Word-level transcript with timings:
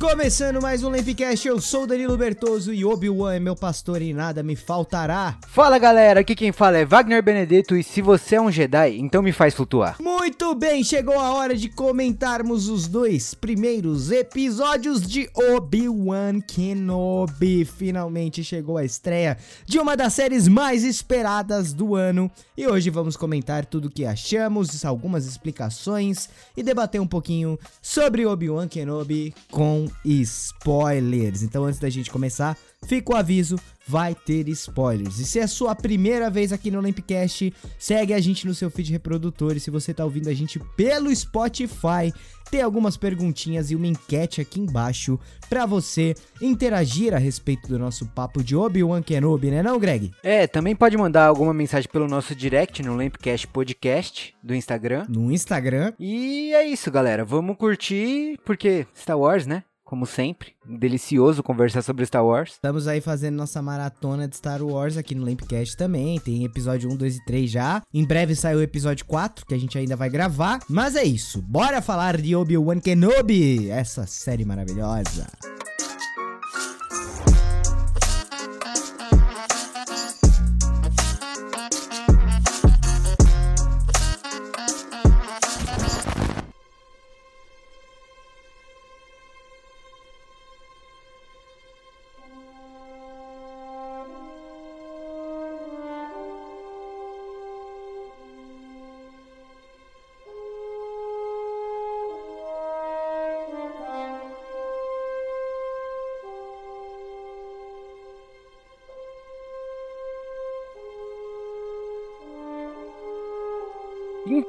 Começando 0.00 0.62
mais 0.62 0.82
um 0.82 0.88
Lampcast, 0.88 1.46
eu 1.46 1.60
sou 1.60 1.86
Danilo 1.86 2.16
Bertoso 2.16 2.72
e 2.72 2.86
Obi-Wan 2.86 3.34
é 3.34 3.38
meu 3.38 3.54
pastor 3.54 4.00
e 4.00 4.14
nada 4.14 4.42
me 4.42 4.56
faltará. 4.56 5.36
Fala 5.46 5.78
galera, 5.78 6.20
aqui 6.20 6.34
quem 6.34 6.52
fala 6.52 6.78
é 6.78 6.86
Wagner 6.86 7.22
Benedetto 7.22 7.76
e 7.76 7.82
se 7.82 8.00
você 8.00 8.36
é 8.36 8.40
um 8.40 8.50
Jedi, 8.50 8.96
então 8.98 9.20
me 9.20 9.30
faz 9.30 9.54
flutuar. 9.54 9.96
Muito 10.18 10.52
bem, 10.52 10.82
chegou 10.82 11.16
a 11.16 11.32
hora 11.32 11.56
de 11.56 11.68
comentarmos 11.68 12.68
os 12.68 12.88
dois 12.88 13.34
primeiros 13.34 14.10
episódios 14.10 15.00
de 15.00 15.30
Obi-Wan 15.32 16.40
Kenobi. 16.40 17.64
Finalmente 17.64 18.42
chegou 18.42 18.76
a 18.76 18.84
estreia 18.84 19.38
de 19.64 19.78
uma 19.78 19.96
das 19.96 20.14
séries 20.14 20.48
mais 20.48 20.82
esperadas 20.82 21.72
do 21.72 21.94
ano 21.94 22.28
e 22.56 22.66
hoje 22.66 22.90
vamos 22.90 23.16
comentar 23.16 23.64
tudo 23.64 23.86
o 23.86 23.90
que 23.90 24.04
achamos, 24.04 24.84
algumas 24.84 25.24
explicações 25.24 26.28
e 26.56 26.64
debater 26.64 27.00
um 27.00 27.06
pouquinho 27.06 27.56
sobre 27.80 28.26
Obi-Wan 28.26 28.66
Kenobi 28.66 29.32
com 29.52 29.88
spoilers. 30.04 31.42
Então 31.42 31.64
antes 31.64 31.78
da 31.78 31.88
gente 31.88 32.10
começar, 32.10 32.58
fica 32.86 33.12
o 33.12 33.16
aviso, 33.16 33.56
vai 33.86 34.14
ter 34.14 34.48
spoilers. 34.48 35.18
E 35.18 35.24
se 35.24 35.38
é 35.38 35.46
sua 35.46 35.74
primeira 35.74 36.30
vez 36.30 36.52
aqui 36.52 36.70
no 36.70 36.80
Lampcast, 36.80 37.52
segue 37.78 38.12
a 38.12 38.20
gente 38.20 38.46
no 38.46 38.54
seu 38.54 38.70
feed 38.70 38.92
reprodutor. 38.92 39.56
E 39.56 39.60
se 39.60 39.70
você 39.70 39.94
tá 39.94 40.04
ouvindo 40.04 40.28
a 40.28 40.34
gente 40.34 40.58
pelo 40.76 41.14
Spotify, 41.14 42.12
tem 42.50 42.60
algumas 42.60 42.96
perguntinhas 42.96 43.70
e 43.70 43.76
uma 43.76 43.86
enquete 43.86 44.40
aqui 44.40 44.60
embaixo 44.60 45.18
para 45.48 45.66
você 45.66 46.14
interagir 46.40 47.14
a 47.14 47.18
respeito 47.18 47.68
do 47.68 47.78
nosso 47.78 48.06
papo 48.06 48.42
de 48.42 48.54
Obi-Wan 48.56 49.02
Kenobi, 49.02 49.50
né 49.50 49.62
não, 49.62 49.78
Greg? 49.78 50.12
É, 50.22 50.46
também 50.46 50.76
pode 50.76 50.96
mandar 50.96 51.26
alguma 51.26 51.54
mensagem 51.54 51.90
pelo 51.90 52.08
nosso 52.08 52.34
direct 52.34 52.82
no 52.82 52.94
Lampcast 52.94 53.46
Podcast 53.48 54.34
do 54.42 54.54
Instagram. 54.54 55.06
No 55.08 55.32
Instagram. 55.32 55.92
E 55.98 56.52
é 56.54 56.66
isso, 56.66 56.90
galera. 56.90 57.24
Vamos 57.24 57.56
curtir, 57.56 58.38
porque 58.44 58.86
Star 58.94 59.18
Wars, 59.18 59.46
né? 59.46 59.62
Como 59.88 60.04
sempre. 60.04 60.52
Delicioso 60.66 61.42
conversar 61.42 61.80
sobre 61.80 62.04
Star 62.04 62.24
Wars. 62.24 62.52
Estamos 62.52 62.86
aí 62.86 63.00
fazendo 63.00 63.36
nossa 63.36 63.62
maratona 63.62 64.28
de 64.28 64.36
Star 64.36 64.62
Wars 64.62 64.98
aqui 64.98 65.14
no 65.14 65.24
Lampcast 65.24 65.78
também. 65.78 66.20
Tem 66.20 66.44
episódio 66.44 66.90
1, 66.92 66.96
2 66.96 67.16
e 67.16 67.24
3 67.24 67.50
já. 67.50 67.82
Em 67.92 68.04
breve 68.04 68.36
sai 68.36 68.54
o 68.54 68.60
episódio 68.60 69.06
4, 69.06 69.46
que 69.46 69.54
a 69.54 69.58
gente 69.58 69.78
ainda 69.78 69.96
vai 69.96 70.10
gravar. 70.10 70.58
Mas 70.68 70.94
é 70.94 71.04
isso. 71.04 71.40
Bora 71.40 71.80
falar 71.80 72.18
de 72.18 72.36
Obi-Wan 72.36 72.80
Kenobi, 72.80 73.70
essa 73.70 74.06
série 74.06 74.44
maravilhosa. 74.44 75.26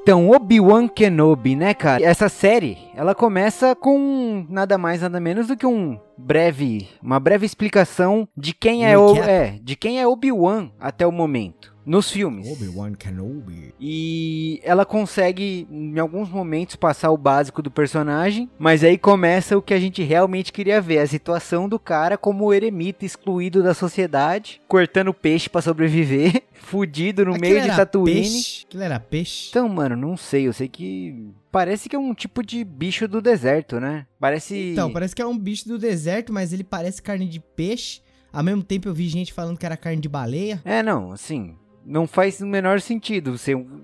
Então, 0.09 0.27
Obi-Wan 0.31 0.87
Kenobi, 0.87 1.55
né, 1.55 1.71
cara? 1.75 2.03
Essa 2.03 2.27
série, 2.29 2.79
ela 2.95 3.13
começa 3.13 3.75
com 3.75 4.43
nada 4.49 4.75
mais 4.75 5.03
nada 5.03 5.19
menos 5.19 5.45
do 5.45 5.55
que 5.55 5.67
um 5.67 5.99
breve, 6.17 6.89
uma 6.99 7.19
breve 7.19 7.45
explicação 7.45 8.27
de 8.35 8.51
quem 8.51 8.87
é 8.87 8.97
o, 8.97 9.15
é, 9.17 9.59
de 9.61 9.75
quem 9.75 10.01
é 10.01 10.07
Obi-Wan 10.07 10.71
até 10.79 11.05
o 11.05 11.11
momento 11.11 11.68
nos 11.85 12.11
filmes. 12.11 12.47
Obi-Wan 12.51 12.93
Kenobi. 12.93 13.73
E 13.79 14.59
ela 14.63 14.85
consegue, 14.85 15.67
em 15.69 15.97
alguns 15.99 16.29
momentos, 16.29 16.75
passar 16.75 17.11
o 17.11 17.17
básico 17.17 17.61
do 17.61 17.71
personagem, 17.71 18.49
mas 18.57 18.83
aí 18.83 18.97
começa 18.97 19.57
o 19.57 19.61
que 19.61 19.73
a 19.73 19.79
gente 19.79 20.03
realmente 20.03 20.51
queria 20.51 20.81
ver: 20.81 20.99
a 20.99 21.07
situação 21.07 21.67
do 21.67 21.79
cara 21.79 22.17
como 22.17 22.53
eremita 22.53 23.05
excluído 23.05 23.63
da 23.63 23.73
sociedade, 23.73 24.61
cortando 24.67 25.13
peixe 25.13 25.49
para 25.49 25.61
sobreviver, 25.61 26.43
fudido 26.53 27.25
no 27.25 27.31
Aquilo 27.31 27.53
meio 27.53 27.61
de 27.61 27.75
Tatooine. 27.75 28.41
Aquilo 28.65 28.83
era 28.83 28.99
peixe? 28.99 29.47
Então, 29.49 29.67
mano, 29.67 29.95
não 29.95 30.15
sei, 30.15 30.47
eu 30.47 30.53
sei 30.53 30.67
que. 30.67 31.33
Parece 31.51 31.89
que 31.89 31.95
é 31.95 31.99
um 31.99 32.13
tipo 32.13 32.43
de 32.43 32.63
bicho 32.63 33.07
do 33.07 33.21
deserto, 33.21 33.79
né? 33.79 34.05
Parece. 34.19 34.71
Então, 34.73 34.91
parece 34.91 35.15
que 35.15 35.21
é 35.21 35.25
um 35.25 35.37
bicho 35.37 35.67
do 35.67 35.79
deserto, 35.79 36.31
mas 36.31 36.53
ele 36.53 36.63
parece 36.63 37.01
carne 37.01 37.27
de 37.27 37.39
peixe. 37.39 38.01
Ao 38.31 38.43
mesmo 38.43 38.61
tempo 38.63 38.87
eu 38.87 38.93
vi 38.93 39.07
gente 39.07 39.33
falando 39.33 39.57
que 39.57 39.65
era 39.65 39.75
carne 39.75 40.01
de 40.01 40.07
baleia. 40.07 40.61
É, 40.63 40.83
não, 40.83 41.11
assim, 41.11 41.55
não 41.89 42.05
faz 42.05 42.39
o 42.39 42.45
menor 42.45 42.79
sentido, 42.79 43.35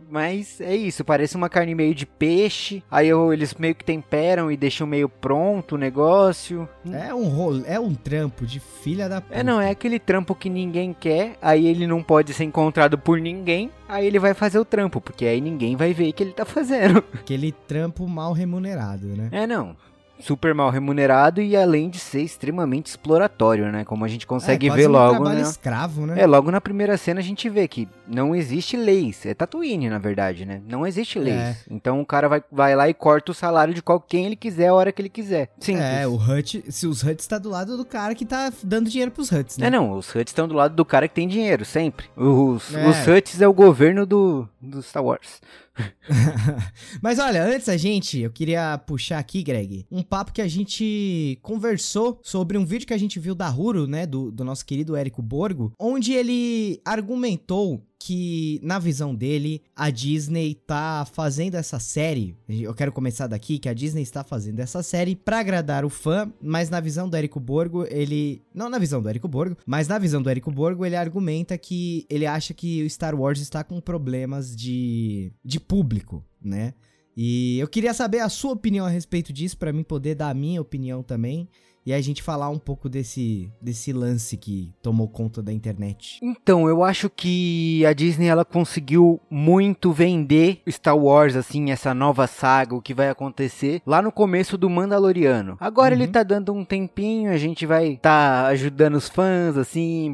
mas 0.08 0.62
é 0.62 0.76
isso, 0.76 1.04
parece 1.04 1.36
uma 1.36 1.50
carne 1.50 1.74
meio 1.74 1.96
de 1.96 2.06
peixe, 2.06 2.84
aí 2.90 3.10
eles 3.10 3.56
meio 3.56 3.74
que 3.74 3.84
temperam 3.84 4.52
e 4.52 4.56
deixam 4.56 4.86
meio 4.86 5.10
pronto 5.10 5.74
o 5.74 5.78
negócio. 5.78 6.70
É 6.92 7.12
um 7.14 7.28
rolo, 7.28 7.64
é 7.66 7.80
um 7.80 7.96
trampo 7.96 8.46
de 8.46 8.60
filha 8.60 9.10
da 9.10 9.22
puta. 9.22 9.40
É, 9.40 9.44
não, 9.44 9.60
é 9.60 9.72
aquele 9.72 9.98
trampo 9.98 10.36
que 10.36 10.52
ninguém 10.52 10.94
quer, 10.94 11.36
aí 11.42 11.66
ele 11.66 11.88
não 11.88 12.04
pode 12.04 12.32
ser 12.32 12.44
encontrado 12.44 12.96
por 12.96 13.20
ninguém, 13.20 13.72
aí 13.90 14.06
ele 14.06 14.20
vai 14.20 14.36
fazer 14.36 14.60
o 14.60 14.66
trampo, 14.66 15.02
porque 15.02 15.26
aí 15.26 15.42
ninguém 15.42 15.76
vai 15.76 15.92
ver 15.92 16.14
que 16.14 16.22
ele 16.22 16.32
tá 16.32 16.46
fazendo. 16.46 17.04
Aquele 17.12 17.52
trampo 17.52 18.08
mal 18.08 18.34
remunerado, 18.34 19.08
né? 19.08 19.30
É, 19.32 19.48
não 19.48 19.76
super 20.20 20.53
mal 20.53 20.70
remunerado 20.70 21.42
e 21.42 21.56
além 21.56 21.90
de 21.90 22.00
ser 22.00 22.22
extremamente 22.22 22.88
exploratório, 22.88 23.72
né? 23.72 23.84
Como 23.84 24.06
a 24.06 24.08
gente 24.08 24.26
consegue 24.26 24.68
é, 24.68 24.74
ver 24.74 24.88
um 24.88 24.92
logo, 24.92 25.16
trabalho 25.16 25.40
né? 25.40 25.42
escravo, 25.42 26.06
né? 26.06 26.20
É, 26.20 26.26
logo 26.26 26.52
na 26.52 26.62
primeira 26.62 26.98
cena 26.98 27.20
a 27.20 27.24
gente 27.24 27.50
vê 27.50 27.68
que 27.68 27.88
não 28.08 28.36
existe 28.36 28.78
leis. 28.78 29.25
É 29.25 29.34
Tatooine, 29.34 29.90
na 29.90 29.98
verdade, 29.98 30.46
né? 30.46 30.62
Não 30.68 30.86
existe 30.86 31.20
leis. 31.20 31.36
É. 31.36 31.58
Então 31.70 32.02
o 32.02 32.06
cara 32.06 32.28
vai, 32.28 32.44
vai 32.52 32.75
lá 32.75 32.90
e 32.90 32.94
corta 32.94 33.31
o 33.31 33.36
salário 33.36 33.74
de 33.74 33.84
quem 34.08 34.25
ele 34.25 34.36
quiser 34.36 34.68
a 34.68 34.74
hora 34.74 34.92
que 34.92 35.02
ele 35.02 35.09
quiser. 35.09 35.50
Simples. 35.59 35.86
É, 35.86 36.08
o 36.08 36.16
Hut, 36.16 36.64
se 36.70 36.88
os 36.88 37.04
Huts 37.04 37.28
tá 37.28 37.38
do 37.38 37.50
lado 37.50 37.78
do 37.78 37.86
cara 37.86 38.16
que 38.16 38.25
tá 38.25 38.52
dando 38.64 38.90
dinheiro 38.90 39.12
pros 39.12 39.31
Huts, 39.31 39.58
né? 39.58 39.68
É, 39.68 39.70
não, 39.70 39.92
os 39.92 40.09
Huts 40.14 40.31
estão 40.31 40.48
do 40.48 40.56
lado 40.56 40.75
do 40.75 40.86
cara 40.86 41.08
que 41.08 41.16
tem 41.16 41.28
dinheiro, 41.28 41.66
sempre. 41.66 42.08
Os, 42.16 42.74
é. 42.74 42.88
os 42.88 43.08
Huts 43.08 43.42
é 43.42 43.48
o 43.48 43.54
governo 43.54 44.06
do, 44.06 44.48
do 44.62 44.81
Star 44.81 45.04
Wars. 45.04 45.42
Mas 47.02 47.19
olha, 47.19 47.44
antes 47.44 47.69
a 47.69 47.78
gente, 47.78 48.19
eu 48.19 48.31
queria 48.31 48.78
puxar 48.78 49.19
aqui, 49.19 49.44
Greg, 49.44 49.86
um 49.91 50.02
papo 50.02 50.31
que 50.31 50.41
a 50.41 50.47
gente 50.47 51.38
conversou 51.41 52.19
sobre 52.24 52.58
um 52.58 52.66
vídeo 52.66 52.88
que 52.88 52.94
a 52.94 52.97
gente 52.97 53.19
viu 53.19 53.36
da 53.36 53.50
Huro, 53.50 53.88
né, 53.88 54.06
do, 54.06 54.31
do 54.31 54.44
nosso 54.44 54.66
querido 54.66 54.96
Érico 54.96 55.22
Borgo, 55.22 55.74
onde 55.80 56.13
ele 56.13 56.81
argumentou 56.86 57.86
que, 58.06 58.60
na 58.62 58.78
visão 58.78 59.16
dele, 59.16 59.64
a 59.76 59.90
Disney 59.90 60.54
tá 60.54 61.08
fazendo 61.12 61.56
essa 61.56 61.80
série. 61.80 62.38
Eu 62.48 62.72
quero 62.76 62.92
começar 62.92 63.26
daqui 63.26 63.58
que 63.58 63.68
a 63.68 63.74
Disney 63.74 64.04
está 64.04 64.24
fazendo 64.24 64.60
essa 64.60 64.84
série 64.84 65.16
para 65.16 65.40
agradar 65.40 65.84
o 65.84 65.90
fã, 65.90 66.32
mas 66.40 66.70
na 66.70 66.80
visão 66.80 67.10
do 67.10 67.18
Érico 67.18 67.40
Borgo, 67.40 67.84
ele. 67.90 68.44
Não 68.54 68.69
na 68.69 68.78
visão 68.78 69.02
do 69.02 69.10
Érico 69.10 69.28
Borgo, 69.28 69.57
mas 69.66 69.88
na 69.88 69.98
visão 69.98 70.22
do 70.22 70.30
Érico 70.30 70.52
Borgo, 70.52 70.86
ele 70.86 70.96
argumenta 70.96 71.57
que 71.57 72.06
ele 72.07 72.28
acha 72.28 72.54
que 72.54 72.84
o 72.84 72.90
Star 72.92 73.19
Wars 73.19 73.40
está 73.40 73.63
com 73.63 73.81
problemas 73.81 74.56
de, 74.56 75.34
de 75.44 75.60
público, 75.60 76.24
né? 76.40 76.75
E 77.18 77.58
eu 77.58 77.68
queria 77.68 77.94
saber 77.96 78.19
a 78.19 78.30
sua 78.30 78.51
opinião 78.51 78.86
a 78.86 78.90
respeito 78.90 79.34
disso, 79.34 79.58
para 79.58 79.74
mim 79.74 79.81
poder 79.81 80.13
dar 80.13 80.30
a 80.30 80.34
minha 80.36 80.62
opinião 80.62 81.01
também 81.01 81.50
e 81.86 81.94
a 81.94 82.02
gente 82.02 82.24
falar 82.24 82.50
um 82.50 82.58
pouco 82.58 82.90
desse, 82.90 83.52
desse 83.62 83.94
lance 83.94 84.36
que 84.38 84.74
tomou 84.82 85.08
conta 85.08 85.42
da 85.42 85.54
internet. 85.54 86.20
Então, 86.22 86.68
eu 86.68 86.84
acho 86.84 87.10
que 87.10 87.86
a 87.86 87.94
Disney 87.94 88.28
ela 88.28 88.44
conseguiu 88.44 89.22
muito 89.30 89.92
vender 89.92 90.62
Star 90.68 90.98
Wars, 90.98 91.36
assim, 91.36 91.72
essa 91.72 91.94
nova 91.94 92.26
saga, 92.26 92.76
o 92.76 92.82
que 92.82 92.94
vai 92.94 93.10
acontecer 93.10 93.82
lá 93.86 94.02
no 94.02 94.12
começo 94.12 94.58
do 94.58 94.70
Mandaloriano. 94.70 95.58
Agora 95.60 95.94
uhum. 95.94 96.02
ele 96.02 96.12
tá 96.12 96.24
dando 96.24 96.52
um 96.52 96.66
tempinho, 96.66 97.32
a 97.32 97.38
gente 97.38 97.66
vai 97.66 97.98
tá 98.02 98.48
ajudando 98.48 98.96
os 98.96 99.08
fãs, 99.08 99.56
assim, 99.56 100.14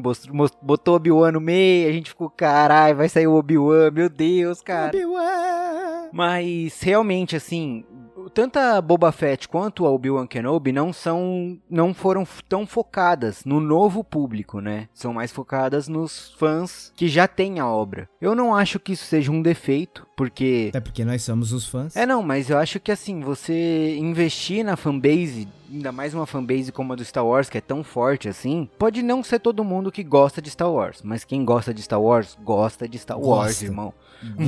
botou 0.62 0.96
Obi-Wan 0.96 1.32
no 1.32 1.40
meio, 1.40 1.88
a 1.88 1.92
gente 1.92 2.10
ficou, 2.10 2.28
carai, 2.28 2.92
vai 2.92 3.08
sair 3.08 3.26
o 3.26 3.34
Obi-Wan, 3.34 3.90
meu 3.90 4.10
Deus, 4.10 4.60
cara. 4.60 4.88
Obi-Wan! 4.88 6.10
Mas 6.12 6.82
realmente, 6.82 7.34
assim, 7.34 7.84
tanto 8.30 8.58
a 8.58 8.80
Boba 8.80 9.12
Fett 9.12 9.48
quanto 9.48 9.86
a 9.86 9.90
Obi-Wan 9.90 10.26
Kenobi 10.26 10.72
não 10.72 10.92
são 10.92 11.58
não 11.68 11.92
foram 11.94 12.26
tão 12.48 12.66
focadas 12.66 13.44
no 13.44 13.60
novo 13.60 14.02
público, 14.04 14.60
né? 14.60 14.88
São 14.92 15.12
mais 15.12 15.32
focadas 15.32 15.88
nos 15.88 16.32
fãs 16.38 16.92
que 16.96 17.08
já 17.08 17.26
têm 17.26 17.60
a 17.60 17.66
obra. 17.66 18.08
Eu 18.20 18.34
não 18.34 18.54
acho 18.54 18.78
que 18.78 18.92
isso 18.92 19.04
seja 19.04 19.30
um 19.32 19.42
defeito, 19.42 20.06
porque 20.16 20.66
Até 20.70 20.80
porque 20.80 21.04
nós 21.04 21.22
somos 21.22 21.52
os 21.52 21.66
fãs. 21.66 21.96
É 21.96 22.06
não, 22.06 22.22
mas 22.22 22.50
eu 22.50 22.58
acho 22.58 22.80
que 22.80 22.92
assim, 22.92 23.20
você 23.20 23.96
investir 23.96 24.64
na 24.64 24.76
fanbase 24.76 25.48
ainda 25.72 25.90
mais 25.90 26.12
uma 26.12 26.26
fanbase 26.26 26.70
como 26.70 26.92
a 26.92 26.96
do 26.96 27.04
Star 27.04 27.26
Wars, 27.26 27.48
que 27.48 27.56
é 27.56 27.60
tão 27.60 27.82
forte 27.82 28.28
assim, 28.28 28.68
pode 28.78 29.02
não 29.02 29.22
ser 29.22 29.38
todo 29.38 29.64
mundo 29.64 29.90
que 29.90 30.02
gosta 30.02 30.42
de 30.42 30.50
Star 30.50 30.70
Wars, 30.70 31.00
mas 31.02 31.24
quem 31.24 31.44
gosta 31.44 31.72
de 31.72 31.82
Star 31.82 32.00
Wars, 32.00 32.36
gosta 32.44 32.86
de 32.86 32.98
Star 32.98 33.18
Wars, 33.18 33.52
Gosta. 33.52 33.64
irmão. 33.64 33.94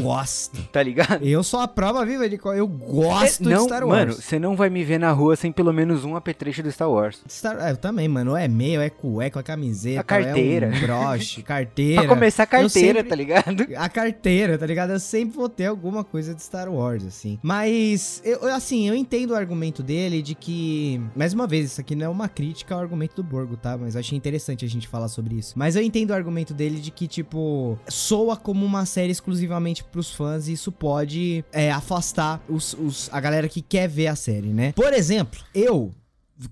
Gosto. 0.01 0.63
Tá 0.73 0.83
ligado? 0.83 1.25
Eu 1.25 1.43
sou 1.43 1.61
a 1.61 1.69
prova 1.69 2.05
viva 2.05 2.29
de 2.29 2.39
qual 2.39 2.55
eu 2.55 2.67
gosto 2.67 3.45
não, 3.45 3.59
de 3.59 3.65
Star 3.65 3.85
Wars. 3.87 3.99
Mano, 4.07 4.13
você 4.15 4.39
não 4.39 4.57
vai 4.57 4.71
me 4.71 4.85
ver 4.85 4.99
na 4.99 5.11
rua 5.13 5.37
sem 5.37 5.51
pelo 5.53 5.73
menos 5.73 6.05
um 6.05 6.17
apetrecho 6.17 6.63
do 6.63 6.71
Star 6.71 6.91
Wars. 6.91 7.21
Star... 7.29 7.57
é, 7.61 7.71
eu 7.73 7.77
também, 7.77 8.09
mano. 8.09 8.37
É 8.37 8.49
meio, 8.49 8.81
é 8.81 8.91
cueca, 8.91 9.41
é 9.41 9.43
camiseta, 9.43 10.01
A 10.01 10.05
carteira. 10.05 10.67
é 10.67 10.77
um 10.77 10.81
broche, 10.81 11.43
carteira. 11.45 12.03
Pra 12.03 12.09
começar 12.15 12.43
a 12.45 12.47
carteira, 12.47 12.99
sempre- 13.01 13.09
tá 13.09 13.15
ligado? 13.17 13.67
A 13.77 13.89
carteira, 13.89 14.59
tá 14.59 14.67
ligado? 14.67 14.91
Eu 14.93 15.01
sempre 15.01 15.37
vou 15.37 15.49
ter 15.49 15.67
alguma 15.67 16.05
coisa 16.05 16.35
de 16.35 16.43
Star 16.43 16.69
Wars, 16.73 17.05
assim. 17.05 17.39
Mas, 17.43 18.21
eu, 18.25 18.39
eu, 18.41 18.55
assim, 18.55 18.89
eu 18.89 18.95
entendo 18.95 19.31
o 19.33 19.35
argumento 19.35 19.83
dele 19.83 20.23
de 20.23 20.35
que. 20.35 21.01
Mais 21.15 21.33
uma 21.33 21.47
vez, 21.47 21.67
isso 21.73 21.81
aqui 21.81 21.95
não 21.95 22.07
é 22.07 22.09
uma 22.09 22.29
crítica 22.29 22.75
ao 22.75 22.81
argumento 22.81 23.17
do 23.17 23.23
Borgo, 23.23 23.57
tá? 23.57 23.77
Mas 23.77 23.95
eu 23.95 24.01
achei 24.01 24.17
interessante 24.17 24.65
a 24.65 24.69
gente 24.69 24.87
falar 24.89 25.09
sobre 25.09 25.35
isso. 25.37 25.55
Mas 25.57 25.77
eu 25.77 25.83
entendo 25.83 26.11
o 26.11 26.15
argumento 26.15 26.53
dele 26.55 26.79
de 26.81 26.91
que, 26.91 27.07
tipo, 27.07 27.79
soa 27.89 28.37
como 28.37 28.65
uma 28.65 28.85
série 28.87 29.11
exclusivamente 29.13 29.64
pros 29.85 30.11
fãs 30.11 30.49
e 30.49 30.53
isso 30.53 30.71
pode 30.71 31.45
é, 31.53 31.71
afastar 31.71 32.45
os, 32.49 32.75
os, 32.75 33.09
a 33.13 33.21
galera 33.21 33.49
que 33.49 33.63
quer 33.63 33.89
ver 33.89 34.09
a 34.09 34.17
série, 34.17 34.49
né? 34.49 34.73
Por 34.73 34.93
exemplo, 34.93 35.41
eu 35.55 35.95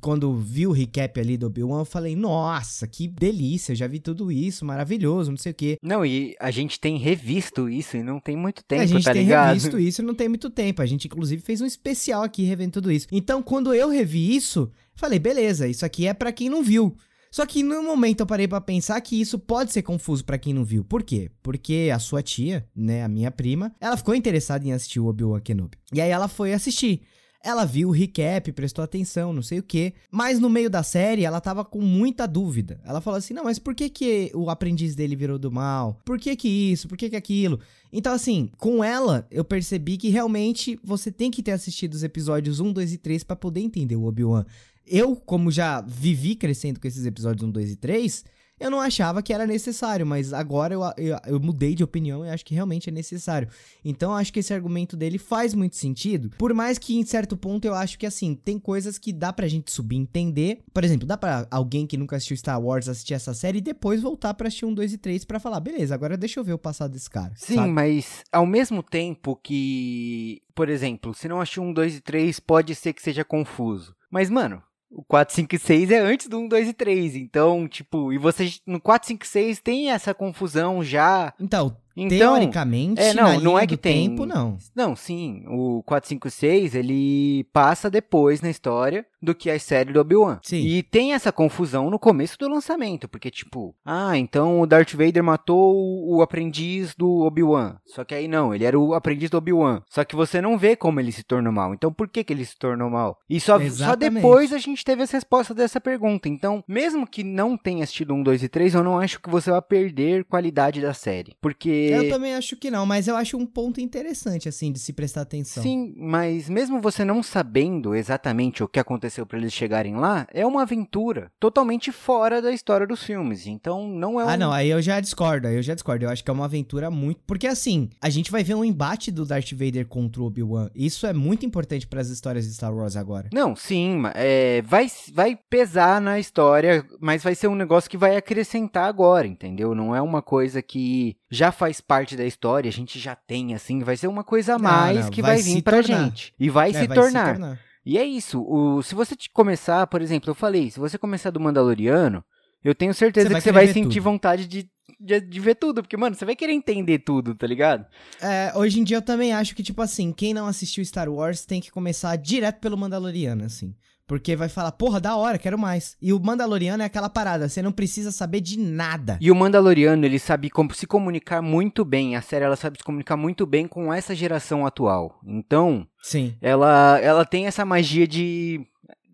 quando 0.00 0.34
vi 0.36 0.66
o 0.66 0.72
recap 0.72 1.18
ali 1.18 1.36
do 1.36 1.46
Obi-Wan, 1.46 1.80
eu 1.80 1.84
falei, 1.84 2.14
nossa, 2.14 2.86
que 2.86 3.08
delícia, 3.08 3.72
eu 3.72 3.76
já 3.76 3.86
vi 3.86 3.98
tudo 3.98 4.30
isso, 4.30 4.64
maravilhoso, 4.64 5.30
não 5.30 5.36
sei 5.36 5.52
o 5.52 5.54
quê. 5.54 5.78
Não, 5.82 6.06
e 6.06 6.36
a 6.38 6.50
gente 6.50 6.78
tem 6.78 6.96
revisto 6.96 7.68
isso 7.68 7.96
e 7.96 8.02
não 8.02 8.20
tem 8.20 8.36
muito 8.36 8.62
tempo, 8.62 8.82
a 8.82 8.86
gente 8.86 9.04
tá 9.04 9.12
tem 9.12 9.24
ligado? 9.24 9.48
revisto 9.48 9.78
isso 9.78 10.00
e 10.00 10.04
não 10.04 10.14
tem 10.14 10.28
muito 10.28 10.48
tempo. 10.50 10.80
A 10.82 10.86
gente, 10.86 11.06
inclusive, 11.06 11.42
fez 11.42 11.60
um 11.60 11.66
especial 11.66 12.22
aqui 12.22 12.44
revendo 12.44 12.74
tudo 12.74 12.92
isso. 12.92 13.06
Então, 13.10 13.42
quando 13.42 13.74
eu 13.74 13.88
revi 13.88 14.34
isso, 14.34 14.70
falei, 14.94 15.18
beleza, 15.18 15.66
isso 15.66 15.84
aqui 15.84 16.06
é 16.06 16.14
pra 16.14 16.32
quem 16.32 16.48
não 16.48 16.62
viu. 16.62 16.94
Só 17.32 17.46
que 17.46 17.62
no 17.62 17.82
momento 17.82 18.20
eu 18.20 18.26
parei 18.26 18.46
pra 18.46 18.60
pensar 18.60 19.00
que 19.00 19.18
isso 19.18 19.38
pode 19.38 19.72
ser 19.72 19.80
confuso 19.80 20.22
pra 20.22 20.36
quem 20.36 20.52
não 20.52 20.66
viu. 20.66 20.84
Por 20.84 21.02
quê? 21.02 21.30
Porque 21.42 21.90
a 21.92 21.98
sua 21.98 22.22
tia, 22.22 22.68
né, 22.76 23.02
a 23.02 23.08
minha 23.08 23.30
prima, 23.30 23.72
ela 23.80 23.96
ficou 23.96 24.14
interessada 24.14 24.68
em 24.68 24.72
assistir 24.74 25.00
o 25.00 25.06
Obi-Wan 25.06 25.40
Kenobi. 25.40 25.78
E 25.94 26.00
aí 26.02 26.10
ela 26.10 26.28
foi 26.28 26.52
assistir. 26.52 27.00
Ela 27.42 27.64
viu 27.64 27.88
o 27.88 27.92
recap, 27.92 28.52
prestou 28.52 28.84
atenção, 28.84 29.32
não 29.32 29.42
sei 29.42 29.58
o 29.58 29.62
quê. 29.62 29.94
Mas 30.10 30.38
no 30.38 30.50
meio 30.50 30.68
da 30.68 30.82
série, 30.82 31.24
ela 31.24 31.40
tava 31.40 31.64
com 31.64 31.80
muita 31.80 32.26
dúvida. 32.28 32.80
Ela 32.84 33.00
falou 33.00 33.16
assim: 33.16 33.34
não, 33.34 33.44
mas 33.44 33.58
por 33.58 33.74
que, 33.74 33.88
que 33.88 34.30
o 34.34 34.50
aprendiz 34.50 34.94
dele 34.94 35.16
virou 35.16 35.38
do 35.38 35.50
mal? 35.50 35.98
Por 36.04 36.18
que 36.18 36.36
que 36.36 36.48
isso? 36.48 36.86
Por 36.86 36.96
que 36.96 37.10
que 37.10 37.16
aquilo? 37.16 37.58
Então, 37.90 38.12
assim, 38.12 38.50
com 38.58 38.84
ela, 38.84 39.26
eu 39.30 39.42
percebi 39.42 39.96
que 39.96 40.08
realmente 40.08 40.78
você 40.84 41.10
tem 41.10 41.30
que 41.30 41.42
ter 41.42 41.52
assistido 41.52 41.94
os 41.94 42.04
episódios 42.04 42.60
1, 42.60 42.72
2 42.72 42.92
e 42.92 42.98
3 42.98 43.24
pra 43.24 43.34
poder 43.34 43.60
entender 43.60 43.96
o 43.96 44.04
Obi-Wan. 44.04 44.44
Eu, 44.86 45.16
como 45.16 45.50
já 45.50 45.80
vivi 45.80 46.34
crescendo 46.34 46.80
com 46.80 46.88
esses 46.88 47.06
episódios 47.06 47.48
1, 47.48 47.50
2 47.50 47.70
e 47.72 47.76
3, 47.76 48.24
eu 48.62 48.70
não 48.70 48.80
achava 48.80 49.22
que 49.22 49.32
era 49.32 49.44
necessário, 49.44 50.06
mas 50.06 50.32
agora 50.32 50.74
eu, 50.74 50.82
eu, 50.96 51.18
eu 51.26 51.40
mudei 51.40 51.74
de 51.74 51.82
opinião 51.82 52.24
e 52.24 52.30
acho 52.30 52.44
que 52.44 52.54
realmente 52.54 52.88
é 52.88 52.92
necessário. 52.92 53.48
Então 53.84 54.12
eu 54.12 54.16
acho 54.16 54.32
que 54.32 54.38
esse 54.38 54.54
argumento 54.54 54.96
dele 54.96 55.18
faz 55.18 55.52
muito 55.52 55.74
sentido. 55.74 56.30
Por 56.38 56.54
mais 56.54 56.78
que 56.78 56.96
em 56.96 57.04
certo 57.04 57.36
ponto 57.36 57.64
eu 57.64 57.74
acho 57.74 57.98
que 57.98 58.06
assim, 58.06 58.36
tem 58.36 58.60
coisas 58.60 58.98
que 58.98 59.12
dá 59.12 59.32
pra 59.32 59.48
gente 59.48 59.72
subentender. 59.72 60.60
Por 60.72 60.84
exemplo, 60.84 61.06
dá 61.06 61.18
pra 61.18 61.44
alguém 61.50 61.88
que 61.88 61.96
nunca 61.96 62.14
assistiu 62.14 62.36
Star 62.36 62.62
Wars 62.62 62.88
assistir 62.88 63.14
essa 63.14 63.34
série 63.34 63.58
e 63.58 63.62
depois 63.62 64.00
voltar 64.00 64.32
pra 64.34 64.46
assistir 64.46 64.64
um, 64.64 64.72
dois 64.72 64.92
e 64.92 64.98
três 64.98 65.24
pra 65.24 65.40
falar, 65.40 65.58
beleza, 65.58 65.92
agora 65.92 66.16
deixa 66.16 66.38
eu 66.38 66.44
ver 66.44 66.52
o 66.52 66.58
passado 66.58 66.92
desse 66.92 67.10
cara. 67.10 67.32
Sim, 67.34 67.56
sabe? 67.56 67.68
mas 67.68 68.22
ao 68.30 68.46
mesmo 68.46 68.80
tempo 68.80 69.34
que, 69.34 70.40
por 70.54 70.68
exemplo, 70.68 71.12
se 71.14 71.26
não 71.26 71.40
achou 71.40 71.64
um 71.64 71.72
2 71.72 71.96
e 71.96 72.00
3, 72.00 72.38
pode 72.38 72.76
ser 72.76 72.92
que 72.92 73.02
seja 73.02 73.24
confuso. 73.24 73.92
Mas, 74.08 74.30
mano, 74.30 74.62
o 74.94 75.02
4, 75.02 75.34
5 75.34 75.54
e 75.54 75.58
6 75.58 75.90
é 75.90 75.98
antes 75.98 76.28
do 76.28 76.38
1, 76.38 76.48
2 76.48 76.68
e 76.68 76.72
3. 76.72 77.16
Então, 77.16 77.66
tipo, 77.66 78.12
e 78.12 78.18
você 78.18 78.50
no 78.66 78.80
4, 78.80 79.08
5 79.08 79.24
e 79.24 79.28
6 79.28 79.60
tem 79.60 79.90
essa 79.90 80.12
confusão 80.14 80.82
já. 80.84 81.32
Então, 81.40 81.76
Então, 81.96 82.18
teoricamente, 82.34 83.00
é, 83.00 83.12
não, 83.14 83.40
não 83.40 83.58
é 83.58 83.66
que 83.66 83.76
tem- 83.76 84.08
tempo, 84.08 84.24
não. 84.26 84.56
Não, 84.74 84.94
sim, 84.96 85.44
o 85.46 85.82
456 85.84 86.74
ele 86.74 87.44
passa 87.52 87.90
depois 87.90 88.40
na 88.40 88.50
história 88.50 89.04
do 89.22 89.34
que 89.34 89.50
a 89.50 89.58
série 89.58 89.92
do 89.92 90.00
Obi-Wan. 90.00 90.40
Sim. 90.42 90.66
E 90.66 90.82
tem 90.82 91.14
essa 91.14 91.30
confusão 91.30 91.88
no 91.88 91.98
começo 91.98 92.36
do 92.38 92.48
lançamento, 92.48 93.08
porque 93.08 93.30
tipo, 93.30 93.74
ah, 93.84 94.18
então 94.18 94.60
o 94.60 94.66
Darth 94.66 94.92
Vader 94.92 95.22
matou 95.22 95.74
o 96.08 96.20
aprendiz 96.20 96.94
do 96.94 97.20
Obi-Wan. 97.20 97.76
Só 97.86 98.04
que 98.04 98.14
aí 98.14 98.26
não, 98.26 98.54
ele 98.54 98.64
era 98.64 98.78
o 98.78 98.94
aprendiz 98.94 99.30
do 99.30 99.38
Obi-Wan. 99.38 99.82
Só 99.88 100.04
que 100.04 100.16
você 100.16 100.40
não 100.40 100.58
vê 100.58 100.74
como 100.74 100.98
ele 100.98 101.12
se 101.12 101.22
tornou 101.22 101.52
mal. 101.52 101.72
Então 101.72 101.92
por 101.92 102.08
que 102.08 102.24
que 102.24 102.32
ele 102.32 102.44
se 102.44 102.56
tornou 102.56 102.90
mal? 102.90 103.18
E 103.30 103.38
só, 103.38 103.58
só 103.70 103.94
depois 103.94 104.52
a 104.52 104.58
gente 104.58 104.84
teve 104.84 105.02
essa 105.02 105.16
resposta 105.16 105.54
dessa 105.54 105.80
pergunta. 105.80 106.28
Então, 106.28 106.64
mesmo 106.66 107.06
que 107.06 107.22
não 107.22 107.56
tenha 107.56 107.84
assistido 107.84 108.14
um, 108.14 108.22
dois 108.22 108.42
e 108.42 108.48
três, 108.48 108.74
eu 108.74 108.82
não 108.82 108.98
acho 108.98 109.20
que 109.20 109.30
você 109.30 109.50
vai 109.50 109.62
perder 109.62 110.24
qualidade 110.24 110.80
da 110.80 110.92
série. 110.92 111.36
Porque 111.40 111.70
Eu 111.70 112.08
também 112.08 112.34
acho 112.34 112.56
que 112.56 112.70
não, 112.70 112.84
mas 112.84 113.06
eu 113.06 113.16
acho 113.16 113.36
um 113.36 113.46
ponto 113.46 113.80
interessante, 113.80 114.48
assim, 114.48 114.72
de 114.72 114.78
se 114.78 114.92
prestar 114.92 115.22
atenção. 115.22 115.62
Sim, 115.62 115.94
mas 115.96 116.48
mesmo 116.48 116.80
você 116.80 117.04
não 117.04 117.22
sabendo 117.22 117.94
exatamente 117.94 118.62
o 118.62 118.68
que 118.68 118.80
aconteceu 118.80 119.11
pra 119.26 119.38
eles 119.38 119.52
chegarem 119.52 119.96
lá, 119.96 120.26
é 120.32 120.46
uma 120.46 120.62
aventura 120.62 121.30
totalmente 121.38 121.92
fora 121.92 122.40
da 122.40 122.52
história 122.52 122.86
dos 122.86 123.02
filmes. 123.02 123.46
Então 123.46 123.86
não 123.88 124.20
é 124.20 124.24
um. 124.24 124.28
Ah, 124.28 124.36
não, 124.36 124.52
aí 124.52 124.68
eu 124.68 124.80
já 124.80 125.00
discordo, 125.00 125.46
aí 125.48 125.56
eu 125.56 125.62
já 125.62 125.74
discordo. 125.74 126.04
Eu 126.04 126.10
acho 126.10 126.24
que 126.24 126.30
é 126.30 126.34
uma 126.34 126.44
aventura 126.46 126.90
muito. 126.90 127.20
Porque 127.26 127.46
assim, 127.46 127.90
a 128.00 128.08
gente 128.08 128.30
vai 128.30 128.42
ver 128.42 128.54
um 128.54 128.64
embate 128.64 129.10
do 129.10 129.24
Darth 129.26 129.52
Vader 129.52 129.86
contra 129.86 130.22
o 130.22 130.26
Obi-Wan. 130.26 130.70
Isso 130.74 131.06
é 131.06 131.12
muito 131.12 131.44
importante 131.44 131.86
para 131.86 132.00
as 132.00 132.08
histórias 132.08 132.46
de 132.46 132.54
Star 132.54 132.74
Wars 132.74 132.96
agora. 132.96 133.28
Não, 133.32 133.54
sim, 133.54 134.02
é, 134.14 134.62
vai, 134.62 134.86
vai 135.12 135.38
pesar 135.50 136.00
na 136.00 136.18
história, 136.18 136.84
mas 137.00 137.22
vai 137.22 137.34
ser 137.34 137.48
um 137.48 137.54
negócio 137.54 137.90
que 137.90 137.96
vai 137.96 138.16
acrescentar 138.16 138.88
agora, 138.88 139.26
entendeu? 139.26 139.74
Não 139.74 139.94
é 139.94 140.00
uma 140.00 140.22
coisa 140.22 140.62
que 140.62 141.16
já 141.30 141.50
faz 141.52 141.80
parte 141.80 142.16
da 142.16 142.24
história, 142.24 142.68
a 142.68 142.72
gente 142.72 142.98
já 142.98 143.14
tem, 143.14 143.54
assim, 143.54 143.80
vai 143.80 143.96
ser 143.96 144.06
uma 144.06 144.24
coisa 144.24 144.54
a 144.54 144.58
Não, 144.58 144.64
mais 144.70 145.04
não, 145.04 145.10
que 145.10 145.22
vai 145.22 145.32
vai, 145.36 145.42
se 145.42 145.54
vir 145.54 145.62
pra 145.62 145.82
tornar. 145.82 146.04
gente. 146.04 146.34
E 146.38 146.50
vai, 146.50 146.70
É, 146.70 146.72
se, 146.74 146.88
tornar. 146.88 147.30
tornar. 147.32 147.58
E 147.84 147.98
é 147.98 148.04
isso. 148.04 148.42
O, 148.42 148.82
se 148.82 148.94
você 148.94 149.14
começar, 149.32 149.86
por 149.86 150.00
exemplo, 150.00 150.30
eu 150.30 150.34
falei, 150.34 150.70
se 150.70 150.78
você 150.78 150.96
começar 150.96 151.30
do 151.30 151.40
Mandaloriano, 151.40 152.24
eu 152.64 152.74
tenho 152.74 152.94
certeza 152.94 153.28
Você 153.28 153.34
que 153.34 153.40
você 153.40 153.52
vai 153.52 153.66
sentir 153.66 153.98
tudo. 153.98 154.02
vontade 154.04 154.46
de, 154.46 154.70
de, 155.00 155.20
de 155.20 155.40
ver 155.40 155.56
tudo. 155.56 155.82
Porque, 155.82 155.96
mano, 155.96 156.14
você 156.14 156.24
vai 156.24 156.36
querer 156.36 156.52
entender 156.52 157.00
tudo, 157.00 157.34
tá 157.34 157.46
ligado? 157.46 157.84
É, 158.20 158.52
hoje 158.54 158.80
em 158.80 158.84
dia 158.84 158.98
eu 158.98 159.02
também 159.02 159.32
acho 159.32 159.54
que, 159.54 159.62
tipo 159.62 159.82
assim, 159.82 160.12
quem 160.12 160.32
não 160.32 160.46
assistiu 160.46 160.84
Star 160.84 161.08
Wars 161.08 161.44
tem 161.44 161.60
que 161.60 161.70
começar 161.72 162.14
direto 162.16 162.60
pelo 162.60 162.78
Mandaloriano, 162.78 163.44
assim. 163.44 163.74
Porque 164.06 164.36
vai 164.36 164.48
falar, 164.48 164.72
porra, 164.72 165.00
da 165.00 165.16
hora, 165.16 165.38
quero 165.38 165.58
mais. 165.58 165.96
E 166.00 166.12
o 166.12 166.20
Mandaloriano 166.20 166.82
é 166.82 166.86
aquela 166.86 167.08
parada, 167.08 167.48
você 167.48 167.62
não 167.62 167.72
precisa 167.72 168.12
saber 168.12 168.40
de 168.40 168.58
nada. 168.58 169.16
E 169.20 169.30
o 169.30 169.34
Mandaloriano, 169.34 170.04
ele 170.04 170.18
sabe 170.18 170.50
como 170.50 170.74
se 170.74 170.86
comunicar 170.86 171.40
muito 171.40 171.84
bem. 171.84 172.14
A 172.14 172.20
série, 172.20 172.44
ela 172.44 172.56
sabe 172.56 172.78
se 172.78 172.84
comunicar 172.84 173.16
muito 173.16 173.46
bem 173.46 173.66
com 173.66 173.92
essa 173.92 174.14
geração 174.14 174.66
atual. 174.66 175.18
Então, 175.24 175.86
Sim. 176.02 176.34
ela, 176.42 176.98
ela 177.00 177.24
tem 177.24 177.46
essa 177.46 177.64
magia 177.64 178.06
de 178.06 178.60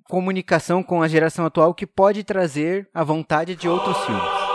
comunicação 0.09 0.83
com 0.83 1.03
a 1.03 1.09
geração 1.09 1.45
atual 1.45 1.75
que 1.75 1.87
pode 1.87 2.25
trazer 2.25 2.89
a 2.95 3.05
vontade 3.05 3.55
de 3.55 3.69
outros 3.69 3.97
filmes. 4.07 4.49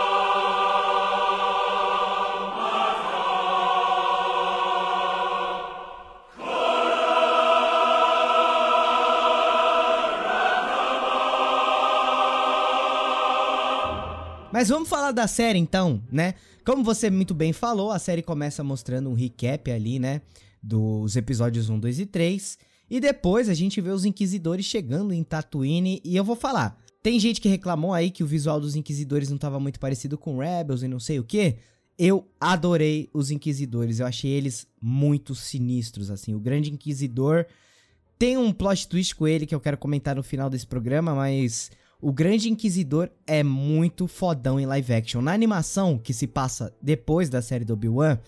Mas 14.54 14.68
vamos 14.68 14.88
falar 14.88 15.10
da 15.10 15.26
série 15.26 15.58
então, 15.58 16.00
né? 16.10 16.34
Como 16.64 16.82
você 16.82 17.10
muito 17.10 17.34
bem 17.34 17.52
falou, 17.52 17.90
a 17.90 17.98
série 17.98 18.22
começa 18.22 18.62
mostrando 18.62 19.10
um 19.10 19.12
recap 19.12 19.70
ali, 19.70 19.98
né? 19.98 20.20
Dos 20.66 21.14
episódios 21.14 21.68
1, 21.68 21.78
2 21.78 22.00
e 22.00 22.06
3. 22.06 22.58
E 22.88 23.00
depois 23.00 23.48
a 23.48 23.54
gente 23.54 23.80
vê 23.80 23.90
os 23.90 24.04
Inquisidores 24.04 24.64
chegando 24.64 25.12
em 25.12 25.22
Tatooine. 25.22 26.00
E 26.02 26.16
eu 26.16 26.24
vou 26.24 26.36
falar: 26.36 26.78
tem 27.02 27.20
gente 27.20 27.38
que 27.38 27.48
reclamou 27.50 27.92
aí 27.92 28.10
que 28.10 28.24
o 28.24 28.26
visual 28.26 28.58
dos 28.58 28.74
Inquisidores 28.74 29.28
não 29.28 29.36
tava 29.36 29.60
muito 29.60 29.78
parecido 29.78 30.16
com 30.16 30.38
Rebels 30.38 30.82
e 30.82 30.88
não 30.88 30.98
sei 30.98 31.18
o 31.18 31.24
que. 31.24 31.56
Eu 31.98 32.26
adorei 32.40 33.10
os 33.12 33.30
Inquisidores, 33.30 34.00
eu 34.00 34.06
achei 34.06 34.30
eles 34.30 34.66
muito 34.80 35.34
sinistros, 35.34 36.10
assim. 36.10 36.34
O 36.34 36.40
Grande 36.40 36.72
Inquisidor 36.72 37.44
tem 38.18 38.38
um 38.38 38.52
plot 38.52 38.88
twist 38.88 39.14
com 39.14 39.28
ele 39.28 39.44
que 39.44 39.54
eu 39.54 39.60
quero 39.60 39.76
comentar 39.76 40.16
no 40.16 40.22
final 40.22 40.48
desse 40.48 40.66
programa, 40.66 41.14
mas 41.14 41.70
o 42.00 42.12
Grande 42.12 42.50
Inquisidor 42.50 43.10
é 43.26 43.42
muito 43.42 44.06
fodão 44.06 44.58
em 44.58 44.66
live 44.66 44.94
action. 44.94 45.20
Na 45.20 45.32
animação, 45.32 45.98
que 45.98 46.12
se 46.12 46.26
passa 46.26 46.74
depois 46.80 47.28
da 47.28 47.42
série 47.42 47.64
do 47.64 47.74
Obi-Wan, 47.74 48.18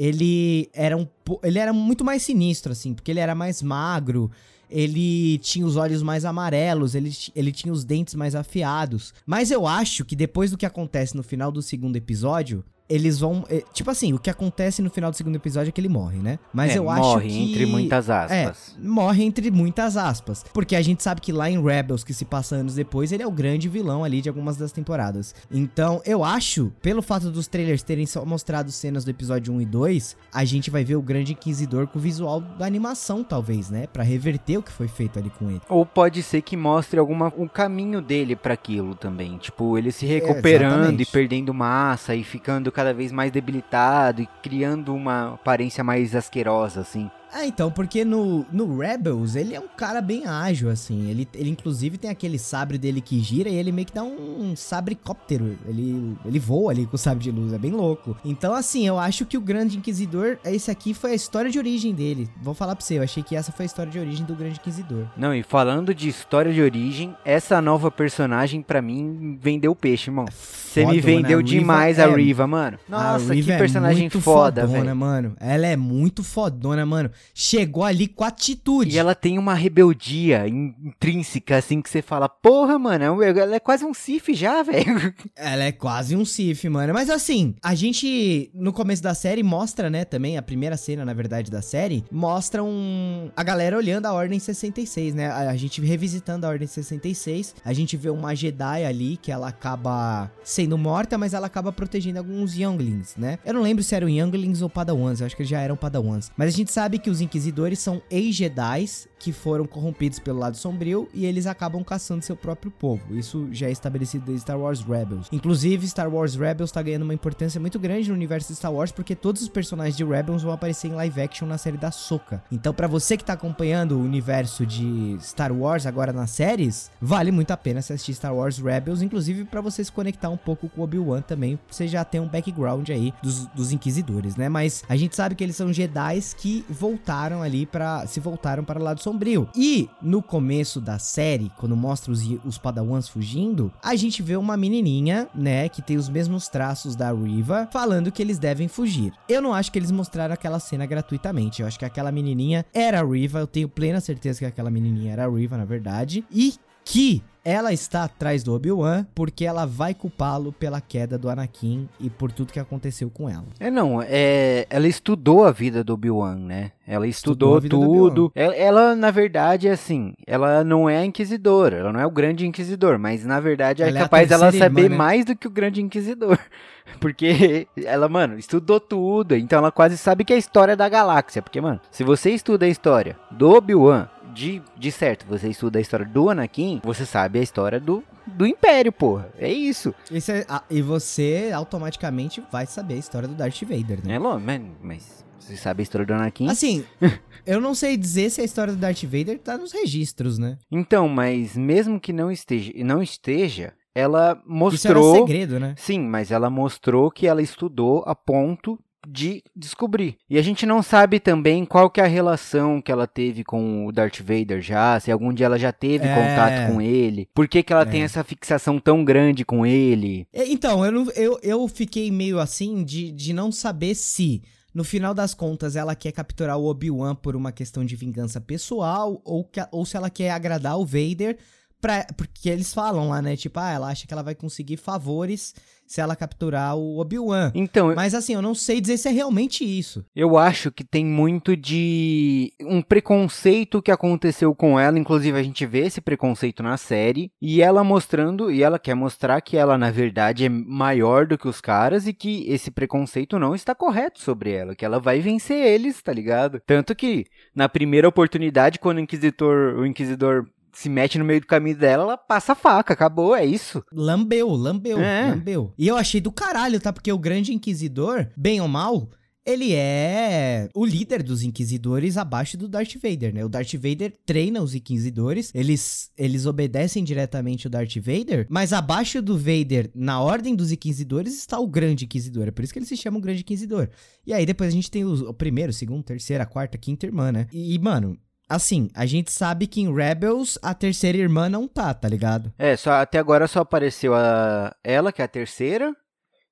ele 0.00 0.70
era 0.72 0.96
um 0.96 1.06
ele 1.42 1.58
era 1.58 1.74
muito 1.74 2.02
mais 2.02 2.22
sinistro 2.22 2.72
assim, 2.72 2.94
porque 2.94 3.10
ele 3.10 3.20
era 3.20 3.34
mais 3.34 3.60
magro, 3.60 4.30
ele 4.70 5.36
tinha 5.40 5.66
os 5.66 5.76
olhos 5.76 6.02
mais 6.02 6.24
amarelos, 6.24 6.94
ele, 6.94 7.12
ele 7.36 7.52
tinha 7.52 7.70
os 7.70 7.84
dentes 7.84 8.14
mais 8.14 8.34
afiados. 8.34 9.12
Mas 9.26 9.50
eu 9.50 9.66
acho 9.66 10.02
que 10.06 10.16
depois 10.16 10.50
do 10.50 10.56
que 10.56 10.64
acontece 10.64 11.14
no 11.14 11.22
final 11.22 11.52
do 11.52 11.60
segundo 11.60 11.96
episódio, 11.96 12.64
eles 12.90 13.18
vão. 13.20 13.44
é, 13.48 13.62
tipo 13.72 13.90
assim, 13.90 14.12
o 14.12 14.18
que 14.18 14.28
acontece 14.28 14.82
no 14.82 14.90
final 14.90 15.10
do 15.10 15.16
segundo 15.16 15.36
episódio 15.36 15.68
é 15.68 15.72
que 15.72 15.80
ele 15.80 15.88
morre, 15.88 16.18
né? 16.18 16.38
Mas 16.52 16.72
É, 16.72 16.78
eu 16.78 16.90
acho 16.90 17.00
morre, 17.00 17.28
que. 17.28 17.50
entre 17.50 17.66
muitas 17.66 18.10
aspas. 18.10 18.74
É, 18.76 18.86
morre 18.86 19.24
entre 19.24 19.50
muitas 19.50 19.96
aspas. 19.96 20.44
Porque 20.52 20.74
a 20.76 20.82
gente 20.82 21.02
sabe 21.02 21.20
que 21.20 21.32
lá 21.32 21.48
em 21.48 21.62
Rebels, 21.62 22.02
que 22.04 22.12
se 22.12 22.24
passa 22.24 22.56
anos 22.56 22.74
depois, 22.74 23.12
ele 23.12 23.22
é 23.22 23.26
o 23.26 23.30
grande 23.30 23.68
vilão 23.68 24.02
ali 24.04 24.20
de 24.20 24.28
algumas 24.28 24.56
das 24.56 24.72
temporadas. 24.72 25.34
Então, 25.50 26.02
eu 26.04 26.24
acho, 26.24 26.72
pelo 26.82 27.00
fato 27.00 27.30
dos 27.30 27.46
trailers 27.46 27.82
terem 27.82 28.06
só 28.06 28.24
mostrado 28.24 28.70
cenas 28.72 29.04
do 29.04 29.10
episódio 29.10 29.52
1 29.54 29.60
e 29.60 29.66
2, 29.66 30.16
a 30.34 30.44
gente 30.44 30.70
vai 30.70 30.84
ver 30.84 30.96
o 30.96 31.02
grande 31.02 31.32
inquisidor 31.32 31.86
com 31.86 31.98
o 31.98 32.02
visual 32.02 32.40
da 32.40 32.66
animação, 32.66 33.22
talvez, 33.22 33.70
né? 33.70 33.86
Pra 33.86 34.02
reverter 34.02 34.58
o 34.58 34.62
que 34.62 34.72
foi 34.72 34.88
feito 34.88 35.18
ali 35.18 35.30
com 35.30 35.48
ele. 35.50 35.60
Ou 35.68 35.86
pode 35.86 36.22
ser 36.22 36.42
que 36.42 36.56
mostre 36.56 36.98
alguma 36.98 37.32
um 37.38 37.46
caminho 37.46 38.00
dele 38.02 38.34
pra 38.34 38.54
aquilo 38.54 38.94
também, 38.94 39.38
tipo 39.38 39.78
ele 39.78 39.92
se 39.92 40.04
recuperando 40.06 40.72
e 40.72 40.78
exatamente. 40.80 41.06
perdendo 41.12 41.54
massa 41.54 42.14
e 42.14 42.24
ficando 42.24 42.72
cada 42.80 42.94
vez 42.94 43.12
mais 43.12 43.30
debilitado 43.30 44.22
e 44.22 44.26
criando 44.42 44.94
uma 44.94 45.34
aparência 45.34 45.84
mais 45.84 46.16
asquerosa 46.16 46.80
assim. 46.80 47.10
Ah, 47.32 47.46
então, 47.46 47.70
porque 47.70 48.04
no, 48.04 48.44
no 48.52 48.78
Rebels 48.78 49.36
ele 49.36 49.54
é 49.54 49.60
um 49.60 49.68
cara 49.68 50.00
bem 50.00 50.26
ágil, 50.26 50.68
assim. 50.68 51.08
Ele, 51.08 51.28
ele 51.34 51.50
inclusive 51.50 51.96
tem 51.96 52.10
aquele 52.10 52.38
sabre 52.38 52.76
dele 52.76 53.00
que 53.00 53.20
gira 53.20 53.48
e 53.48 53.54
ele 53.54 53.70
meio 53.72 53.86
que 53.86 53.94
dá 53.94 54.02
um, 54.02 54.54
sabrecóptero. 54.56 55.56
Ele, 55.66 56.16
ele 56.24 56.38
voa 56.38 56.72
ali 56.72 56.86
com 56.86 56.96
o 56.96 56.98
sabre 56.98 57.22
de 57.22 57.30
luz, 57.30 57.52
é 57.52 57.58
bem 57.58 57.70
louco. 57.70 58.16
Então, 58.24 58.54
assim, 58.54 58.86
eu 58.86 58.98
acho 58.98 59.24
que 59.24 59.38
o 59.38 59.40
Grande 59.40 59.76
Inquisidor, 59.76 60.38
esse 60.44 60.70
aqui 60.70 60.92
foi 60.92 61.12
a 61.12 61.14
história 61.14 61.50
de 61.50 61.58
origem 61.58 61.94
dele. 61.94 62.28
Vou 62.42 62.54
falar 62.54 62.74
pra 62.74 62.84
você, 62.84 62.98
eu 62.98 63.02
achei 63.02 63.22
que 63.22 63.36
essa 63.36 63.52
foi 63.52 63.64
a 63.64 63.66
história 63.66 63.92
de 63.92 63.98
origem 63.98 64.24
do 64.26 64.34
Grande 64.34 64.58
Inquisidor. 64.58 65.06
Não, 65.16 65.34
e 65.34 65.42
falando 65.42 65.94
de 65.94 66.08
história 66.08 66.52
de 66.52 66.60
origem, 66.60 67.14
essa 67.24 67.60
nova 67.60 67.90
personagem 67.90 68.62
pra 68.62 68.82
mim 68.82 69.38
vendeu 69.40 69.74
peixe, 69.74 70.10
irmão. 70.10 70.26
Você 70.30 70.86
me 70.86 71.00
vendeu 71.00 71.38
a 71.38 71.42
Riva 71.42 71.42
demais 71.42 71.98
é- 71.98 72.04
a 72.04 72.14
Riva, 72.14 72.46
mano. 72.46 72.78
A 72.90 73.12
Nossa, 73.12 73.34
Riva 73.34 73.46
que 73.46 73.52
é 73.52 73.58
personagem 73.58 74.02
muito 74.02 74.20
foda, 74.20 74.62
fodona, 74.62 74.84
velho. 74.84 74.96
mano. 74.96 75.36
Ela 75.40 75.66
é 75.66 75.76
muito 75.76 76.22
fodona, 76.22 76.86
mano. 76.86 77.10
Chegou 77.34 77.84
ali 77.84 78.06
com 78.06 78.24
atitude. 78.24 78.94
E 78.94 78.98
ela 78.98 79.14
tem 79.14 79.38
uma 79.38 79.54
rebeldia 79.54 80.46
in- 80.48 80.74
intrínseca, 80.84 81.56
assim, 81.56 81.80
que 81.80 81.88
você 81.88 82.02
fala, 82.02 82.28
porra, 82.28 82.78
mano, 82.78 83.22
é 83.22 83.28
ela 83.30 83.54
é 83.56 83.60
quase 83.60 83.84
um 83.84 83.94
Sif 83.94 84.34
já, 84.34 84.62
velho. 84.64 85.14
Ela 85.36 85.64
é 85.64 85.72
quase 85.72 86.14
um 86.16 86.24
Sif, 86.24 86.68
mano. 86.68 86.92
Mas 86.92 87.08
assim, 87.10 87.54
a 87.62 87.74
gente, 87.74 88.50
no 88.54 88.72
começo 88.72 89.02
da 89.02 89.14
série, 89.14 89.42
mostra, 89.42 89.88
né, 89.88 90.04
também, 90.04 90.36
a 90.36 90.42
primeira 90.42 90.76
cena, 90.76 91.04
na 91.04 91.14
verdade, 91.14 91.50
da 91.50 91.62
série, 91.62 92.04
mostra 92.10 92.62
um, 92.62 93.30
a 93.36 93.42
galera 93.42 93.76
olhando 93.76 94.06
a 94.06 94.12
Ordem 94.12 94.38
66, 94.38 95.14
né? 95.14 95.26
A, 95.28 95.50
a 95.50 95.56
gente 95.56 95.80
revisitando 95.80 96.46
a 96.46 96.48
Ordem 96.50 96.66
66. 96.68 97.54
A 97.64 97.72
gente 97.72 97.96
vê 97.96 98.10
uma 98.10 98.34
Jedi 98.34 98.84
ali, 98.84 99.16
que 99.16 99.30
ela 99.32 99.48
acaba 99.48 100.30
sendo 100.44 100.76
morta, 100.76 101.16
mas 101.18 101.34
ela 101.34 101.46
acaba 101.46 101.72
protegendo 101.72 102.18
alguns 102.18 102.56
Younglings, 102.56 103.14
né? 103.16 103.38
Eu 103.44 103.54
não 103.54 103.62
lembro 103.62 103.82
se 103.82 103.94
eram 103.94 104.08
Younglings 104.08 104.62
ou 104.62 104.68
Padawans, 104.70 105.20
eu 105.20 105.26
acho 105.26 105.36
que 105.36 105.42
eles 105.42 105.50
já 105.50 105.60
eram 105.60 105.76
Padawans. 105.76 106.30
Mas 106.36 106.52
a 106.52 106.56
gente 106.56 106.70
sabe 106.70 106.98
que 106.98 107.09
os 107.10 107.20
Inquisidores 107.20 107.78
são 107.78 108.00
ex-Jedis 108.10 109.08
que 109.20 109.32
foram 109.32 109.66
corrompidos 109.66 110.18
pelo 110.18 110.38
lado 110.38 110.56
sombrio 110.56 111.06
e 111.12 111.26
eles 111.26 111.46
acabam 111.46 111.84
caçando 111.84 112.24
seu 112.24 112.34
próprio 112.34 112.70
povo. 112.70 113.14
Isso 113.14 113.48
já 113.52 113.68
é 113.68 113.70
estabelecido 113.70 114.24
desde 114.24 114.42
Star 114.42 114.58
Wars 114.58 114.80
Rebels. 114.80 115.28
Inclusive, 115.30 115.86
Star 115.86 116.08
Wars 116.08 116.34
Rebels 116.34 116.72
tá 116.72 116.80
ganhando 116.80 117.02
uma 117.02 117.12
importância 117.12 117.60
muito 117.60 117.78
grande 117.78 118.08
no 118.08 118.14
universo 118.14 118.48
de 118.48 118.56
Star 118.56 118.72
Wars 118.72 118.90
porque 118.90 119.14
todos 119.14 119.42
os 119.42 119.48
personagens 119.48 119.96
de 119.96 120.04
Rebels 120.04 120.42
vão 120.42 120.52
aparecer 120.52 120.88
em 120.88 120.94
live 120.94 121.20
action 121.20 121.46
na 121.46 121.58
série 121.58 121.76
da 121.76 121.90
Soca. 121.90 122.42
Então, 122.50 122.72
pra 122.72 122.86
você 122.86 123.16
que 123.16 123.24
tá 123.24 123.34
acompanhando 123.34 123.92
o 123.92 124.02
universo 124.02 124.64
de 124.64 125.18
Star 125.20 125.52
Wars 125.52 125.84
agora 125.84 126.12
nas 126.12 126.30
séries, 126.30 126.90
vale 127.00 127.30
muito 127.30 127.50
a 127.50 127.56
pena 127.56 127.80
assistir 127.80 128.14
Star 128.14 128.34
Wars 128.34 128.58
Rebels, 128.58 129.02
inclusive 129.02 129.44
pra 129.44 129.60
você 129.60 129.84
se 129.84 129.92
conectar 129.92 130.30
um 130.30 130.36
pouco 130.36 130.68
com 130.68 130.80
Obi-Wan 130.80 131.20
também, 131.20 131.58
você 131.70 131.86
já 131.86 132.04
ter 132.04 132.20
um 132.20 132.28
background 132.28 132.88
aí 132.88 133.12
dos, 133.22 133.46
dos 133.48 133.70
inquisidores, 133.70 134.36
né? 134.36 134.48
Mas 134.48 134.82
a 134.88 134.96
gente 134.96 135.14
sabe 135.14 135.34
que 135.34 135.44
eles 135.44 135.56
são 135.56 135.70
Jedi's 135.72 136.32
que 136.32 136.64
voltaram 136.68 136.99
ali 137.42 137.66
para 137.66 138.06
se 138.06 138.20
voltaram 138.20 138.64
para 138.64 138.78
o 138.78 138.82
lado 138.82 139.02
sombrio. 139.02 139.48
E 139.54 139.88
no 140.02 140.22
começo 140.22 140.80
da 140.80 140.98
série, 140.98 141.50
quando 141.56 141.76
mostra 141.76 142.12
os, 142.12 142.22
os 142.44 142.58
Padawans 142.58 143.08
fugindo, 143.08 143.72
a 143.82 143.94
gente 143.96 144.22
vê 144.22 144.36
uma 144.36 144.56
menininha, 144.56 145.28
né, 145.34 145.68
que 145.68 145.82
tem 145.82 145.96
os 145.96 146.08
mesmos 146.08 146.48
traços 146.48 146.94
da 146.94 147.12
Riva, 147.12 147.68
falando 147.72 148.12
que 148.12 148.22
eles 148.22 148.38
devem 148.38 148.68
fugir. 148.68 149.12
Eu 149.28 149.42
não 149.42 149.54
acho 149.54 149.72
que 149.72 149.78
eles 149.78 149.90
mostraram 149.90 150.34
aquela 150.34 150.58
cena 150.58 150.86
gratuitamente. 150.86 151.62
Eu 151.62 151.68
acho 151.68 151.78
que 151.78 151.84
aquela 151.84 152.12
menininha 152.12 152.64
era 152.72 153.00
a 153.00 153.04
Riva. 153.04 153.40
Eu 153.40 153.46
tenho 153.46 153.68
plena 153.68 154.00
certeza 154.00 154.40
que 154.40 154.46
aquela 154.46 154.70
menininha 154.70 155.12
era 155.12 155.24
a 155.24 155.30
Riva, 155.30 155.56
na 155.56 155.64
verdade. 155.64 156.24
E 156.30 156.54
que 156.84 157.22
ela 157.44 157.72
está 157.72 158.04
atrás 158.04 158.42
do 158.42 158.54
Obi-Wan 158.54 159.06
porque 159.14 159.44
ela 159.44 159.66
vai 159.66 159.94
culpá-lo 159.94 160.52
pela 160.52 160.80
queda 160.80 161.18
do 161.18 161.28
Anakin 161.28 161.88
e 161.98 162.10
por 162.10 162.30
tudo 162.30 162.52
que 162.52 162.60
aconteceu 162.60 163.10
com 163.10 163.28
ela. 163.28 163.46
É, 163.58 163.70
não, 163.70 164.02
é, 164.02 164.66
ela 164.68 164.86
estudou 164.86 165.44
a 165.44 165.50
vida 165.50 165.82
do 165.82 165.94
Obi-Wan, 165.94 166.36
né? 166.36 166.72
Ela 166.86 167.06
Estudou 167.06 167.58
estudou, 167.58 168.10
tudo. 168.10 168.32
Ela, 168.34 168.54
ela, 168.56 168.96
na 168.96 169.12
verdade, 169.12 169.68
é 169.68 169.70
assim, 169.70 170.12
ela 170.26 170.64
não 170.64 170.90
é 170.90 170.98
a 170.98 171.04
inquisidora, 171.04 171.76
ela 171.76 171.92
não 171.92 172.00
é 172.00 172.06
o 172.06 172.10
grande 172.10 172.44
inquisidor, 172.44 172.98
mas 172.98 173.24
na 173.24 173.38
verdade 173.38 173.82
é 173.82 173.88
Ela 173.88 173.98
é 173.98 174.02
capaz 174.02 174.28
dela 174.28 174.50
terceira 174.50 174.66
saber 174.66 174.82
irmã, 174.82 174.94
né? 174.94 174.98
mais 174.98 175.24
do 175.24 175.36
que 175.36 175.46
o 175.46 175.50
grande 175.50 175.80
inquisidor. 175.80 176.36
Porque 176.98 177.68
ela, 177.84 178.08
mano, 178.08 178.36
estudou 178.36 178.80
tudo, 178.80 179.36
então 179.36 179.60
ela 179.60 179.70
quase 179.70 179.96
sabe 179.96 180.24
que 180.24 180.32
é 180.32 180.36
a 180.36 180.38
história 180.38 180.76
da 180.76 180.88
galáxia. 180.88 181.40
Porque, 181.40 181.60
mano, 181.60 181.80
se 181.92 182.02
você 182.02 182.30
estuda 182.30 182.66
a 182.66 182.68
história 182.68 183.16
do 183.30 183.50
Obi-Wan, 183.50 184.08
de, 184.34 184.62
de 184.76 184.92
certo, 184.92 185.26
você 185.26 185.48
estuda 185.48 185.78
a 185.78 185.82
história 185.82 186.06
do 186.06 186.30
Anakin, 186.30 186.80
você 186.84 187.04
sabe 187.06 187.38
a 187.38 187.42
história 187.42 187.78
do, 187.80 188.02
do 188.26 188.46
Império, 188.46 188.92
porra. 188.92 189.28
É 189.38 189.50
isso. 189.52 189.94
Isso 190.10 190.30
é- 190.32 190.44
ah, 190.48 190.62
e 190.70 190.80
você 190.82 191.50
automaticamente 191.54 192.42
vai 192.50 192.66
saber 192.66 192.94
a 192.94 192.98
história 192.98 193.28
do 193.28 193.34
Darth 193.34 193.62
Vader, 193.62 194.06
né? 194.06 194.14
É 194.14 194.18
lógico, 194.18 194.46
mas, 194.46 194.62
mas 194.82 195.24
você 195.38 195.56
sabe 195.56 195.82
a 195.82 195.84
história 195.84 196.06
do 196.06 196.12
Anakin? 196.14 196.48
Assim, 196.48 196.84
eu 197.46 197.60
não 197.60 197.74
sei 197.74 197.96
dizer 197.96 198.30
se 198.30 198.40
a 198.40 198.44
história 198.44 198.72
do 198.72 198.78
Darth 198.78 199.02
Vader 199.04 199.38
tá 199.38 199.56
nos 199.58 199.72
registros, 199.72 200.38
né? 200.38 200.58
Então, 200.70 201.08
mas 201.08 201.56
mesmo 201.56 201.98
que 202.00 202.12
não 202.12 202.30
esteja, 202.30 202.72
não 202.84 203.02
esteja, 203.02 203.72
ela 203.94 204.32
Isso 204.32 204.86
era 204.88 204.98
mostrou. 204.98 205.14
segredo, 205.16 205.58
né? 205.58 205.74
Sim, 205.76 206.00
mas 206.00 206.30
ela 206.30 206.48
mostrou 206.48 207.10
que 207.10 207.26
ela 207.26 207.42
estudou 207.42 208.04
a 208.06 208.14
ponto 208.14 208.78
de 209.08 209.42
descobrir. 209.56 210.16
E 210.28 210.38
a 210.38 210.42
gente 210.42 210.66
não 210.66 210.82
sabe 210.82 211.18
também 211.18 211.64
qual 211.64 211.88
que 211.88 212.00
é 212.00 212.04
a 212.04 212.08
relação 212.08 212.80
que 212.82 212.92
ela 212.92 213.06
teve 213.06 213.42
com 213.42 213.86
o 213.86 213.92
Darth 213.92 214.20
Vader 214.20 214.60
já, 214.60 214.98
se 215.00 215.10
algum 215.10 215.32
dia 215.32 215.46
ela 215.46 215.58
já 215.58 215.72
teve 215.72 216.06
É. 216.06 216.14
contato 216.14 216.72
com 216.72 216.80
ele, 216.80 217.28
por 217.34 217.48
que, 217.48 217.62
que 217.62 217.72
ela 217.72 217.86
tem 217.86 218.02
É. 218.02 218.04
essa 218.04 218.22
fixação 218.22 218.78
tão 218.78 219.04
grande 219.04 219.44
com 219.44 219.64
ele. 219.64 220.26
É, 220.32 220.46
Então, 220.46 220.84
eu, 220.84 220.92
não- 220.92 221.10
eu, 221.12 221.38
eu 221.42 221.66
fiquei 221.68 222.10
meio 222.10 222.38
assim 222.38 222.84
de, 222.84 223.10
de 223.10 223.32
não 223.32 223.50
saber 223.50 223.94
se, 223.94 224.42
no 224.74 224.84
final 224.84 225.14
das 225.14 225.32
contas, 225.34 225.76
ela 225.76 225.94
quer 225.94 226.12
capturar 226.12 226.58
o 226.58 226.66
Obi-Wan 226.66 227.14
por 227.14 227.34
uma 227.34 227.50
questão 227.52 227.84
de 227.84 227.96
vingança 227.96 228.40
pessoal 228.40 229.20
ou, 229.24 229.44
que- 229.44 229.66
ou 229.72 229.84
se 229.86 229.96
ela 229.96 230.10
quer 230.10 230.30
agradar 230.30 230.78
o 230.78 230.84
Vader. 230.86 231.38
Pra, 231.80 232.06
porque 232.16 232.48
eles 232.48 232.74
falam 232.74 233.08
lá, 233.08 233.22
né? 233.22 233.36
Tipo, 233.36 233.58
ah, 233.58 233.70
ela 233.70 233.88
acha 233.88 234.06
que 234.06 234.12
ela 234.12 234.22
vai 234.22 234.34
conseguir 234.34 234.76
favores 234.76 235.54
se 235.90 236.00
ela 236.00 236.14
capturar 236.14 236.76
o 236.76 237.00
Obi-Wan. 237.00 237.50
Então, 237.52 237.92
Mas 237.96 238.14
assim, 238.14 238.32
eu 238.32 238.40
não 238.40 238.54
sei 238.54 238.80
dizer 238.80 238.96
se 238.96 239.08
é 239.08 239.10
realmente 239.10 239.64
isso. 239.64 240.04
Eu 240.14 240.38
acho 240.38 240.70
que 240.70 240.84
tem 240.84 241.04
muito 241.04 241.56
de 241.56 242.52
um 242.60 242.80
preconceito 242.80 243.82
que 243.82 243.90
aconteceu 243.90 244.54
com 244.54 244.78
ela, 244.78 245.00
inclusive 245.00 245.36
a 245.36 245.42
gente 245.42 245.66
vê 245.66 245.80
esse 245.80 246.00
preconceito 246.00 246.62
na 246.62 246.76
série, 246.76 247.32
e 247.42 247.60
ela 247.60 247.82
mostrando, 247.82 248.52
e 248.52 248.62
ela 248.62 248.78
quer 248.78 248.94
mostrar 248.94 249.40
que 249.40 249.56
ela 249.56 249.76
na 249.76 249.90
verdade 249.90 250.44
é 250.44 250.48
maior 250.48 251.26
do 251.26 251.36
que 251.36 251.48
os 251.48 251.60
caras 251.60 252.06
e 252.06 252.12
que 252.12 252.48
esse 252.48 252.70
preconceito 252.70 253.36
não 253.36 253.52
está 253.52 253.74
correto 253.74 254.20
sobre 254.20 254.52
ela, 254.52 254.76
que 254.76 254.84
ela 254.84 255.00
vai 255.00 255.18
vencer 255.18 255.66
eles, 255.66 256.00
tá 256.00 256.12
ligado? 256.12 256.62
Tanto 256.64 256.94
que 256.94 257.26
na 257.52 257.68
primeira 257.68 258.08
oportunidade 258.08 258.78
quando 258.78 258.98
o 258.98 259.00
inquisitor, 259.00 259.74
o 259.76 259.84
inquisidor 259.84 260.46
se 260.72 260.88
mete 260.88 261.18
no 261.18 261.24
meio 261.24 261.40
do 261.40 261.46
caminho 261.46 261.76
dela, 261.76 262.04
ela 262.04 262.16
passa 262.16 262.52
a 262.52 262.56
faca, 262.56 262.92
acabou, 262.92 263.34
é 263.34 263.44
isso. 263.44 263.82
Lambeu, 263.92 264.48
lambeu, 264.50 264.98
É. 265.00 265.30
lambeu. 265.30 265.72
E 265.76 265.86
eu 265.88 265.96
achei 265.96 266.20
do 266.20 266.32
caralho, 266.32 266.80
tá? 266.80 266.92
Porque 266.92 267.12
o 267.12 267.18
grande 267.18 267.52
inquisidor, 267.54 268.28
bem 268.36 268.60
ou 268.60 268.68
mal, 268.68 269.08
ele 269.44 269.72
é 269.74 270.68
o 270.74 270.84
líder 270.84 271.22
dos 271.22 271.42
inquisidores 271.42 272.16
abaixo 272.16 272.58
do 272.58 272.68
Darth 272.68 272.94
Vader, 273.02 273.32
né? 273.34 273.44
O 273.44 273.48
Darth 273.48 273.72
Vader 273.74 274.12
treina 274.24 274.62
os 274.62 274.74
inquisidores, 274.74 275.50
eles, 275.54 276.10
eles 276.16 276.44
obedecem 276.46 277.02
diretamente 277.02 277.66
o 277.66 277.70
Darth 277.70 277.96
Vader, 277.96 278.46
mas 278.50 278.72
abaixo 278.72 279.20
do 279.22 279.36
Vader, 279.36 279.90
na 279.94 280.20
ordem 280.20 280.54
dos 280.54 280.70
inquisidores, 280.70 281.36
está 281.38 281.58
o 281.58 281.66
grande 281.66 282.04
inquisidor. 282.04 282.48
É 282.48 282.50
por 282.50 282.62
isso 282.62 282.72
que 282.72 282.78
ele 282.78 282.86
se 282.86 282.96
chama 282.96 283.18
o 283.18 283.20
grande 283.20 283.40
inquisidor. 283.40 283.88
E 284.26 284.32
aí 284.32 284.44
depois 284.44 284.68
a 284.68 284.72
gente 284.72 284.90
tem 284.90 285.04
o, 285.04 285.30
o 285.30 285.34
primeiro, 285.34 285.72
segundo, 285.72 286.04
terceira, 286.04 286.44
quarta, 286.44 286.76
quinta 286.78 287.06
irmã, 287.06 287.32
né? 287.32 287.46
E, 287.52 287.78
mano... 287.78 288.16
Assim, 288.50 288.90
a 288.94 289.06
gente 289.06 289.30
sabe 289.30 289.66
que 289.68 289.80
em 289.80 289.94
Rebels 289.94 290.58
a 290.60 290.74
terceira 290.74 291.16
irmã 291.16 291.48
não 291.48 291.68
tá, 291.68 291.94
tá 291.94 292.08
ligado? 292.08 292.52
É, 292.58 292.76
só 292.76 292.92
até 293.00 293.18
agora 293.18 293.46
só 293.46 293.60
apareceu 293.60 294.12
a 294.14 294.74
ela, 294.82 295.12
que 295.12 295.22
é 295.22 295.24
a 295.24 295.28
terceira, 295.28 295.94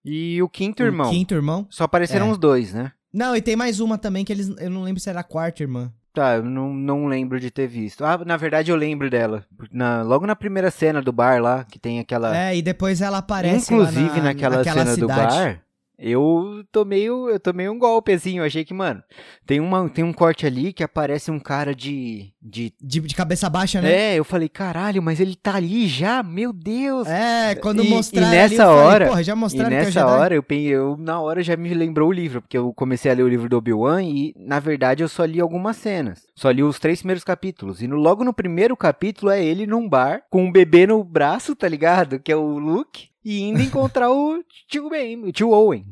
e 0.04 0.40
o 0.42 0.48
quinto 0.48 0.82
irmão. 0.82 1.08
O 1.08 1.10
quinto 1.10 1.34
irmão. 1.34 1.66
Só 1.68 1.84
apareceram 1.84 2.28
É. 2.28 2.30
os 2.30 2.38
dois, 2.38 2.72
né? 2.72 2.92
Não, 3.12 3.34
e 3.34 3.42
tem 3.42 3.56
mais 3.56 3.80
uma 3.80 3.98
também 3.98 4.24
que 4.24 4.32
eles. 4.32 4.48
Eu 4.58 4.70
não 4.70 4.82
lembro 4.82 5.00
se 5.00 5.10
era 5.10 5.20
a 5.20 5.24
quarta 5.24 5.62
irmã. 5.62 5.92
Tá, 6.14 6.36
eu 6.36 6.44
não, 6.44 6.72
não 6.72 7.06
lembro 7.06 7.38
de 7.38 7.50
ter 7.50 7.66
visto. 7.66 8.04
Ah, 8.04 8.18
na 8.24 8.36
verdade 8.36 8.70
eu 8.70 8.76
lembro 8.76 9.08
dela. 9.10 9.44
Na- 9.72 10.02
logo 10.02 10.26
na 10.26 10.34
primeira 10.36 10.70
cena 10.70 11.00
do 11.02 11.12
bar 11.12 11.40
lá, 11.40 11.64
que 11.64 11.78
tem 11.78 11.98
aquela. 12.00 12.36
É, 12.36 12.56
e 12.56 12.62
depois 12.62 13.00
ela 13.00 13.18
aparece. 13.18 13.72
Inclusive 13.72 14.18
na, 14.18 14.24
naquela 14.24 14.56
naquela 14.58 14.78
cena 14.84 14.96
do 14.96 15.00
cidade. 15.00 15.34
bar, 15.36 15.60
Eu 15.98 16.64
tomei, 16.70 17.04
eu 17.08 17.40
tomei 17.40 17.68
um 17.68 17.78
golpe, 17.78 18.16
eu 18.34 18.44
achei 18.44 18.64
que, 18.64 18.72
mano, 18.72 19.02
tem, 19.44 19.58
uma, 19.58 19.88
tem 19.88 20.04
um 20.04 20.12
corte 20.12 20.46
ali 20.46 20.72
que 20.72 20.84
aparece 20.84 21.30
um 21.30 21.40
cara 21.40 21.74
de, 21.74 22.32
de... 22.40 22.72
De, 22.80 23.00
de 23.00 23.14
cabeça 23.14 23.50
baixa, 23.50 23.82
né? 23.82 23.92
É, 23.92 24.14
eu 24.18 24.24
falei, 24.24 24.48
caralho, 24.48 25.02
mas 25.02 25.18
ele 25.18 25.34
tá 25.34 25.56
ali 25.56 25.88
já, 25.88 26.22
meu 26.22 26.52
Deus! 26.52 27.08
É, 27.08 27.56
quando 27.56 27.82
E- 27.82 27.88
mostraram 27.88 28.28
e 28.28 28.30
nessa 28.30 28.54
ali, 28.54 28.54
eu 28.62 28.76
falei, 28.76 28.86
hora- 28.86 29.06
porra, 29.08 29.22
já 29.24 29.32
E 29.32 29.36
mostraram 29.36 29.68
que 29.70 29.74
é 29.74 29.78
nessa 29.84 30.06
hora, 30.06 30.34
eu, 30.36 30.44
eu, 30.48 30.96
na 30.96 31.20
hora, 31.20 31.42
já 31.42 31.56
me 31.56 31.74
lembrou 31.74 32.10
o 32.10 32.12
livro, 32.12 32.40
porque 32.42 32.56
eu 32.56 32.72
comecei 32.74 33.10
a 33.10 33.14
ler 33.14 33.24
o 33.24 33.28
livro 33.28 33.48
do 33.48 33.56
Obi-Wan 33.56 34.02
e, 34.04 34.32
na 34.36 34.60
verdade, 34.60 35.02
eu 35.02 35.08
só 35.08 35.24
li 35.24 35.40
algumas 35.40 35.76
cenas. 35.76 36.22
Só 36.36 36.50
li 36.50 36.62
os 36.62 36.78
três 36.78 37.00
primeiros 37.00 37.24
capítulos. 37.24 37.82
E 37.82 37.88
no- 37.88 37.96
logo 37.96 38.22
no 38.22 38.32
primeiro 38.32 38.76
capítulo 38.76 39.32
é 39.32 39.42
ele 39.44 39.66
num 39.66 39.88
bar, 39.88 40.22
com 40.30 40.44
um 40.44 40.52
bebê 40.52 40.86
no 40.86 41.02
braço, 41.02 41.56
tá 41.56 41.66
ligado? 41.66 42.20
Que 42.20 42.30
é 42.30 42.36
o 42.36 42.58
Luke, 42.58 43.08
e 43.25 43.40
indo 43.42 43.60
encontrar 43.60 44.10
o 44.10 44.42
tio 44.68 44.88
Ben, 44.88 45.25
o 45.25 45.32
tio 45.32 45.50
Owen. 45.50 45.84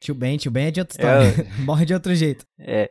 Tio 0.00 0.14
Ben, 0.14 0.36
tio 0.36 0.50
Ben 0.50 0.66
é 0.66 0.70
de 0.70 0.80
outra 0.80 0.94
história. 0.96 1.46
Morre 1.64 1.84
de 1.84 1.94
outro 1.94 2.14
jeito. 2.14 2.46
É. 2.58 2.90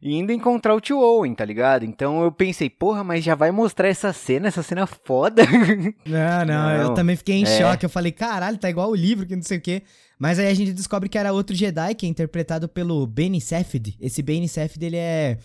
E 0.00 0.14
indo 0.14 0.32
encontrar 0.32 0.74
o 0.74 0.80
tio 0.80 0.98
Owen, 0.98 1.34
tá 1.34 1.44
ligado? 1.44 1.84
Então 1.84 2.22
eu 2.22 2.30
pensei, 2.30 2.70
porra, 2.70 3.02
mas 3.02 3.24
já 3.24 3.34
vai 3.34 3.50
mostrar 3.50 3.88
essa 3.88 4.12
cena, 4.12 4.48
essa 4.48 4.62
cena 4.62 4.86
foda. 4.86 5.42
Não, 6.06 6.46
não, 6.46 6.70
eu 6.72 6.84
Não, 6.88 6.94
também 6.94 7.16
fiquei 7.16 7.36
em 7.36 7.42
é. 7.44 7.58
choque. 7.58 7.84
Eu 7.84 7.90
falei, 7.90 8.12
caralho, 8.12 8.58
tá 8.58 8.70
igual 8.70 8.90
o 8.90 8.94
livro, 8.94 9.26
que 9.26 9.34
não 9.34 9.42
sei 9.42 9.58
o 9.58 9.60
quê. 9.60 9.82
Mas 10.18 10.38
aí 10.38 10.46
a 10.46 10.54
gente 10.54 10.72
descobre 10.72 11.08
que 11.08 11.18
era 11.18 11.32
outro 11.32 11.54
Jedi, 11.54 11.94
que 11.94 12.06
é 12.06 12.08
interpretado 12.08 12.68
pelo 12.68 13.06
Benny 13.06 13.40
Safdie. 13.40 13.96
Esse 14.00 14.22
Benny 14.22 14.48
Safdie, 14.48 14.86
ele 14.86 14.96
é 14.96 15.38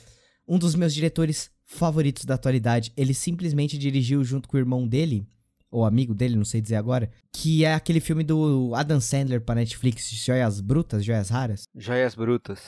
um 0.47 0.57
dos 0.57 0.75
meus 0.75 0.93
diretores 0.93 1.49
favoritos 1.65 2.25
da 2.25 2.35
atualidade. 2.35 2.91
Ele 2.95 3.13
simplesmente 3.13 3.77
dirigiu 3.77 4.23
junto 4.23 4.47
com 4.47 4.57
o 4.57 4.59
irmão 4.59 4.87
dele, 4.87 5.25
ou 5.73 5.85
amigo 5.85 6.13
dele, 6.13 6.35
não 6.35 6.45
sei 6.45 6.61
dizer 6.61 6.75
agora, 6.75 7.09
que 7.31 7.65
é 7.65 7.73
aquele 7.73 7.99
filme 7.99 8.23
do 8.23 8.71
Adam 8.75 9.01
Sandler 9.01 9.41
pra 9.41 9.55
Netflix, 9.55 10.09
Joias 10.11 10.61
Brutas, 10.61 11.03
Joias 11.03 11.29
Raras. 11.29 11.63
Joias 11.75 12.13
Brutas. 12.13 12.59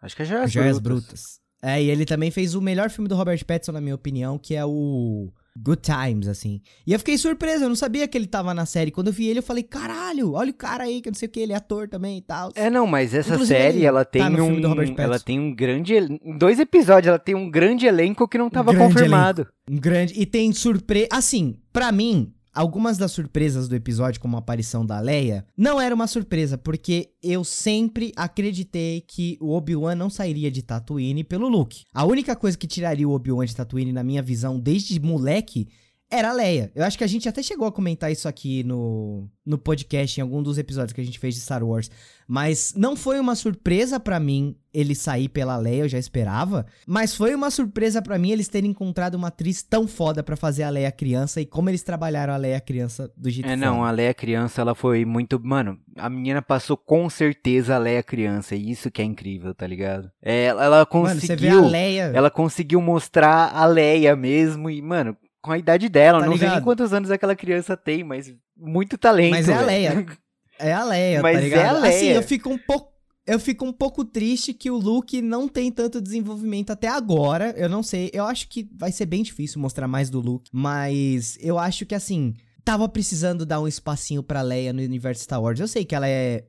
Acho 0.00 0.16
que 0.16 0.22
é 0.22 0.24
Joias, 0.24 0.50
Joias 0.50 0.78
Brutas. 0.78 1.06
Brutas. 1.06 1.46
É, 1.62 1.82
e 1.82 1.90
ele 1.90 2.04
também 2.04 2.30
fez 2.30 2.54
o 2.54 2.60
melhor 2.60 2.90
filme 2.90 3.08
do 3.08 3.14
Robert 3.14 3.44
Pattinson, 3.44 3.72
na 3.72 3.80
minha 3.80 3.94
opinião, 3.94 4.38
que 4.38 4.54
é 4.54 4.64
o 4.64 5.32
Good 5.58 5.82
Times, 5.82 6.28
assim. 6.28 6.60
E 6.86 6.92
eu 6.92 6.98
fiquei 6.98 7.16
surpreso, 7.16 7.64
eu 7.64 7.68
não 7.68 7.76
sabia 7.76 8.06
que 8.06 8.16
ele 8.16 8.26
tava 8.26 8.52
na 8.52 8.66
série. 8.66 8.90
Quando 8.90 9.08
eu 9.08 9.12
vi 9.12 9.26
ele, 9.26 9.38
eu 9.38 9.42
falei, 9.42 9.62
caralho, 9.62 10.32
olha 10.32 10.50
o 10.50 10.54
cara 10.54 10.84
aí, 10.84 11.00
que 11.00 11.08
eu 11.08 11.12
não 11.12 11.18
sei 11.18 11.28
o 11.28 11.30
que, 11.30 11.40
ele 11.40 11.52
é 11.52 11.56
ator 11.56 11.88
também 11.88 12.18
e 12.18 12.22
tal. 12.22 12.52
É, 12.54 12.68
não, 12.68 12.86
mas 12.86 13.14
essa 13.14 13.34
Inclusive, 13.34 13.58
série, 13.58 13.84
ela 13.84 14.04
tem 14.04 14.22
tá 14.22 14.30
filme 14.30 14.60
do 14.60 14.68
um. 14.68 14.94
Ela 14.98 15.18
tem 15.18 15.40
um 15.40 15.54
grande. 15.54 15.94
Em 15.94 16.38
dois 16.38 16.60
episódios, 16.60 17.08
ela 17.08 17.18
tem 17.18 17.34
um 17.34 17.50
grande 17.50 17.86
elenco 17.86 18.28
que 18.28 18.38
não 18.38 18.50
tava 18.50 18.72
Grande 18.72 18.94
confirmado. 18.94 19.48
Um 19.68 19.78
grande. 19.78 20.14
E 20.16 20.26
tem 20.26 20.52
surpresa. 20.52 21.08
Assim, 21.10 21.56
pra 21.72 21.90
mim, 21.90 22.32
algumas 22.56 22.96
das 22.96 23.12
surpresas 23.12 23.68
do 23.68 23.76
episódio, 23.76 24.20
como 24.20 24.36
a 24.36 24.38
aparição 24.38 24.84
da 24.84 24.98
Leia, 24.98 25.46
não 25.56 25.78
era 25.78 25.94
uma 25.94 26.06
surpresa, 26.06 26.56
porque 26.56 27.10
eu 27.22 27.44
sempre 27.44 28.12
acreditei 28.16 29.02
que 29.02 29.36
o 29.40 29.52
Obi-Wan 29.52 29.94
não 29.94 30.08
sairia 30.08 30.50
de 30.50 30.62
Tatooine 30.62 31.22
pelo 31.22 31.48
Luke. 31.48 31.84
A 31.92 32.04
única 32.04 32.34
coisa 32.34 32.56
que 32.56 32.66
tiraria 32.66 33.06
o 33.06 33.12
Obi-Wan 33.12 33.44
de 33.44 33.54
Tatooine, 33.54 33.92
na 33.92 34.02
minha 34.02 34.22
visão, 34.22 34.58
desde 34.58 34.98
moleque. 34.98 35.68
Era 36.10 36.30
a 36.30 36.32
Leia. 36.32 36.70
Eu 36.74 36.84
acho 36.84 36.96
que 36.96 37.02
a 37.02 37.08
gente 37.08 37.28
até 37.28 37.42
chegou 37.42 37.66
a 37.66 37.72
comentar 37.72 38.12
isso 38.12 38.28
aqui 38.28 38.62
no, 38.62 39.28
no 39.44 39.58
podcast, 39.58 40.18
em 40.18 40.22
algum 40.22 40.40
dos 40.40 40.56
episódios 40.56 40.92
que 40.92 41.00
a 41.00 41.04
gente 41.04 41.18
fez 41.18 41.34
de 41.34 41.40
Star 41.40 41.64
Wars. 41.64 41.90
Mas 42.28 42.74
não 42.76 42.94
foi 42.94 43.18
uma 43.18 43.34
surpresa 43.34 43.98
pra 43.98 44.20
mim 44.20 44.56
ele 44.72 44.94
sair 44.94 45.28
pela 45.28 45.56
Leia, 45.56 45.82
eu 45.84 45.88
já 45.88 45.98
esperava. 45.98 46.64
Mas 46.86 47.14
foi 47.14 47.34
uma 47.34 47.50
surpresa 47.50 48.00
pra 48.00 48.18
mim 48.18 48.30
eles 48.30 48.46
terem 48.46 48.70
encontrado 48.70 49.14
uma 49.14 49.28
atriz 49.28 49.62
tão 49.62 49.88
foda 49.88 50.22
pra 50.22 50.36
fazer 50.36 50.62
a 50.62 50.70
Leia 50.70 50.92
criança 50.92 51.40
e 51.40 51.46
como 51.46 51.70
eles 51.70 51.82
trabalharam 51.82 52.34
a 52.34 52.36
Leia 52.36 52.60
criança 52.60 53.10
do 53.16 53.28
jeito 53.28 53.48
É, 53.48 53.56
não, 53.56 53.84
a 53.84 53.90
Leia 53.90 54.14
criança, 54.14 54.60
ela 54.60 54.74
foi 54.76 55.04
muito. 55.04 55.40
Mano, 55.42 55.78
a 55.96 56.08
menina 56.08 56.40
passou 56.40 56.76
com 56.76 57.10
certeza 57.10 57.74
a 57.74 57.78
Leia 57.78 58.02
criança. 58.02 58.54
E 58.54 58.70
isso 58.70 58.90
que 58.90 59.02
é 59.02 59.04
incrível, 59.04 59.52
tá 59.54 59.66
ligado? 59.66 60.10
É, 60.22 60.44
ela, 60.44 60.64
ela 60.64 60.86
conseguiu. 60.86 61.10
Mano, 61.10 61.20
você 61.20 61.36
vê 61.36 61.48
a 61.48 61.60
Leia. 61.60 62.12
Ela 62.14 62.30
conseguiu 62.30 62.80
mostrar 62.80 63.52
a 63.54 63.64
Leia 63.66 64.14
mesmo. 64.14 64.68
E, 64.68 64.82
mano, 64.82 65.16
com 65.46 65.52
a 65.52 65.58
idade 65.58 65.88
dela, 65.88 66.20
Tá 66.20 66.26
não 66.26 66.32
sei 66.32 66.40
nem 66.42 66.48
ligado? 66.50 66.64
quantos 66.64 66.92
anos 66.92 67.10
aquela 67.10 67.34
criança 67.34 67.76
tem, 67.76 68.04
mas 68.04 68.34
muito 68.56 68.98
talento. 68.98 69.30
Mas 69.30 69.48
é 69.48 69.54
a. 69.54 69.60
Leia. 69.62 70.06
É 70.58 70.72
a 70.72 70.84
Leia, 70.84 71.20
Mas 71.20 71.34
tá 71.34 71.40
é 71.40 71.44
ligado? 71.44 71.76
a 71.76 71.80
Leia. 71.80 71.94
Assim, 71.96 72.06
eu 72.08 72.22
fico 72.22 72.48
um 72.48 72.56
pouco. 72.56 72.90
Eu 73.26 73.38
fico 73.38 73.64
um 73.66 73.72
pouco 73.72 74.04
triste 74.06 74.54
que 74.54 74.70
o 74.70 74.76
Luke 74.78 75.20
não 75.20 75.48
tem 75.48 75.70
tanto 75.70 76.00
desenvolvimento 76.00 76.70
até 76.70 76.88
agora. 76.88 77.52
Eu 77.58 77.68
não 77.68 77.82
sei. 77.82 78.08
Eu 78.14 78.24
acho 78.24 78.48
que 78.48 78.66
vai 78.74 78.90
ser 78.90 79.04
bem 79.04 79.22
difícil 79.22 79.60
mostrar 79.60 79.86
mais 79.86 80.08
do 80.08 80.18
Luke. 80.18 80.48
Mas 80.52 81.36
eu 81.40 81.58
acho 81.58 81.84
que 81.84 81.94
assim. 81.94 82.32
Tava 82.66 82.88
precisando 82.88 83.46
dar 83.46 83.60
um 83.60 83.68
espacinho 83.68 84.24
pra 84.24 84.42
Leia 84.42 84.72
no 84.72 84.82
universo 84.82 85.22
Star 85.22 85.40
Wars. 85.40 85.60
Eu 85.60 85.68
sei 85.68 85.84
que 85.84 85.94
ela 85.94 86.08
é 86.08 86.42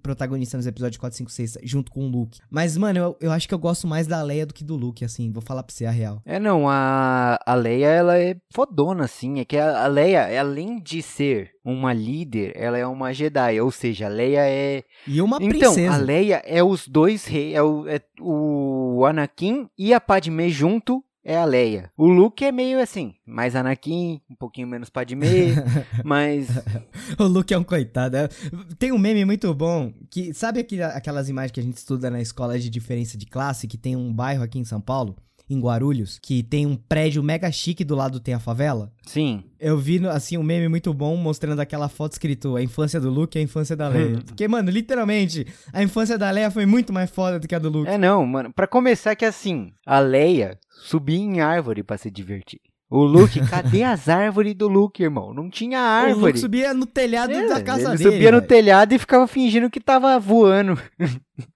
protagonista 0.00 0.56
nos 0.56 0.68
episódios 0.68 0.98
4, 0.98 1.18
5, 1.18 1.30
6, 1.32 1.58
junto 1.64 1.90
com 1.90 2.06
o 2.06 2.08
Luke. 2.08 2.38
Mas, 2.48 2.76
mano, 2.76 2.96
eu, 2.96 3.16
eu 3.20 3.32
acho 3.32 3.48
que 3.48 3.54
eu 3.54 3.58
gosto 3.58 3.84
mais 3.84 4.06
da 4.06 4.22
Leia 4.22 4.46
do 4.46 4.54
que 4.54 4.62
do 4.62 4.76
Luke, 4.76 5.04
assim. 5.04 5.32
Vou 5.32 5.42
falar 5.42 5.64
pra 5.64 5.74
você 5.74 5.84
a 5.84 5.90
real. 5.90 6.22
É, 6.24 6.38
não, 6.38 6.68
a, 6.68 7.40
a 7.44 7.54
Leia, 7.56 7.88
ela 7.88 8.16
é 8.16 8.36
fodona, 8.52 9.06
assim. 9.06 9.40
É 9.40 9.44
que 9.44 9.56
a, 9.56 9.82
a 9.82 9.88
Leia, 9.88 10.40
além 10.40 10.80
de 10.80 11.02
ser 11.02 11.50
uma 11.64 11.92
líder, 11.92 12.52
ela 12.54 12.78
é 12.78 12.86
uma 12.86 13.12
Jedi. 13.12 13.60
Ou 13.60 13.72
seja, 13.72 14.06
a 14.06 14.10
Leia 14.10 14.48
é. 14.48 14.84
E 15.08 15.20
uma 15.20 15.38
então, 15.40 15.74
princesa. 15.74 15.92
a 15.92 15.96
Leia 15.96 16.40
é 16.44 16.62
os 16.62 16.86
dois 16.86 17.24
reis. 17.24 17.56
É 17.56 17.62
o, 17.64 17.88
é 17.88 18.00
o 18.20 19.04
Anakin 19.04 19.68
e 19.76 19.92
a 19.92 20.00
Padmé 20.00 20.50
junto. 20.50 21.02
É 21.24 21.38
a 21.38 21.44
Leia. 21.46 21.90
O 21.96 22.06
Luke 22.06 22.44
é 22.44 22.52
meio 22.52 22.78
assim, 22.78 23.14
mais 23.26 23.56
Anakin, 23.56 24.20
um 24.30 24.34
pouquinho 24.34 24.68
menos 24.68 24.90
Padmé, 24.90 25.54
mas 26.04 26.48
O 27.18 27.24
Luke 27.24 27.54
é 27.54 27.58
um 27.58 27.64
coitado. 27.64 28.16
é. 28.16 28.28
Tem 28.78 28.92
um 28.92 28.98
meme 28.98 29.24
muito 29.24 29.52
bom 29.54 29.90
que. 30.10 30.34
Sabe 30.34 30.60
aquelas 30.94 31.28
imagens 31.30 31.52
que 31.52 31.60
a 31.60 31.62
gente 31.62 31.78
estuda 31.78 32.10
na 32.10 32.20
escola 32.20 32.58
de 32.58 32.68
diferença 32.68 33.16
de 33.16 33.24
classe? 33.24 33.66
Que 33.66 33.78
tem 33.78 33.96
um 33.96 34.12
bairro 34.12 34.42
aqui 34.42 34.58
em 34.58 34.64
São 34.64 34.80
Paulo, 34.80 35.16
em 35.48 35.60
Guarulhos, 35.60 36.18
que 36.22 36.42
tem 36.42 36.64
um 36.66 36.74
prédio 36.76 37.22
mega 37.22 37.50
chique 37.52 37.84
do 37.84 37.94
lado 37.94 38.18
tem 38.20 38.32
a 38.34 38.38
favela? 38.40 38.90
sim. 39.06 39.42
Eu 39.60 39.78
vi, 39.78 40.06
assim, 40.08 40.36
um 40.36 40.42
meme 40.42 40.68
muito 40.68 40.92
bom 40.92 41.16
mostrando 41.16 41.58
aquela 41.60 41.88
foto 41.88 42.12
escrito 42.12 42.54
a 42.54 42.62
infância 42.62 43.00
do 43.00 43.08
Luke 43.08 43.38
e 43.38 43.40
a 43.40 43.42
infância 43.42 43.74
da 43.74 43.88
Leia. 43.88 44.20
Porque, 44.26 44.46
mano, 44.46 44.70
literalmente, 44.70 45.46
a 45.72 45.82
infância 45.82 46.18
da 46.18 46.30
Leia 46.30 46.50
foi 46.50 46.66
muito 46.66 46.92
mais 46.92 47.10
foda 47.10 47.40
do 47.40 47.48
que 47.48 47.54
a 47.54 47.58
do 47.58 47.70
Luke. 47.70 47.88
É 47.90 47.96
não, 47.96 48.26
mano. 48.26 48.52
Pra 48.54 48.66
começar 48.66 49.16
que 49.16 49.24
assim, 49.24 49.72
a 49.86 49.98
Leia 50.00 50.58
subia 50.82 51.16
em 51.18 51.40
árvore 51.40 51.82
pra 51.82 51.96
se 51.96 52.10
divertir. 52.10 52.60
O 52.90 53.02
Luke, 53.04 53.40
cadê 53.48 53.82
as 53.82 54.06
árvores 54.08 54.54
do 54.54 54.68
Luke, 54.68 55.02
irmão? 55.02 55.32
Não 55.32 55.48
tinha 55.48 55.78
o 55.78 55.82
árvore. 55.82 56.26
Luke 56.26 56.38
subia 56.38 56.74
no 56.74 56.84
telhado 56.84 57.32
É, 57.32 57.48
da 57.48 57.62
casa 57.62 57.88
ele 57.88 57.96
dele. 57.96 58.10
subia 58.10 58.30
no 58.32 58.38
velho. 58.38 58.48
telhado 58.48 58.92
e 58.92 58.98
ficava 58.98 59.26
fingindo 59.26 59.70
que 59.70 59.80
tava 59.80 60.18
voando. 60.20 60.78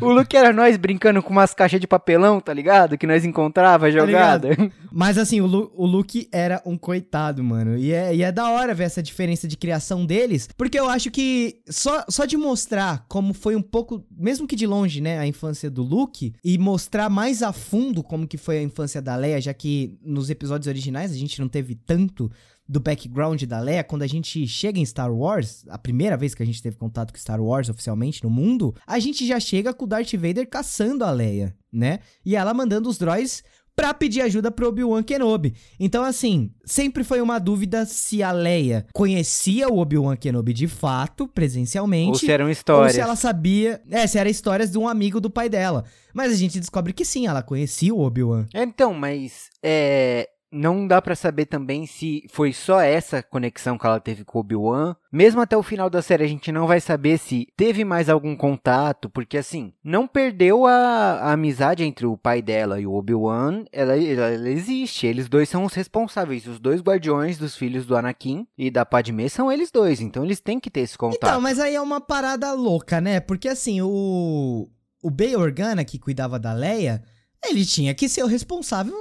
o 0.00 0.08
Luke 0.10 0.36
era 0.36 0.52
nós 0.52 0.76
brincando 0.76 1.22
com 1.22 1.30
umas 1.30 1.54
caixas 1.54 1.80
de 1.80 1.86
papelão, 1.86 2.40
tá 2.40 2.52
ligado? 2.52 2.96
Que 2.98 3.06
nós 3.06 3.24
encontrava 3.24 3.90
jogada. 3.90 4.50
Mas 4.90 5.18
assim, 5.18 5.40
o, 5.40 5.46
Lu- 5.46 5.72
o 5.74 5.86
Luke 5.86 6.28
era 6.32 6.60
um 6.66 6.76
coitado, 6.76 7.42
mano. 7.42 7.76
E 7.78 7.92
é, 7.92 8.14
e 8.14 8.22
é 8.22 8.32
da 8.32 8.50
hora 8.50 8.74
ver 8.74 8.84
essa 8.84 9.02
diferença 9.02 9.46
de 9.48 9.56
criação 9.56 10.04
deles. 10.04 10.48
Porque 10.56 10.78
eu 10.78 10.88
acho 10.88 11.10
que 11.10 11.60
só, 11.68 12.04
só 12.08 12.24
de 12.24 12.36
mostrar 12.36 13.04
como 13.08 13.32
foi 13.34 13.56
um 13.56 13.62
pouco, 13.62 14.04
mesmo 14.10 14.46
que 14.46 14.56
de 14.56 14.66
longe, 14.66 15.00
né, 15.00 15.18
a 15.18 15.26
infância 15.26 15.70
do 15.70 15.82
Luke, 15.82 16.34
e 16.44 16.58
mostrar 16.58 17.08
mais 17.08 17.42
a 17.42 17.52
fundo 17.52 18.02
como 18.02 18.26
que 18.26 18.36
foi 18.36 18.58
a 18.58 18.62
infância 18.62 19.00
da 19.00 19.16
Leia, 19.16 19.40
já 19.40 19.54
que 19.54 19.98
nos 20.04 20.30
episódios 20.30 20.66
originais 20.68 21.12
a 21.12 21.16
gente 21.16 21.40
não 21.40 21.48
teve 21.48 21.74
tanto 21.74 22.30
do 22.72 22.80
background 22.80 23.42
da 23.44 23.60
Leia, 23.60 23.84
quando 23.84 24.02
a 24.02 24.06
gente 24.06 24.46
chega 24.46 24.80
em 24.80 24.86
Star 24.86 25.12
Wars, 25.12 25.64
a 25.68 25.76
primeira 25.76 26.16
vez 26.16 26.34
que 26.34 26.42
a 26.42 26.46
gente 26.46 26.62
teve 26.62 26.76
contato 26.76 27.12
com 27.12 27.18
Star 27.18 27.40
Wars 27.40 27.68
oficialmente 27.68 28.24
no 28.24 28.30
mundo, 28.30 28.74
a 28.86 28.98
gente 28.98 29.26
já 29.26 29.38
chega 29.38 29.74
com 29.74 29.84
o 29.84 29.88
Darth 29.88 30.14
Vader 30.14 30.48
caçando 30.48 31.04
a 31.04 31.10
Leia, 31.10 31.54
né? 31.70 31.98
E 32.24 32.34
ela 32.34 32.54
mandando 32.54 32.88
os 32.88 32.96
droids 32.96 33.44
pra 33.74 33.92
pedir 33.92 34.20
ajuda 34.22 34.50
pro 34.50 34.68
Obi-Wan 34.68 35.02
Kenobi. 35.02 35.54
Então, 35.78 36.04
assim, 36.04 36.50
sempre 36.64 37.04
foi 37.04 37.20
uma 37.20 37.38
dúvida 37.38 37.84
se 37.84 38.22
a 38.22 38.32
Leia 38.32 38.86
conhecia 38.92 39.68
o 39.68 39.78
Obi-Wan 39.78 40.16
Kenobi 40.16 40.52
de 40.52 40.68
fato, 40.68 41.26
presencialmente, 41.28 42.10
Ou 42.10 42.18
se 42.18 42.30
eram 42.30 42.46
ou 42.46 42.50
histórias. 42.50 42.94
se 42.94 43.00
ela 43.00 43.16
sabia, 43.16 43.82
é, 43.90 44.06
se 44.06 44.18
era 44.18 44.28
histórias 44.28 44.70
de 44.70 44.78
um 44.78 44.88
amigo 44.88 45.20
do 45.20 45.30
pai 45.30 45.48
dela. 45.48 45.84
Mas 46.14 46.32
a 46.32 46.36
gente 46.36 46.60
descobre 46.60 46.92
que 46.92 47.04
sim, 47.04 47.26
ela 47.26 47.42
conhecia 47.42 47.94
o 47.94 48.00
Obi-Wan. 48.00 48.46
Então, 48.54 48.92
mas 48.92 49.48
é, 49.62 50.28
não 50.52 50.86
dá 50.86 51.00
pra 51.00 51.16
saber 51.16 51.46
também 51.46 51.86
se 51.86 52.24
foi 52.28 52.52
só 52.52 52.80
essa 52.80 53.22
conexão 53.22 53.78
que 53.78 53.86
ela 53.86 53.98
teve 53.98 54.24
com 54.24 54.38
Obi-Wan. 54.38 54.94
Mesmo 55.10 55.40
até 55.40 55.56
o 55.56 55.62
final 55.62 55.88
da 55.88 56.02
série 56.02 56.24
a 56.24 56.28
gente 56.28 56.52
não 56.52 56.66
vai 56.66 56.80
saber 56.80 57.18
se 57.18 57.48
teve 57.56 57.84
mais 57.84 58.08
algum 58.08 58.36
contato, 58.36 59.08
porque 59.08 59.38
assim, 59.38 59.72
não 59.82 60.06
perdeu 60.06 60.66
a, 60.66 60.72
a 60.74 61.32
amizade 61.32 61.82
entre 61.82 62.06
o 62.06 62.16
pai 62.16 62.42
dela 62.42 62.80
e 62.80 62.86
o 62.86 62.92
Obi-Wan, 62.92 63.64
ela, 63.72 63.96
ela, 63.96 64.28
ela 64.28 64.48
existe. 64.50 65.06
Eles 65.06 65.28
dois 65.28 65.48
são 65.48 65.64
os 65.64 65.74
responsáveis, 65.74 66.46
os 66.46 66.60
dois 66.60 66.82
guardiões 66.82 67.38
dos 67.38 67.56
filhos 67.56 67.86
do 67.86 67.96
Anakin 67.96 68.46
e 68.56 68.70
da 68.70 68.84
Padmé 68.84 69.28
são 69.28 69.50
eles 69.50 69.70
dois, 69.70 70.00
então 70.00 70.24
eles 70.24 70.40
têm 70.40 70.60
que 70.60 70.70
ter 70.70 70.80
esse 70.80 70.98
contato. 70.98 71.30
Então, 71.30 71.40
mas 71.40 71.58
aí 71.58 71.74
é 71.74 71.80
uma 71.80 72.00
parada 72.00 72.52
louca, 72.52 73.00
né? 73.00 73.20
Porque 73.20 73.48
assim, 73.48 73.80
o. 73.80 74.68
O 75.04 75.10
Bay 75.10 75.34
Organa, 75.34 75.84
que 75.84 75.98
cuidava 75.98 76.38
da 76.38 76.52
Leia, 76.52 77.02
Ele 77.44 77.64
tinha 77.64 77.94
que 77.94 78.08
ser 78.08 78.22
o 78.22 78.26
responsável 78.26 78.94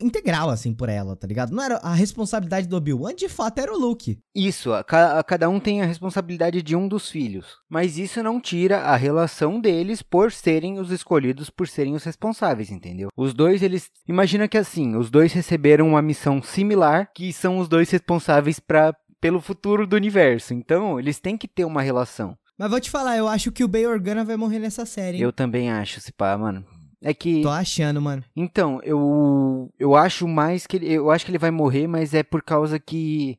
integral, 0.00 0.50
assim, 0.50 0.74
por 0.74 0.88
ela, 0.88 1.16
tá 1.16 1.26
ligado? 1.26 1.54
Não 1.54 1.62
era 1.62 1.76
a 1.76 1.94
responsabilidade 1.94 2.66
do 2.66 2.76
Obi-Wan, 2.76 3.14
de 3.14 3.28
fato 3.28 3.58
era 3.58 3.72
o 3.72 3.78
Luke. 3.78 4.18
Isso, 4.34 4.72
a, 4.72 4.80
a, 4.80 5.24
cada 5.24 5.48
um 5.48 5.58
tem 5.58 5.82
a 5.82 5.86
responsabilidade 5.86 6.62
de 6.62 6.76
um 6.76 6.86
dos 6.86 7.08
filhos. 7.08 7.46
Mas 7.68 7.96
isso 7.96 8.22
não 8.22 8.40
tira 8.40 8.82
a 8.82 8.96
relação 8.96 9.60
deles 9.60 10.02
por 10.02 10.30
serem 10.30 10.78
os 10.78 10.90
escolhidos, 10.90 11.48
por 11.48 11.66
serem 11.66 11.94
os 11.94 12.04
responsáveis, 12.04 12.70
entendeu? 12.70 13.08
Os 13.16 13.32
dois, 13.32 13.62
eles. 13.62 13.90
Imagina 14.06 14.46
que 14.46 14.58
assim, 14.58 14.94
os 14.96 15.10
dois 15.10 15.32
receberam 15.32 15.88
uma 15.88 16.02
missão 16.02 16.42
similar, 16.42 17.10
que 17.14 17.32
são 17.32 17.58
os 17.58 17.68
dois 17.68 17.90
responsáveis 17.90 18.60
para 18.60 18.94
pelo 19.20 19.40
futuro 19.40 19.86
do 19.86 19.96
universo. 19.96 20.52
Então, 20.52 21.00
eles 21.00 21.18
têm 21.18 21.36
que 21.36 21.48
ter 21.48 21.64
uma 21.64 21.82
relação. 21.82 22.36
Mas 22.58 22.70
vou 22.70 22.80
te 22.80 22.90
falar, 22.90 23.16
eu 23.16 23.28
acho 23.28 23.52
que 23.52 23.64
o 23.64 23.68
Bay 23.68 23.86
Organa 23.86 24.24
vai 24.24 24.36
morrer 24.36 24.58
nessa 24.58 24.86
série. 24.86 25.18
Hein? 25.18 25.22
Eu 25.22 25.32
também 25.32 25.70
acho, 25.70 26.00
se 26.00 26.12
pá, 26.12 26.36
mano. 26.38 26.64
É 27.02 27.12
que. 27.12 27.42
Tô 27.42 27.50
achando, 27.50 28.00
mano. 28.00 28.24
Então, 28.34 28.80
eu. 28.82 29.72
Eu 29.78 29.94
acho 29.94 30.26
mais 30.26 30.66
que 30.66 30.76
ele. 30.76 30.92
Eu 30.92 31.10
acho 31.10 31.24
que 31.24 31.30
ele 31.30 31.38
vai 31.38 31.50
morrer, 31.50 31.86
mas 31.86 32.14
é 32.14 32.22
por 32.22 32.42
causa 32.42 32.78
que. 32.78 33.38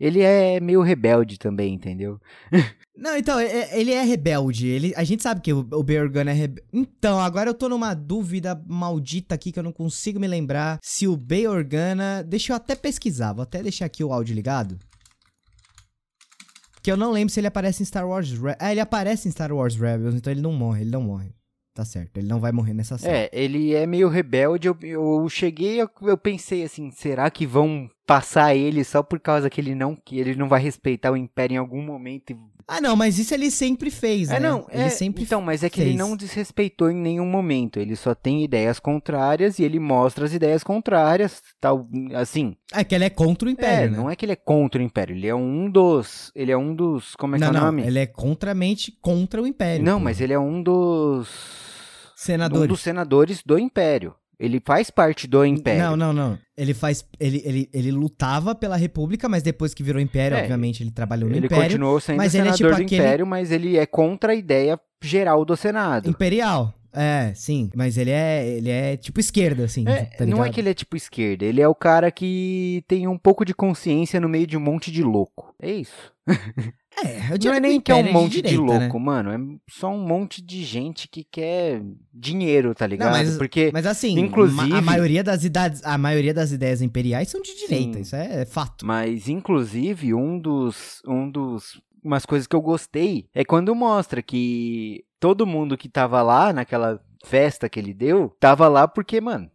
Ele 0.00 0.20
é 0.20 0.60
meio 0.60 0.80
rebelde 0.80 1.38
também, 1.38 1.74
entendeu? 1.74 2.20
Não, 2.96 3.16
então, 3.16 3.38
é, 3.38 3.46
é, 3.46 3.80
ele 3.80 3.92
é 3.92 4.02
rebelde. 4.02 4.66
Ele, 4.66 4.92
a 4.96 5.04
gente 5.04 5.22
sabe 5.22 5.40
que 5.40 5.52
o, 5.52 5.60
o 5.60 5.84
é 5.88 6.32
rebelde. 6.32 6.68
Então, 6.72 7.20
agora 7.20 7.50
eu 7.50 7.54
tô 7.54 7.68
numa 7.68 7.94
dúvida 7.94 8.60
maldita 8.66 9.36
aqui 9.36 9.52
que 9.52 9.58
eu 9.58 9.62
não 9.62 9.72
consigo 9.72 10.18
me 10.18 10.26
lembrar 10.26 10.80
se 10.82 11.06
o 11.06 11.16
Bay 11.16 11.46
Organa. 11.46 12.24
Deixa 12.24 12.52
eu 12.52 12.56
até 12.56 12.74
pesquisar, 12.74 13.32
vou 13.32 13.44
até 13.44 13.62
deixar 13.62 13.86
aqui 13.86 14.02
o 14.02 14.12
áudio 14.12 14.34
ligado. 14.34 14.78
Que 16.82 16.90
eu 16.90 16.96
não 16.96 17.12
lembro 17.12 17.32
se 17.32 17.38
ele 17.38 17.46
aparece 17.46 17.82
em 17.82 17.86
Star 17.86 18.08
Wars. 18.08 18.32
Re 18.32 18.56
ah, 18.58 18.72
ele 18.72 18.80
aparece 18.80 19.28
em 19.28 19.30
Star 19.30 19.52
Wars 19.52 19.76
Rebels, 19.76 20.16
então 20.16 20.32
ele 20.32 20.40
não 20.40 20.52
morre, 20.52 20.82
ele 20.82 20.90
não 20.90 21.02
morre. 21.02 21.37
Tá 21.78 21.84
certo, 21.84 22.16
ele 22.16 22.26
não 22.26 22.40
vai 22.40 22.50
morrer 22.50 22.74
nessa 22.74 22.98
série. 22.98 23.16
É, 23.16 23.30
ele 23.32 23.72
é 23.72 23.86
meio 23.86 24.08
rebelde. 24.08 24.66
Eu, 24.66 24.76
eu 24.82 25.28
cheguei, 25.28 25.80
eu, 25.80 25.88
eu 26.02 26.18
pensei 26.18 26.64
assim, 26.64 26.90
será 26.90 27.30
que 27.30 27.46
vão 27.46 27.88
passar 28.04 28.52
ele 28.52 28.82
só 28.82 29.00
por 29.00 29.20
causa 29.20 29.48
que 29.48 29.60
ele 29.60 29.76
não 29.76 29.94
que 29.94 30.18
ele 30.18 30.34
não 30.34 30.48
vai 30.48 30.60
respeitar 30.60 31.12
o 31.12 31.16
Império 31.16 31.54
em 31.54 31.58
algum 31.58 31.80
momento? 31.80 32.34
Ah, 32.66 32.80
não, 32.80 32.96
mas 32.96 33.16
isso 33.16 33.32
ele 33.32 33.48
sempre 33.48 33.92
fez, 33.92 34.28
é, 34.28 34.40
né? 34.40 34.48
não, 34.48 34.66
ele 34.72 34.82
é, 34.82 34.88
sempre 34.88 35.22
Então, 35.22 35.40
mas 35.40 35.62
é 35.62 35.70
que 35.70 35.76
fez. 35.76 35.88
ele 35.88 35.96
não 35.96 36.16
desrespeitou 36.16 36.90
em 36.90 36.96
nenhum 36.96 37.26
momento. 37.26 37.78
Ele 37.78 37.94
só 37.94 38.12
tem 38.12 38.42
ideias 38.42 38.80
contrárias 38.80 39.60
e 39.60 39.62
ele 39.62 39.78
mostra 39.78 40.24
as 40.24 40.34
ideias 40.34 40.64
contrárias, 40.64 41.40
tal, 41.60 41.88
assim. 42.16 42.56
É 42.74 42.82
que 42.82 42.92
ele 42.92 43.04
é 43.04 43.10
contra 43.10 43.48
o 43.48 43.50
Império, 43.52 43.86
é, 43.86 43.90
né? 43.90 43.96
não 43.96 44.10
é 44.10 44.16
que 44.16 44.24
ele 44.24 44.32
é 44.32 44.36
contra 44.36 44.80
o 44.80 44.84
Império, 44.84 45.14
ele 45.14 45.28
é 45.28 45.34
um 45.34 45.70
dos, 45.70 46.32
ele 46.34 46.50
é 46.50 46.56
um 46.58 46.74
dos, 46.74 47.14
como 47.14 47.36
é 47.36 47.38
que 47.38 47.44
não, 47.44 47.48
é 47.48 47.50
o 47.52 47.54
não, 47.54 47.66
nome? 47.66 47.86
ele 47.86 48.00
é 48.00 48.06
contramente 48.06 48.98
contra 49.00 49.40
o 49.40 49.46
Império. 49.46 49.84
Não, 49.84 49.98
pô. 49.98 50.04
mas 50.04 50.20
ele 50.20 50.32
é 50.32 50.38
um 50.38 50.60
dos 50.60 51.67
senadores. 52.22 52.64
um 52.64 52.68
dos 52.68 52.80
senadores 52.80 53.42
do 53.44 53.58
Império. 53.58 54.14
Ele 54.40 54.62
faz 54.64 54.88
parte 54.88 55.26
do 55.26 55.44
Império. 55.44 55.82
Não, 55.82 55.96
não, 55.96 56.12
não. 56.12 56.38
Ele 56.56 56.72
faz. 56.72 57.04
Ele, 57.18 57.42
ele, 57.44 57.68
ele 57.72 57.90
lutava 57.90 58.54
pela 58.54 58.76
República, 58.76 59.28
mas 59.28 59.42
depois 59.42 59.74
que 59.74 59.82
virou 59.82 60.00
Império, 60.00 60.36
É, 60.36 60.42
obviamente, 60.42 60.80
ele 60.82 60.92
trabalhou 60.92 61.28
no 61.28 61.34
Ele 61.36 61.46
Império. 61.46 61.64
continuou 61.64 61.98
sendo 61.98 62.18
mas 62.18 62.34
ele 62.36 62.48
é 62.48 62.52
senador 62.52 62.70
tipo 62.76 62.80
do 62.82 62.86
aquele- 62.86 63.02
Império, 63.02 63.26
mas 63.26 63.50
ele 63.50 63.76
é 63.76 63.84
contra 63.84 64.32
a 64.32 64.36
ideia 64.36 64.78
geral 65.02 65.44
do 65.44 65.56
Senado. 65.56 66.08
Imperial. 66.08 66.72
É, 66.92 67.32
sim. 67.34 67.68
Mas 67.74 67.98
ele 67.98 68.10
é. 68.10 68.46
Ele 68.48 68.70
é 68.70 68.96
tipo 68.96 69.18
esquerda, 69.18 69.64
assim. 69.64 69.84
É, 69.88 70.04
tá 70.04 70.24
não 70.24 70.44
é 70.44 70.50
que 70.50 70.60
ele 70.60 70.70
é 70.70 70.74
tipo 70.74 70.96
esquerda, 70.96 71.44
ele 71.44 71.60
é 71.60 71.66
o 71.68 71.74
cara 71.74 72.10
que 72.10 72.82
tem 72.88 73.06
um 73.08 73.18
pouco 73.18 73.44
de 73.44 73.52
consciência 73.52 74.20
no 74.20 74.28
meio 74.28 74.46
de 74.46 74.56
um 74.56 74.60
monte 74.60 74.90
de 74.92 75.02
louco. 75.02 75.52
É 75.60 75.70
isso. 75.72 76.12
É, 77.04 77.32
eu 77.32 77.38
Não 77.44 77.54
é 77.54 77.60
nem 77.60 77.80
que 77.80 77.92
é 77.92 77.94
um 77.94 78.00
Império 78.00 78.12
monte 78.20 78.30
de, 78.32 78.42
direita, 78.42 78.62
né? 78.74 78.78
louco, 78.80 78.98
mano. 79.00 79.30
É 79.32 79.38
só 79.70 79.90
um 79.90 79.98
monte 80.06 80.42
de 80.42 80.64
gente 80.64 81.06
que 81.08 81.24
quer 81.24 81.82
dinheiro, 82.12 82.74
tá 82.74 82.86
ligado? 82.86 83.12
mas- 83.12 83.36
Porque 83.36 83.70
Mas 83.72 83.86
assim, 83.86 84.18
Inclusive- 84.18 84.72
a 84.74 84.80
maioria 84.80 85.22
das 85.22 85.44
idades, 85.44 85.82
a 85.84 85.96
maioria 85.98 86.34
das 86.34 86.50
ideias 86.52 86.82
imperiais 86.82 87.28
são 87.28 87.40
de 87.42 87.54
direita, 87.56 87.94
Sim. 87.94 88.00
isso 88.00 88.16
é 88.16 88.44
fato. 88.44 88.86
Mas, 88.86 89.28
inclusive, 89.28 90.14
um 90.14 90.38
dos. 90.38 91.00
Um 91.06 91.30
dos. 91.30 91.80
Umas 92.02 92.24
coisas 92.24 92.46
que 92.46 92.54
eu 92.54 92.60
gostei 92.62 93.26
é 93.34 93.44
quando 93.44 93.74
mostra 93.74 94.22
que 94.22 95.04
todo 95.18 95.46
mundo 95.46 95.76
que 95.76 95.88
tava 95.88 96.22
lá 96.22 96.52
naquela 96.52 97.00
festa 97.24 97.68
que 97.68 97.78
ele 97.78 97.92
deu, 97.92 98.32
tava 98.40 98.68
lá 98.68 98.86
porque, 98.86 99.20
mano. 99.20 99.50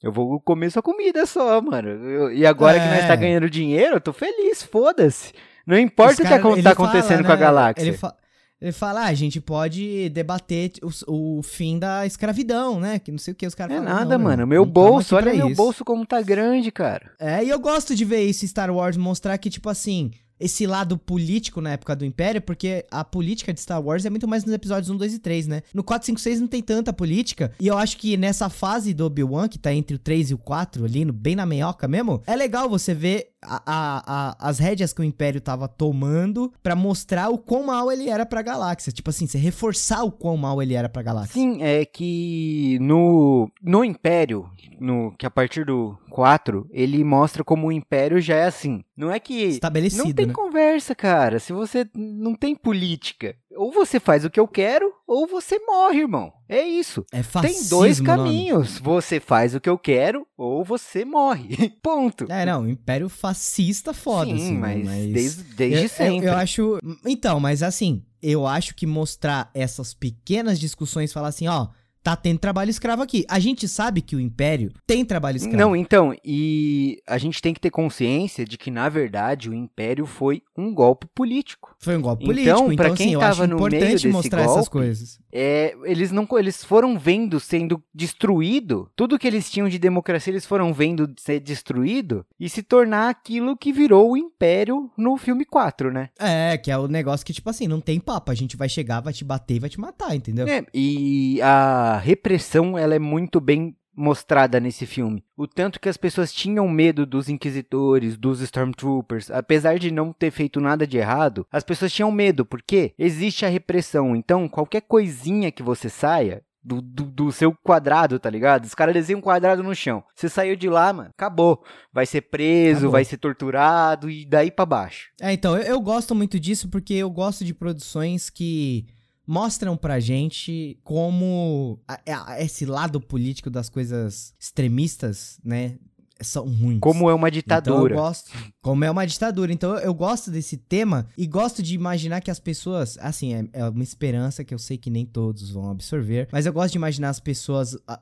Eu 0.00 0.12
vou 0.12 0.40
comer 0.40 0.70
sua 0.70 0.80
comida 0.80 1.26
só, 1.26 1.60
mano. 1.60 1.88
Eu- 1.88 2.32
e 2.32 2.46
agora 2.46 2.78
que 2.78 2.86
nós 2.86 3.04
É. 3.04 3.08
tá 3.08 3.16
ganhando 3.16 3.50
dinheiro, 3.50 3.96
eu 3.96 4.00
tô 4.00 4.12
feliz, 4.12 4.62
foda-se. 4.62 5.32
Não 5.68 5.78
importa 5.78 6.12
Os 6.14 6.18
o 6.18 6.22
que 6.22 6.28
cara- 6.28 6.42
tá 6.42 6.50
fala, 6.50 6.70
acontecendo 6.72 7.18
né, 7.18 7.24
com 7.24 7.32
a 7.32 7.36
galáxia. 7.36 7.82
Ele, 7.86 7.96
fa- 7.96 8.14
ele 8.60 8.72
fala, 8.72 9.02
ah, 9.02 9.06
a 9.08 9.14
gente 9.14 9.40
pode 9.40 10.08
debater 10.08 10.72
o, 11.06 11.38
o 11.38 11.42
fim 11.42 11.78
da 11.78 12.06
escravidão, 12.06 12.80
né? 12.80 12.98
Que 12.98 13.12
não 13.12 13.18
sei 13.18 13.32
o 13.32 13.36
que 13.36 13.46
os 13.46 13.54
caras 13.54 13.76
É 13.76 13.78
falam. 13.78 13.94
nada, 13.94 14.16
não, 14.18 14.24
mano. 14.24 14.46
meu, 14.46 14.64
não 14.64 14.70
bolso, 14.72 15.14
olha 15.14 15.26
pra 15.26 15.34
meu 15.34 15.46
isso. 15.48 15.56
bolso 15.56 15.84
como 15.84 16.04
tá 16.06 16.20
grande, 16.22 16.72
cara. 16.72 17.12
É, 17.20 17.44
e 17.44 17.48
eu 17.50 17.58
gosto 17.60 17.94
de 17.94 18.04
ver 18.04 18.22
isso 18.22 18.44
em 18.44 18.48
Star 18.48 18.70
Wars 18.74 18.96
mostrar 18.96 19.36
que, 19.38 19.48
tipo 19.50 19.68
assim, 19.68 20.10
esse 20.40 20.66
lado 20.68 20.96
político 20.96 21.60
na 21.60 21.70
época 21.72 21.96
do 21.96 22.04
Império, 22.04 22.40
porque 22.40 22.86
a 22.92 23.02
política 23.04 23.52
de 23.52 23.60
Star 23.60 23.82
Wars 23.82 24.04
é 24.04 24.10
muito 24.10 24.26
mais 24.28 24.44
nos 24.44 24.54
episódios 24.54 24.88
1, 24.88 24.96
2 24.96 25.14
e 25.14 25.18
3, 25.18 25.46
né? 25.48 25.62
No 25.74 25.82
4, 25.84 26.06
5, 26.06 26.20
6 26.20 26.40
não 26.40 26.46
tem 26.48 26.62
tanta 26.62 26.92
política. 26.92 27.52
E 27.60 27.66
eu 27.66 27.76
acho 27.76 27.96
que 27.96 28.16
nessa 28.16 28.48
fase 28.48 28.94
do 28.94 29.04
Obi-Wan, 29.04 29.48
que 29.48 29.58
tá 29.58 29.72
entre 29.72 29.96
o 29.96 29.98
3 29.98 30.30
e 30.30 30.34
o 30.34 30.38
4, 30.38 30.84
ali, 30.84 31.04
no, 31.04 31.12
bem 31.12 31.34
na 31.36 31.44
meioca 31.44 31.86
mesmo, 31.88 32.22
é 32.26 32.34
legal 32.36 32.68
você 32.68 32.94
ver 32.94 33.30
a- 33.42 33.62
a- 34.06 34.36
as 34.48 34.58
rédeas 34.58 34.92
que 34.92 35.00
o 35.00 35.04
Império 35.04 35.40
tava 35.40 35.68
tomando 35.68 36.52
pra 36.62 36.74
mostrar 36.74 37.28
o 37.30 37.38
quão 37.38 37.64
mal 37.64 37.90
ele 37.92 38.08
era 38.08 38.26
pra 38.26 38.42
galáxia. 38.42 38.92
Tipo 38.92 39.10
assim, 39.10 39.26
você 39.26 39.38
reforçar 39.38 40.02
o 40.02 40.10
quão 40.12 40.36
mal 40.36 40.60
ele 40.62 40.74
era 40.74 40.88
pra 40.88 41.02
galáxia. 41.02 41.32
Sim, 41.34 41.62
é 41.62 41.84
que 41.84 42.78
no, 42.80 43.50
no 43.62 43.84
Império, 43.84 44.48
no, 44.80 45.12
que 45.18 45.26
a 45.26 45.30
partir 45.30 45.64
do 45.64 45.96
4, 46.10 46.66
ele 46.70 47.02
mostra 47.04 47.44
como 47.44 47.68
o 47.68 47.72
Império 47.72 48.20
já 48.20 48.34
é 48.36 48.44
assim. 48.46 48.82
Não 48.96 49.10
é 49.10 49.20
que. 49.20 49.34
Estabelecido, 49.44 50.04
Não 50.04 50.12
tem 50.12 50.26
né? 50.26 50.32
conversa, 50.32 50.94
cara. 50.94 51.38
Se 51.38 51.52
você 51.52 51.86
não 51.94 52.34
tem 52.34 52.54
política, 52.56 53.34
ou 53.56 53.72
você 53.72 53.98
faz 53.98 54.24
o 54.24 54.30
que 54.30 54.38
eu 54.38 54.46
quero, 54.46 54.92
ou 55.06 55.26
você 55.26 55.58
morre, 55.58 56.00
irmão. 56.00 56.32
É 56.48 56.62
isso. 56.62 57.04
É 57.12 57.22
fascismo 57.22 57.60
tem 57.60 57.68
dois 57.68 58.00
o 58.00 58.02
nome. 58.04 58.16
caminhos. 58.18 58.78
Você 58.78 59.20
faz 59.20 59.54
o 59.54 59.60
que 59.60 59.68
eu 59.68 59.78
quero, 59.78 60.26
ou 60.36 60.64
você 60.64 61.04
morre. 61.04 61.70
Ponto. 61.82 62.26
É, 62.30 62.44
não, 62.46 62.68
Império 62.68 63.08
fascista 63.08 63.92
foda, 63.94 64.30
Sim, 64.30 64.36
assim, 64.36 64.58
né? 64.58 64.76
mas, 64.84 65.12
desde, 65.12 65.42
desde 65.54 65.76
eu, 65.78 65.82
eu- 65.82 65.88
sempre. 65.88 66.28
Eu, 66.28 66.32
acho. 66.34 66.78
Então, 67.06 67.40
mas 67.40 67.62
assim, 67.62 68.02
eu 68.22 68.46
acho 68.46 68.74
que 68.74 68.86
mostrar 68.86 69.50
essas 69.54 69.92
pequenas 69.94 70.58
discussões, 70.58 71.12
falar 71.12 71.28
assim, 71.28 71.46
ó, 71.48 71.68
tá 72.02 72.16
tendo 72.16 72.38
trabalho 72.38 72.70
escravo 72.70 73.02
aqui. 73.02 73.24
A 73.28 73.38
gente 73.38 73.68
sabe 73.68 74.00
que 74.00 74.16
o 74.16 74.20
Império 74.20 74.70
tem 74.86 75.04
trabalho 75.04 75.36
escravo. 75.36 75.56
Não, 75.56 75.76
então, 75.76 76.14
e 76.24 77.00
a 77.06 77.18
gente 77.18 77.40
tem 77.42 77.52
que 77.52 77.60
ter 77.60 77.70
consciência 77.70 78.44
de 78.44 78.56
que, 78.56 78.70
na 78.70 78.88
verdade, 78.88 79.50
o 79.50 79.54
Império 79.54 80.06
foi 80.06 80.42
um 80.56 80.72
golpe 80.72 81.06
político. 81.14 81.74
Foi 81.78 81.96
um 81.96 82.00
golpe 82.00 82.24
Então, 82.24 82.34
político, 82.34 82.72
então, 82.72 82.76
pra 82.76 82.96
quem 82.96 83.06
assim, 83.06 83.14
eu 83.14 83.20
tava 83.20 83.44
acho 83.44 83.46
no 83.46 83.56
meio 83.56 83.70
desse 83.70 84.08
mostrar 84.08 84.42
essas 84.42 84.54
golpe, 84.54 84.70
coisas. 84.70 85.18
É, 85.32 85.74
eles 85.84 86.10
não 86.10 86.26
eles 86.38 86.64
foram 86.64 86.98
vendo 86.98 87.38
sendo 87.38 87.82
destruído, 87.94 88.90
tudo 88.96 89.18
que 89.18 89.26
eles 89.26 89.50
tinham 89.50 89.68
de 89.68 89.78
democracia 89.78 90.32
eles 90.32 90.46
foram 90.46 90.72
vendo 90.72 91.12
ser 91.18 91.40
destruído 91.40 92.24
e 92.38 92.48
se 92.48 92.62
tornar 92.62 93.10
aquilo 93.10 93.56
que 93.56 93.72
virou 93.72 94.12
o 94.12 94.16
Império 94.16 94.90
no 94.96 95.16
filme 95.16 95.44
4, 95.44 95.92
né? 95.92 96.10
É, 96.18 96.56
que 96.56 96.70
é 96.70 96.78
o 96.78 96.88
negócio 96.88 97.24
que, 97.24 97.32
tipo 97.32 97.48
assim, 97.50 97.66
não 97.66 97.80
tem 97.80 98.00
papo. 98.00 98.30
A 98.30 98.34
gente 98.34 98.56
vai 98.56 98.68
chegar, 98.68 99.00
vai 99.00 99.12
te 99.12 99.24
bater 99.24 99.56
e 99.56 99.60
vai 99.60 99.70
te 99.70 99.80
matar, 99.80 100.14
entendeu? 100.14 100.46
É, 100.48 100.64
e 100.72 101.40
a 101.42 101.87
repressão 101.96 102.76
ela 102.76 102.94
é 102.94 102.98
muito 102.98 103.40
bem 103.40 103.74
mostrada 103.94 104.60
nesse 104.60 104.86
filme. 104.86 105.24
O 105.36 105.46
tanto 105.48 105.80
que 105.80 105.88
as 105.88 105.96
pessoas 105.96 106.32
tinham 106.32 106.68
medo 106.68 107.04
dos 107.04 107.28
inquisitores, 107.28 108.16
dos 108.16 108.40
stormtroopers, 108.40 109.28
apesar 109.30 109.76
de 109.78 109.90
não 109.90 110.12
ter 110.12 110.30
feito 110.30 110.60
nada 110.60 110.86
de 110.86 110.98
errado, 110.98 111.44
as 111.50 111.64
pessoas 111.64 111.92
tinham 111.92 112.12
medo, 112.12 112.46
porque 112.46 112.92
existe 112.96 113.44
a 113.44 113.48
repressão. 113.48 114.14
Então, 114.14 114.48
qualquer 114.48 114.82
coisinha 114.82 115.50
que 115.50 115.64
você 115.64 115.88
saia 115.88 116.44
do, 116.62 116.80
do, 116.80 117.04
do 117.04 117.32
seu 117.32 117.52
quadrado, 117.64 118.18
tá 118.20 118.28
ligado? 118.30 118.64
Os 118.66 118.74
caras 118.74 118.94
desenham 118.94 119.18
um 119.18 119.22
quadrado 119.22 119.62
no 119.64 119.74
chão. 119.74 120.04
Você 120.14 120.28
saiu 120.28 120.54
de 120.54 120.68
lá, 120.68 120.92
mano, 120.92 121.10
acabou. 121.10 121.64
Vai 121.92 122.06
ser 122.06 122.20
preso, 122.22 122.78
Acabou. 122.78 122.92
vai 122.92 123.04
ser 123.04 123.16
torturado 123.16 124.10
e 124.10 124.24
daí 124.24 124.50
pra 124.50 124.66
baixo. 124.66 125.08
É, 125.20 125.32
então, 125.32 125.56
eu, 125.56 125.62
eu 125.62 125.80
gosto 125.80 126.14
muito 126.14 126.38
disso 126.38 126.68
porque 126.68 126.94
eu 126.94 127.10
gosto 127.10 127.44
de 127.44 127.54
produções 127.54 128.28
que 128.30 128.86
mostram 129.28 129.76
pra 129.76 130.00
gente 130.00 130.80
como 130.82 131.78
a- 131.86 132.00
a- 132.32 132.40
esse 132.42 132.64
lado 132.64 132.98
político 132.98 133.50
das 133.50 133.68
coisas 133.68 134.32
extremistas, 134.40 135.38
né, 135.44 135.78
são 136.20 136.44
ruins. 136.46 136.80
Como 136.80 137.08
é 137.08 137.14
uma 137.14 137.28
Então 137.28 137.36
ditadura. 137.38 137.94
eu 137.94 137.98
gosto. 138.00 138.30
Como 138.60 138.84
é 138.84 138.90
uma 138.90 139.06
ditadura. 139.06 139.52
Então 139.52 139.76
eu, 139.78 139.94
gosto 139.94 140.30
desse 140.30 140.56
tema 140.56 141.06
e 141.16 141.26
gosto 141.26 141.62
de 141.62 141.74
imaginar 141.74 142.20
que 142.20 142.30
as 142.30 142.40
pessoas. 142.40 142.98
Assim, 143.00 143.34
é, 143.34 143.44
é 143.52 143.68
uma 143.68 143.82
esperança 143.82 144.42
que 144.44 144.52
eu 144.54 144.58
sei 144.58 144.76
que 144.76 144.90
nem 144.90 145.06
todos 145.06 145.50
vão 145.50 145.70
absorver. 145.70 146.28
Mas 146.32 146.46
eu 146.46 146.52
gosto 146.52 146.72
de 146.72 146.78
imaginar 146.78 147.08
as 147.10 147.20
pessoas 147.20 147.76
a- 147.86 148.00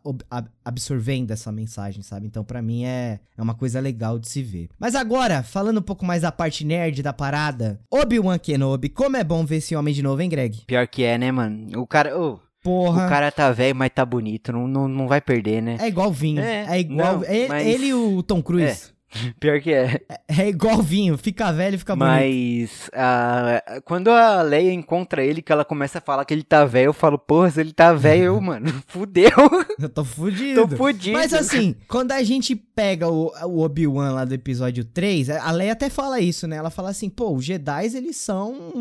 absorvendo 0.64 1.30
essa 1.30 1.52
mensagem, 1.52 2.02
sabe? 2.02 2.26
Então 2.26 2.44
pra 2.44 2.60
mim 2.62 2.84
é, 2.84 3.20
é 3.36 3.42
uma 3.42 3.54
coisa 3.54 3.80
legal 3.80 4.18
de 4.18 4.28
se 4.28 4.42
ver. 4.42 4.68
Mas 4.78 4.94
agora, 4.94 5.42
falando 5.42 5.78
um 5.78 5.82
pouco 5.82 6.04
mais 6.04 6.22
da 6.22 6.32
parte 6.32 6.64
nerd 6.64 7.02
da 7.02 7.12
parada. 7.12 7.78
Obi-Wan 7.90 8.38
Kenobi, 8.38 8.88
como 8.88 9.16
é 9.16 9.24
bom 9.24 9.44
ver 9.44 9.56
esse 9.56 9.74
homem 9.76 9.94
de 9.94 10.02
novo, 10.02 10.20
hein, 10.22 10.28
Greg? 10.28 10.62
Pior 10.66 10.86
que 10.88 11.02
é, 11.02 11.16
né, 11.18 11.30
mano? 11.30 11.80
O 11.80 11.86
cara. 11.86 12.18
ô, 12.18 12.38
Porra. 12.66 13.06
O 13.06 13.08
cara 13.08 13.30
tá 13.30 13.52
velho, 13.52 13.76
mas 13.76 13.90
tá 13.94 14.04
bonito. 14.04 14.52
Não, 14.52 14.66
não, 14.66 14.88
não 14.88 15.06
vai 15.06 15.20
perder, 15.20 15.62
né? 15.62 15.76
É 15.80 15.86
igual 15.86 16.10
vinho. 16.10 16.40
É, 16.40 16.66
é 16.68 16.80
igual. 16.80 17.18
não, 17.18 17.24
ele, 17.24 17.48
mas- 17.48 17.66
ele 17.66 17.86
e 17.86 17.94
o 17.94 18.22
Tom 18.24 18.42
Cruise. 18.42 18.90
Pior 19.40 19.60
que 19.60 19.72
é. 19.72 20.00
É, 20.08 20.42
é 20.42 20.48
igual 20.48 20.82
vinho. 20.82 21.16
Fica 21.16 21.52
velho 21.52 21.78
fica 21.78 21.94
bonito. 21.94 22.12
Mas 22.12 22.90
ah, 22.92 23.80
quando 23.84 24.10
a 24.10 24.42
Leia 24.42 24.72
encontra 24.72 25.24
ele, 25.24 25.42
que 25.42 25.52
ela 25.52 25.64
começa 25.64 25.98
a 25.98 26.00
falar 26.00 26.24
que 26.24 26.34
ele 26.34 26.42
tá 26.42 26.64
velho, 26.64 26.88
eu 26.88 26.92
falo, 26.92 27.18
porra, 27.18 27.50
se 27.50 27.60
ele 27.60 27.72
tá 27.72 27.92
velho, 27.92 28.24
eu, 28.24 28.40
mano, 28.40 28.72
fudeu. 28.86 29.30
Eu 29.78 29.88
tô 29.88 30.04
fudido. 30.04 30.66
Tô 30.66 30.76
fudido. 30.76 31.18
Mas 31.18 31.34
assim, 31.34 31.76
quando 31.86 32.12
a 32.12 32.22
gente 32.22 32.56
pega 32.56 33.08
o, 33.08 33.30
o 33.44 33.60
Obi-Wan 33.60 34.12
lá 34.12 34.24
do 34.24 34.34
episódio 34.34 34.84
3, 34.84 35.30
a 35.30 35.50
Leia 35.50 35.72
até 35.72 35.90
fala 35.90 36.18
isso, 36.18 36.46
né? 36.46 36.56
Ela 36.56 36.70
fala 36.70 36.90
assim, 36.90 37.10
pô, 37.10 37.34
os 37.34 37.44
Jedi, 37.44 37.94
eles 37.94 38.16
são 38.16 38.72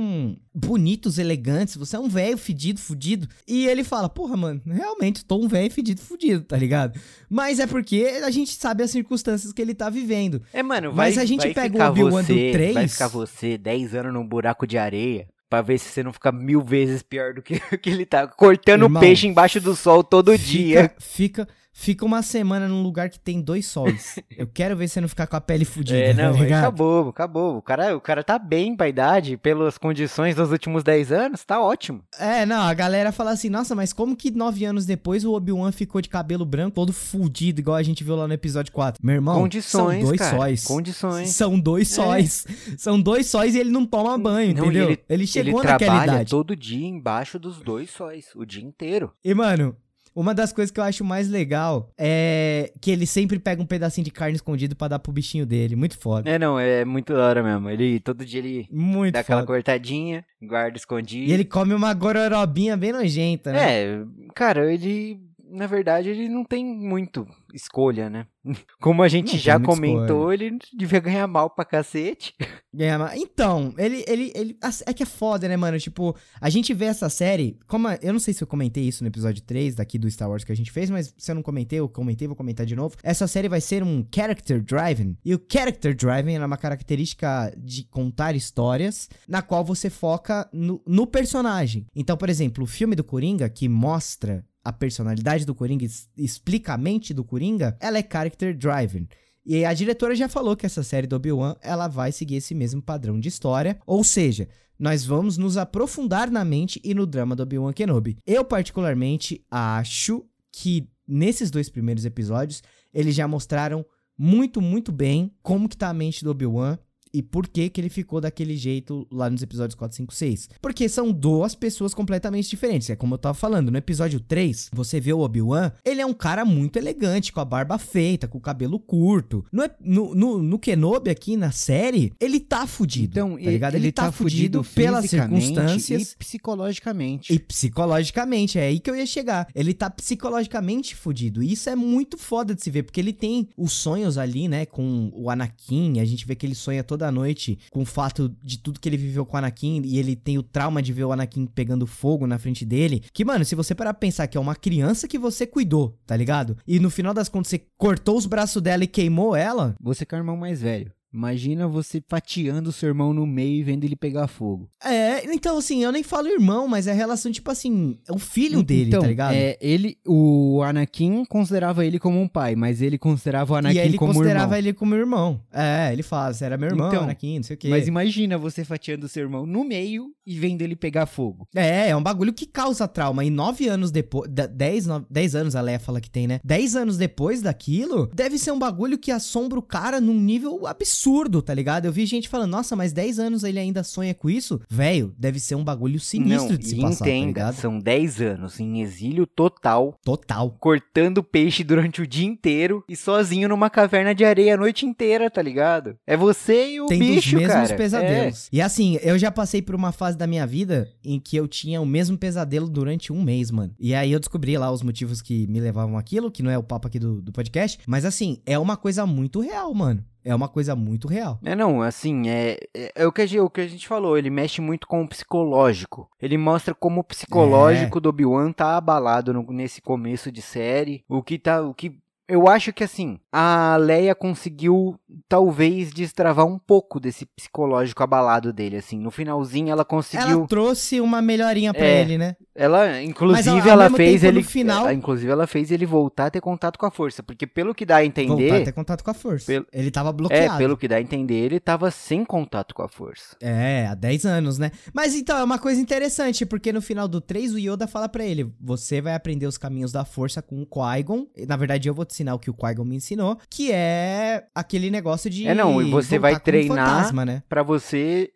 bonitos, 0.54 1.18
elegantes, 1.18 1.76
você 1.76 1.98
é 1.98 2.00
um 2.00 2.08
velho 2.08 2.38
fedido, 2.38 2.80
fudido. 2.80 3.28
E 3.46 3.68
ele 3.68 3.84
fala, 3.84 4.08
porra, 4.08 4.38
mano, 4.38 4.62
realmente, 4.66 5.26
tô 5.26 5.38
um 5.38 5.48
velho 5.48 5.70
fedido, 5.70 6.02
fudido, 6.02 6.46
tá 6.46 6.56
ligado? 6.56 6.98
Mas 7.30 7.60
é 7.60 7.68
porque 7.68 8.22
a 8.24 8.32
gente 8.32 8.54
sabe 8.54 8.82
as 8.82 8.92
circunstâncias 8.92 9.52
que 9.52 9.62
ele 9.62 9.74
tá 9.74 9.90
vivendo. 9.90 10.15
É, 10.54 10.64
mano, 10.64 10.92
vai, 10.92 11.08
Mas 11.10 11.18
a 11.18 11.26
gente 11.26 11.54
pega 11.54 11.78
o 11.78 11.90
Obi-Wan 11.90 12.22
do 12.22 12.28
você, 12.28 12.52
3. 12.52 12.74
Vai 12.74 12.88
ficar 12.88 13.08
você 13.08 13.58
10 13.58 13.96
anos 13.96 14.14
num 14.14 14.26
buraco 14.26 14.66
de 14.66 14.78
areia. 14.78 15.28
Pra 15.50 15.62
ver 15.62 15.78
se 15.78 15.90
você 15.90 16.02
não 16.02 16.12
fica 16.12 16.32
mil 16.32 16.62
vezes 16.62 17.04
pior 17.04 17.34
do 17.34 17.42
que, 17.42 17.60
que 17.78 17.90
ele 17.90 18.06
tá. 18.06 18.28
Cortando 18.28 18.84
Irmão, 18.84 19.00
peixe 19.00 19.28
embaixo 19.28 19.62
do 19.62 19.76
sol 19.76 20.04
todo 20.04 20.38
dia. 20.38 20.92
Fica, 21.00 21.48
fica, 21.78 22.06
uma 22.06 22.24
semana 22.24 22.68
num 22.70 22.82
lugar 22.82 23.10
que 23.10 23.20
tem 23.20 23.42
dois 23.42 23.68
sóis. 23.68 24.18
Eu 24.36 24.48
quero 24.48 24.76
ver 24.78 24.88
você 24.88 25.02
não 25.02 25.08
ficar 25.10 25.28
com 25.28 25.36
a 25.36 25.42
pele 25.42 25.66
fudida, 25.66 26.00
É, 26.00 26.14
não, 26.14 26.34
tá 26.38 26.58
acabou, 26.60 27.10
acabou. 27.10 27.58
O 27.58 27.62
cara, 27.62 27.96
o 27.96 28.02
cara 28.02 28.24
tá 28.24 28.40
bem 28.40 28.76
pra 28.76 28.88
idade, 28.88 29.36
pelas 29.38 29.78
condições 29.78 30.36
dos 30.36 30.52
últimos 30.52 30.84
10 30.84 31.12
anos, 31.12 31.44
tá 31.44 31.62
ótimo. 31.62 32.02
É, 32.18 32.46
não, 32.46 32.62
a 32.62 32.74
galera 32.74 33.12
fala 33.12 33.32
assim, 33.32 33.50
nossa, 33.50 33.76
mas 33.76 33.92
como 33.92 34.16
que 34.16 34.32
nove 34.32 34.64
anos 34.66 34.86
depois 34.86 35.26
o 35.26 35.34
Obi-Wan 35.34 35.72
ficou 35.74 36.02
de 36.02 36.08
cabelo 36.10 36.46
branco, 36.46 36.76
todo 36.76 36.94
fudido, 36.94 37.60
igual 37.60 37.76
a 37.78 37.84
gente 37.84 38.04
viu 38.04 38.16
lá 38.16 38.28
no 38.28 38.34
episódio 38.34 38.72
4? 38.72 39.06
Meu 39.06 39.16
irmão, 39.16 39.40
Condições, 39.42 40.00
são 40.00 40.08
dois 40.10 40.20
cara. 40.20 40.38
sóis. 40.38 40.64
Condições. 40.64 41.30
São 41.30 41.60
dois 41.60 41.92
É. 41.92 41.96
sóis. 41.96 42.48
São 42.78 43.00
dois 43.02 43.28
sóis 43.28 43.54
e 43.54 43.60
ele 43.60 43.70
não 43.70 43.86
toma 43.86 44.18
banho, 44.18 44.56
Não, 44.56 44.64
entendeu? 44.66 44.90
ele- 44.92 45.00
Ele, 45.10 45.28
chegou 45.28 45.60
ele 45.62 45.68
naquela 45.70 45.92
trabalha 45.92 46.12
idade. 46.14 46.30
todo 46.30 46.56
dia 46.56 46.88
embaixo 46.88 47.38
dos 47.38 47.60
dois 47.60 47.90
sóis, 47.90 48.28
o 48.36 48.46
dia 48.46 48.64
inteiro. 48.64 49.12
E, 49.24 49.34
mano, 49.34 49.76
uma 50.16 50.34
das 50.34 50.54
coisas 50.54 50.72
que 50.72 50.80
eu 50.80 50.84
acho 50.84 51.04
mais 51.04 51.28
legal 51.30 51.92
é 51.98 52.72
que 52.82 52.90
ele 52.90 53.06
sempre 53.06 53.38
pega 53.38 53.62
um 53.62 53.66
pedacinho 53.66 54.06
de 54.06 54.12
carne 54.12 54.36
escondido 54.36 54.76
pra 54.76 54.88
dar 54.88 55.00
pro 55.00 55.12
bichinho 55.12 55.46
dele. 55.46 55.76
Muito 55.76 55.98
foda. 55.98 56.30
É, 56.30 56.40
não, 56.40 56.58
é 56.58 56.86
muito 56.86 57.14
da 57.14 57.28
hora 57.28 57.44
mesmo. 57.44 57.70
Ele, 57.70 58.00
todo 58.00 58.26
dia 58.26 58.40
ele 58.40 58.68
Muito 58.72 59.14
dá 59.14 59.20
aquela 59.20 59.42
foda. 59.42 59.54
cortadinha, 59.54 60.24
guarda 60.42 60.78
escondido. 60.78 61.30
E 61.30 61.34
ele 61.34 61.44
come 61.44 61.74
uma 61.74 61.94
gororobinha 61.94 62.78
bem 62.78 62.94
nojenta, 62.94 63.52
né? 63.52 63.84
É, 63.84 64.04
cara, 64.34 64.72
ele. 64.74 65.20
Na 65.48 65.68
verdade, 65.68 66.10
ele 66.10 66.28
não 66.28 66.44
tem 66.44 66.66
muito 66.66 67.28
escolha, 67.56 68.10
né? 68.10 68.28
Como 68.80 69.02
a 69.02 69.08
gente 69.08 69.34
Não 69.34 69.40
já 69.40 69.60
comentou, 69.60 70.32
ele 70.32 70.58
devia 70.78 71.00
ganhar 71.00 71.26
mal 71.28 71.50
pra 71.50 71.66
cacete. 71.66 72.34
Ganhar 72.76 73.00
ma- 73.00 73.16
Então, 73.16 73.74
ele, 73.78 74.04
ele, 74.06 74.34
ele. 74.36 74.58
É 74.86 74.94
que 74.94 75.02
é 75.02 75.06
foda, 75.06 75.48
né, 75.48 75.56
mano? 75.56 75.80
Tipo, 75.80 76.14
a 76.42 76.50
gente 76.50 76.74
vê 76.74 76.86
essa 76.86 77.08
série. 77.10 77.58
Como 77.68 77.88
a- 77.88 77.98
eu 78.02 78.12
não 78.12 78.20
sei 78.20 78.34
se 78.34 78.44
eu 78.44 78.48
comentei 78.48 78.84
isso 78.84 79.02
no 79.02 79.08
episódio 79.08 79.42
3 79.44 79.76
daqui 79.76 79.98
do 79.98 80.12
Star 80.12 80.30
Wars 80.30 80.44
que 80.44 80.52
a 80.52 80.56
gente 80.56 80.72
fez, 80.72 80.90
mas 80.90 81.14
se 81.18 81.32
eu 81.32 81.36
não 81.36 81.42
comentei, 81.42 81.80
eu 81.80 81.88
comentei, 81.88 82.28
vou 82.28 82.36
comentar 82.36 82.66
de 82.66 82.76
novo. 82.76 82.98
Essa 83.02 83.28
série 83.28 83.48
vai 83.48 83.62
ser 83.62 83.82
um 83.82 84.06
character 84.14 84.62
driving. 84.62 85.16
E 85.24 85.34
o 85.34 85.42
character 85.52 85.96
driving 85.96 86.34
é 86.36 86.46
uma 86.46 86.58
característica 86.58 87.52
de 87.58 87.86
contar 87.86 88.36
histórias 88.36 89.08
na 89.28 89.42
qual 89.42 89.64
você 89.64 89.90
foca 89.90 90.48
no, 90.52 90.82
no 90.86 91.08
personagem. 91.08 91.86
Então, 91.96 92.18
por 92.18 92.30
exemplo, 92.30 92.66
o 92.66 92.68
filme 92.68 92.96
do 92.96 93.04
Coringa, 93.06 93.48
que 93.50 93.70
mostra 93.70 94.44
a 94.66 94.74
personalidade 94.74 95.46
do 95.46 95.54
Coringa, 95.54 95.86
explica 96.18 96.74
a 96.74 96.78
mente 96.78 97.14
do 97.14 97.24
Coringa, 97.24 97.78
ela 97.80 98.00
é 98.00 98.04
character 98.04 98.58
driving. 98.58 99.08
E 99.46 99.64
a 99.64 99.72
diretora 99.74 100.16
já 100.16 100.28
falou 100.28 100.56
que 100.56 100.66
essa 100.66 100.82
série 100.82 101.06
do 101.06 101.16
Obi-Wan, 101.16 101.56
ela 101.62 101.88
vai 101.88 102.12
seguir 102.12 102.38
esse 102.38 102.56
mesmo 102.56 102.82
padrão 102.82 103.20
de 103.20 103.30
história, 103.30 103.80
ou 103.86 104.04
seja, 104.04 104.50
nós 104.78 105.06
vamos 105.06 105.38
nos 105.38 105.56
aprofundar 105.56 106.32
na 106.32 106.44
mente 106.44 106.82
e 106.84 106.96
no 106.96 107.06
drama 107.06 107.36
do 107.36 107.44
Obi-Wan 107.44 107.72
Kenobi. 107.72 108.18
Eu 108.26 108.44
particularmente 108.44 109.46
acho 109.52 110.26
que 110.52 110.90
nesses 111.08 111.52
dois 111.52 111.70
primeiros 111.70 112.06
episódios, 112.06 112.64
eles 112.92 113.14
já 113.14 113.28
mostraram 113.28 113.86
muito, 114.18 114.60
muito 114.60 114.92
bem 114.92 115.32
como 115.44 115.70
que 115.70 115.78
tá 115.78 115.90
a 115.90 115.94
mente 115.94 116.24
do 116.24 116.32
Obi-Wan 116.32 116.80
e 117.16 117.22
por 117.22 117.48
que 117.48 117.70
que 117.70 117.80
ele 117.80 117.90
ficou 117.90 118.20
daquele 118.20 118.58
jeito 118.58 119.08
lá 119.10 119.30
nos 119.30 119.42
episódios 119.42 119.74
4, 119.74 119.96
5, 119.96 120.14
6. 120.14 120.50
Porque 120.62 120.90
são 120.90 121.14
duas 121.14 121.56
pessoas 121.56 121.94
completamente 121.94 122.50
diferentes. 122.50 122.90
É 122.90 122.96
como 122.96 123.14
eu 123.14 123.18
tava 123.18 123.34
falando, 123.34 123.72
no 123.72 123.78
episódio 123.78 124.20
3, 124.20 124.72
você 124.74 125.00
vê 125.00 125.14
o 125.14 125.20
Obi-Wan, 125.20 125.72
ele 125.86 126.02
é 126.02 126.06
um 126.06 126.14
cara 126.14 126.44
muito 126.44 126.78
elegante, 126.78 127.32
com 127.32 127.40
a 127.40 127.46
barba 127.46 127.78
feita, 127.78 128.28
com 128.28 128.38
o 128.38 128.42
cabelo 128.42 128.78
curto. 128.78 129.46
No, 129.50 129.64
no, 129.80 130.14
no, 130.14 130.44
no 130.44 130.60
Kenobi 130.60 131.10
aqui 131.10 131.38
na 131.38 131.52
série, 131.52 132.12
ele 132.20 132.40
tá 132.40 132.68
fudido, 132.68 133.12
Então, 133.12 133.38
tá 133.38 133.50
ligado? 133.50 133.76
Ele, 133.76 133.92
tá, 133.94 134.12
fudido, 134.12 134.62
pelas 134.64 135.10
circunstâncias 135.10 136.12
e 136.12 136.18
psicologicamente. 136.18 137.34
e 137.34 137.40
psicologicamente, 137.40 138.60
é 138.60 138.64
aí 138.64 138.80
que 138.80 138.90
eu 138.90 138.96
ia 138.96 139.06
chegar. 139.06 139.48
Ele 139.56 139.74
tá 139.74 139.90
psicologicamente 139.90 140.96
fudido. 140.96 141.42
E 141.42 141.54
isso 141.54 141.70
é 141.70 141.76
muito 141.76 142.18
foda 142.18 142.54
de 142.54 142.62
se 142.62 142.70
ver, 142.70 142.84
porque 142.84 143.00
ele 143.00 143.14
tem 143.14 143.48
os 143.58 143.72
sonhos 143.72 144.18
ali, 144.18 144.50
né, 144.50 144.66
com 144.66 145.12
o 145.14 145.30
Anakin. 145.30 146.00
A 146.00 146.06
gente 146.06 146.26
vê 146.26 146.36
que 146.36 146.46
ele 146.46 146.56
sonha 146.56 146.84
toda 146.84 147.05
noite 147.12 147.58
com 147.70 147.82
o 147.82 147.86
fato 147.86 148.34
de 148.42 148.58
tudo 148.58 148.80
que 148.80 148.88
ele 148.90 148.98
viveu 148.98 149.26
com 149.26 149.36
o 149.36 149.38
Anakin. 149.38 149.82
E 149.86 149.98
ele 149.98 150.16
tem 150.16 150.38
o 150.38 150.44
trauma 150.44 150.82
de 150.82 150.94
ver 150.94 151.06
o 151.06 151.12
Anakin 151.12 151.46
pegando 151.46 151.88
fogo 151.88 152.28
na 152.28 152.38
frente 152.38 152.66
dele. 152.66 153.04
Que, 153.14 153.26
mano, 153.26 153.46
se 153.46 153.56
você 153.56 153.74
parar 153.76 153.94
pra 153.94 154.00
pensar 154.00 154.28
que 154.28 154.38
é 154.38 154.42
uma 154.42 154.56
criança 154.56 155.08
que 155.08 155.18
você 155.18 155.46
cuidou, 155.46 155.98
tá 156.06 156.16
ligado? 156.16 156.58
E 156.68 156.80
no 156.80 156.90
final 156.90 157.14
das 157.14 157.30
contas 157.30 157.50
você 157.50 157.66
cortou 157.78 158.18
os 158.18 158.26
braços 158.26 158.62
dela 158.62 158.84
e 158.84 158.88
queimou 158.88 159.36
ela. 159.36 159.76
Você 159.80 160.06
que 160.06 160.16
é 160.16 160.18
o 160.18 160.20
irmão 160.20 160.38
mais 160.38 160.62
velho. 160.62 160.92
Imagina 161.16 161.68
você 161.68 162.04
fatiando 162.08 162.70
o 162.70 162.74
seu 162.74 162.90
irmão 162.90 163.14
no 163.14 163.26
meio 163.26 163.56
e 163.60 163.64
vendo 163.64 163.84
ele 163.86 163.96
pegar 163.96 164.28
fogo. 164.28 164.70
É, 164.84 165.24
então 165.34 165.58
assim, 165.58 165.84
eu 165.84 165.92
nem 165.92 166.04
falo 166.04 166.28
irmão, 166.28 166.68
mas 166.68 166.88
é 166.88 166.92
a 166.92 166.96
relação, 166.96 167.32
tipo 167.32 167.50
assim, 167.50 167.98
é 168.08 168.12
o 168.12 168.18
filho 168.20 168.62
dele, 168.62 168.90
então, 168.90 169.02
tá 169.02 169.08
ligado? 169.08 169.34
É, 169.34 169.58
ele, 169.62 169.98
o 170.06 170.62
Anakin 170.64 171.24
considerava 171.26 171.86
ele 171.86 171.98
como 172.00 172.20
um 172.20 172.28
pai, 172.28 172.56
mas 172.56 172.82
ele 172.82 172.98
considerava 172.98 173.54
o 173.54 173.56
Anakin 173.56 173.78
e 173.78 173.80
ele 173.80 173.98
como 173.98 174.14
considerava 174.14 174.46
irmão. 174.56 174.58
ele 174.60 174.74
como 174.74 174.96
irmão. 174.96 175.42
É, 175.54 175.92
ele 175.94 176.04
fala, 176.04 176.34
você 176.34 176.46
era 176.46 176.58
meu 176.58 176.70
irmão, 176.70 176.88
Então, 176.90 177.04
Anakin, 177.04 177.38
não 177.38 177.44
sei 177.44 177.56
o 177.56 177.60
quê. 177.60 177.70
Mas 177.70 177.88
imagina 177.88 178.38
você 178.38 178.66
fatiando 178.66 179.06
o 179.06 179.10
seu 179.10 179.24
irmão 179.24 179.46
no 179.46 179.64
meio 179.64 180.12
e 180.26 180.38
vendo 180.38 180.62
ele 180.62 180.76
pegar 180.76 181.06
fogo. 181.06 181.48
É, 181.56 181.90
é 181.90 181.96
um 181.96 182.04
bagulho 182.04 182.34
que 182.34 182.46
causa 182.46 182.88
trauma. 182.88 183.24
E 183.24 183.30
nove 183.30 183.68
anos 183.68 183.90
depois. 183.92 184.30
Dez, 184.30 184.86
no- 184.86 185.06
dez 185.10 185.34
anos 185.36 185.56
a 185.56 185.62
Leia 185.62 185.80
fala 185.80 186.02
que 186.02 186.10
tem, 186.10 186.28
né? 186.28 186.40
Dez 186.44 186.76
anos 186.76 186.98
depois 186.98 187.42
daquilo, 187.42 188.10
deve 188.14 188.38
ser 188.38 188.52
um 188.52 188.60
bagulho 188.60 188.98
que 188.98 189.12
assombra 189.12 189.58
o 189.58 189.62
cara 189.62 190.02
num 190.02 190.20
nível 190.20 190.66
absurdo, 190.68 191.05
tá 191.42 191.54
ligado? 191.54 191.86
Eu 191.86 191.92
vi 191.92 192.06
gente 192.06 192.28
falando, 192.28 192.52
nossa, 192.52 192.76
mas 192.76 192.92
dez 192.94 193.20
anos 193.20 193.44
ele 193.44 193.60
ainda 193.60 193.84
sonha 193.84 194.14
com 194.14 194.30
isso? 194.30 194.60
Velho, 194.70 195.14
deve 195.18 195.40
ser 195.40 195.56
um 195.56 195.64
bagulho 195.64 196.00
sinistro 196.00 196.52
não, 196.52 196.58
de 196.58 196.68
se 196.68 196.76
passar, 196.78 197.06
tá 197.06 197.12
entenda, 197.12 197.28
ligado? 197.28 197.56
são 197.56 197.80
10 197.80 198.22
anos 198.22 198.60
em 198.60 198.82
exílio 198.82 199.28
total, 199.28 199.98
Total. 200.04 200.50
cortando 200.60 201.24
peixe 201.24 201.64
durante 201.64 202.02
o 202.02 202.08
dia 202.08 202.26
inteiro 202.26 202.84
e 202.90 202.96
sozinho 202.96 203.50
numa 203.50 203.70
caverna 203.70 204.14
de 204.16 204.26
areia 204.26 204.56
a 204.56 204.58
noite 204.58 204.86
inteira, 204.86 205.30
tá 205.30 205.42
ligado? 205.42 205.96
É 206.08 206.18
você 206.18 206.72
e 206.72 206.82
o 206.82 206.88
Tem 206.88 207.00
bicho, 207.00 207.32
dos 207.32 207.40
mesmos 207.40 207.54
cara. 207.54 207.74
É. 207.74 207.78
pesadelos. 207.78 208.50
E 208.52 208.62
assim, 208.62 208.98
eu 209.02 209.18
já 209.18 209.32
passei 209.32 209.62
por 209.62 209.76
uma 209.76 209.92
fase 209.92 210.18
da 210.18 210.28
minha 210.28 210.46
vida 210.48 210.90
em 211.04 211.20
que 211.20 211.36
eu 211.38 211.48
tinha 211.48 211.82
o 211.82 211.86
mesmo 211.86 212.18
pesadelo 212.18 212.68
durante 212.70 213.12
um 213.14 213.22
mês, 213.22 213.52
mano. 213.52 213.74
E 213.80 213.94
aí 213.94 214.12
eu 214.12 214.20
descobri 214.20 214.58
lá 214.58 214.72
os 214.72 214.82
motivos 214.82 215.22
que 215.22 215.48
me 215.48 215.60
levavam 215.60 215.98
àquilo, 215.98 216.32
que 216.32 216.44
não 216.44 216.52
é 216.52 216.58
o 216.58 216.64
papo 216.64 216.88
aqui 216.88 217.00
do, 217.00 217.22
do 217.22 217.32
podcast. 217.32 217.80
Mas 217.86 218.06
assim, 218.06 218.40
é 218.46 218.58
uma 218.58 218.78
coisa 218.78 219.06
muito 219.06 219.40
real, 219.40 219.74
mano. 219.74 220.04
É 220.26 220.34
uma 220.34 220.50
coisa 220.50 220.76
muito 220.76 221.08
real. 221.08 221.40
É, 221.46 221.56
não, 221.56 221.84
assim, 221.84 222.28
é, 222.28 222.58
é, 222.74 222.92
é 222.96 223.06
o, 223.08 223.12
que 223.12 223.22
a 223.22 223.26
gente, 223.28 223.40
o 223.40 223.50
que 223.50 223.62
a 223.62 223.68
gente 223.68 223.88
falou, 223.88 224.18
ele 224.18 224.32
mexe 224.32 224.60
muito 224.60 224.88
com 224.88 225.04
o 225.04 225.08
psicológico. 225.08 226.10
Ele 226.20 226.36
mostra 226.38 226.74
como 226.74 227.02
o 227.02 227.04
psicológico 227.04 228.00
do 228.02 228.10
Obi-Wan 228.10 228.52
tá 228.52 228.76
abalado 228.76 229.32
no- 229.32 229.46
nesse 229.54 229.82
começo 229.82 230.32
de 230.32 230.42
série. 230.42 231.04
O 231.08 231.22
que 231.22 231.38
tá, 231.38 231.62
o 231.62 231.74
que... 231.76 231.98
Eu 232.28 232.48
acho 232.48 232.74
que, 232.74 232.84
assim, 232.84 233.20
a 233.32 233.78
Leia 233.80 234.16
conseguiu, 234.16 235.00
talvez, 235.30 235.92
destravar 235.94 236.46
um 236.46 236.58
pouco 236.58 237.00
desse 237.00 237.26
psicológico 237.26 238.02
abalado 238.02 238.52
dele, 238.52 238.78
assim. 238.78 238.98
No 239.00 239.12
finalzinho, 239.12 239.70
ela 239.70 239.86
conseguiu... 239.86 240.28
Ela 240.40 240.48
trouxe 240.48 241.00
uma 241.00 241.22
melhorinha 241.22 241.74
pra 241.74 241.86
É. 241.86 242.02
ele, 242.02 242.18
né? 242.18 242.36
Ela, 242.56 243.04
inclusive, 243.04 243.38
Mas, 243.38 243.48
ao- 243.48 243.60
ao 243.60 243.68
ela 243.68 243.90
fez 243.92 244.22
tempo, 244.22 244.32
ele... 244.34 244.40
no 244.42 244.46
final- 244.48 244.88
é, 244.88 244.94
inclusive, 244.94 245.32
ela 245.32 245.46
fez 245.46 245.70
ele 245.72 245.86
voltar 245.86 246.28
a 246.28 246.30
ter 246.32 246.42
contato 246.42 246.80
com 246.80 246.86
a 246.86 246.92
força. 246.92 247.22
Porque, 247.22 247.46
pelo 247.46 247.76
que 247.76 247.86
dá 247.86 247.98
a 247.98 248.02
Voltar 248.02 248.22
a 248.22 248.26
entender... 248.26 248.64
ter 248.64 248.72
contato 248.72 249.04
com 249.04 249.12
a 249.12 249.14
força. 249.14 249.46
Pelo- 249.46 249.68
Ele 249.72 249.92
tava 249.92 250.12
bloqueado. 250.12 250.56
É, 250.56 250.58
pelo 250.58 250.78
que 250.78 250.88
dá 250.88 250.96
a 250.96 251.02
entender, 251.02 251.36
ele 251.36 251.60
tava 251.60 251.92
sem 251.92 252.26
contato 252.26 252.74
com 252.74 252.82
a 252.82 252.88
força. 252.88 253.36
É, 253.42 253.86
há 253.88 253.94
10 253.94 254.26
anos, 254.26 254.58
né? 254.58 254.72
Mas 254.94 255.14
então, 255.14 255.38
é 255.38 255.44
uma 255.44 255.60
coisa 255.60 255.80
interessante, 255.80 256.46
porque 256.46 256.74
no 256.74 256.82
final 256.82 257.08
do 257.08 257.22
3 257.22 257.54
o 257.54 257.60
Yoda 257.60 257.86
fala 257.88 258.10
pra 258.10 258.24
ele: 258.26 258.52
você 258.60 259.00
vai 259.02 259.14
aprender 259.14 259.46
os 259.46 259.58
caminhos 259.58 259.92
da 259.92 260.04
força 260.06 260.42
com 260.42 260.62
o 260.62 260.66
Qui-Gon. 260.66 261.28
Na 261.48 261.56
verdade, 261.58 261.88
eu 261.90 261.94
vou 261.94 262.06
te 262.06 262.15
ensinar 262.16 262.34
o 262.36 262.40
que 262.40 262.50
o 262.50 262.54
Qui-Gon 262.54 262.86
me 262.86 262.96
ensinou, 262.96 263.38
que 263.50 263.72
é 263.72 264.46
aquele 264.56 264.90
negócio 264.90 265.30
de 265.30 265.48
É, 265.48 265.54
não, 265.54 265.82
e 265.82 265.90
você 265.92 266.18
vai 266.18 266.40
treinar 266.40 266.88
fantasma, 266.98 267.26
né? 267.26 267.44
Pra 267.50 267.62
você 267.64 268.32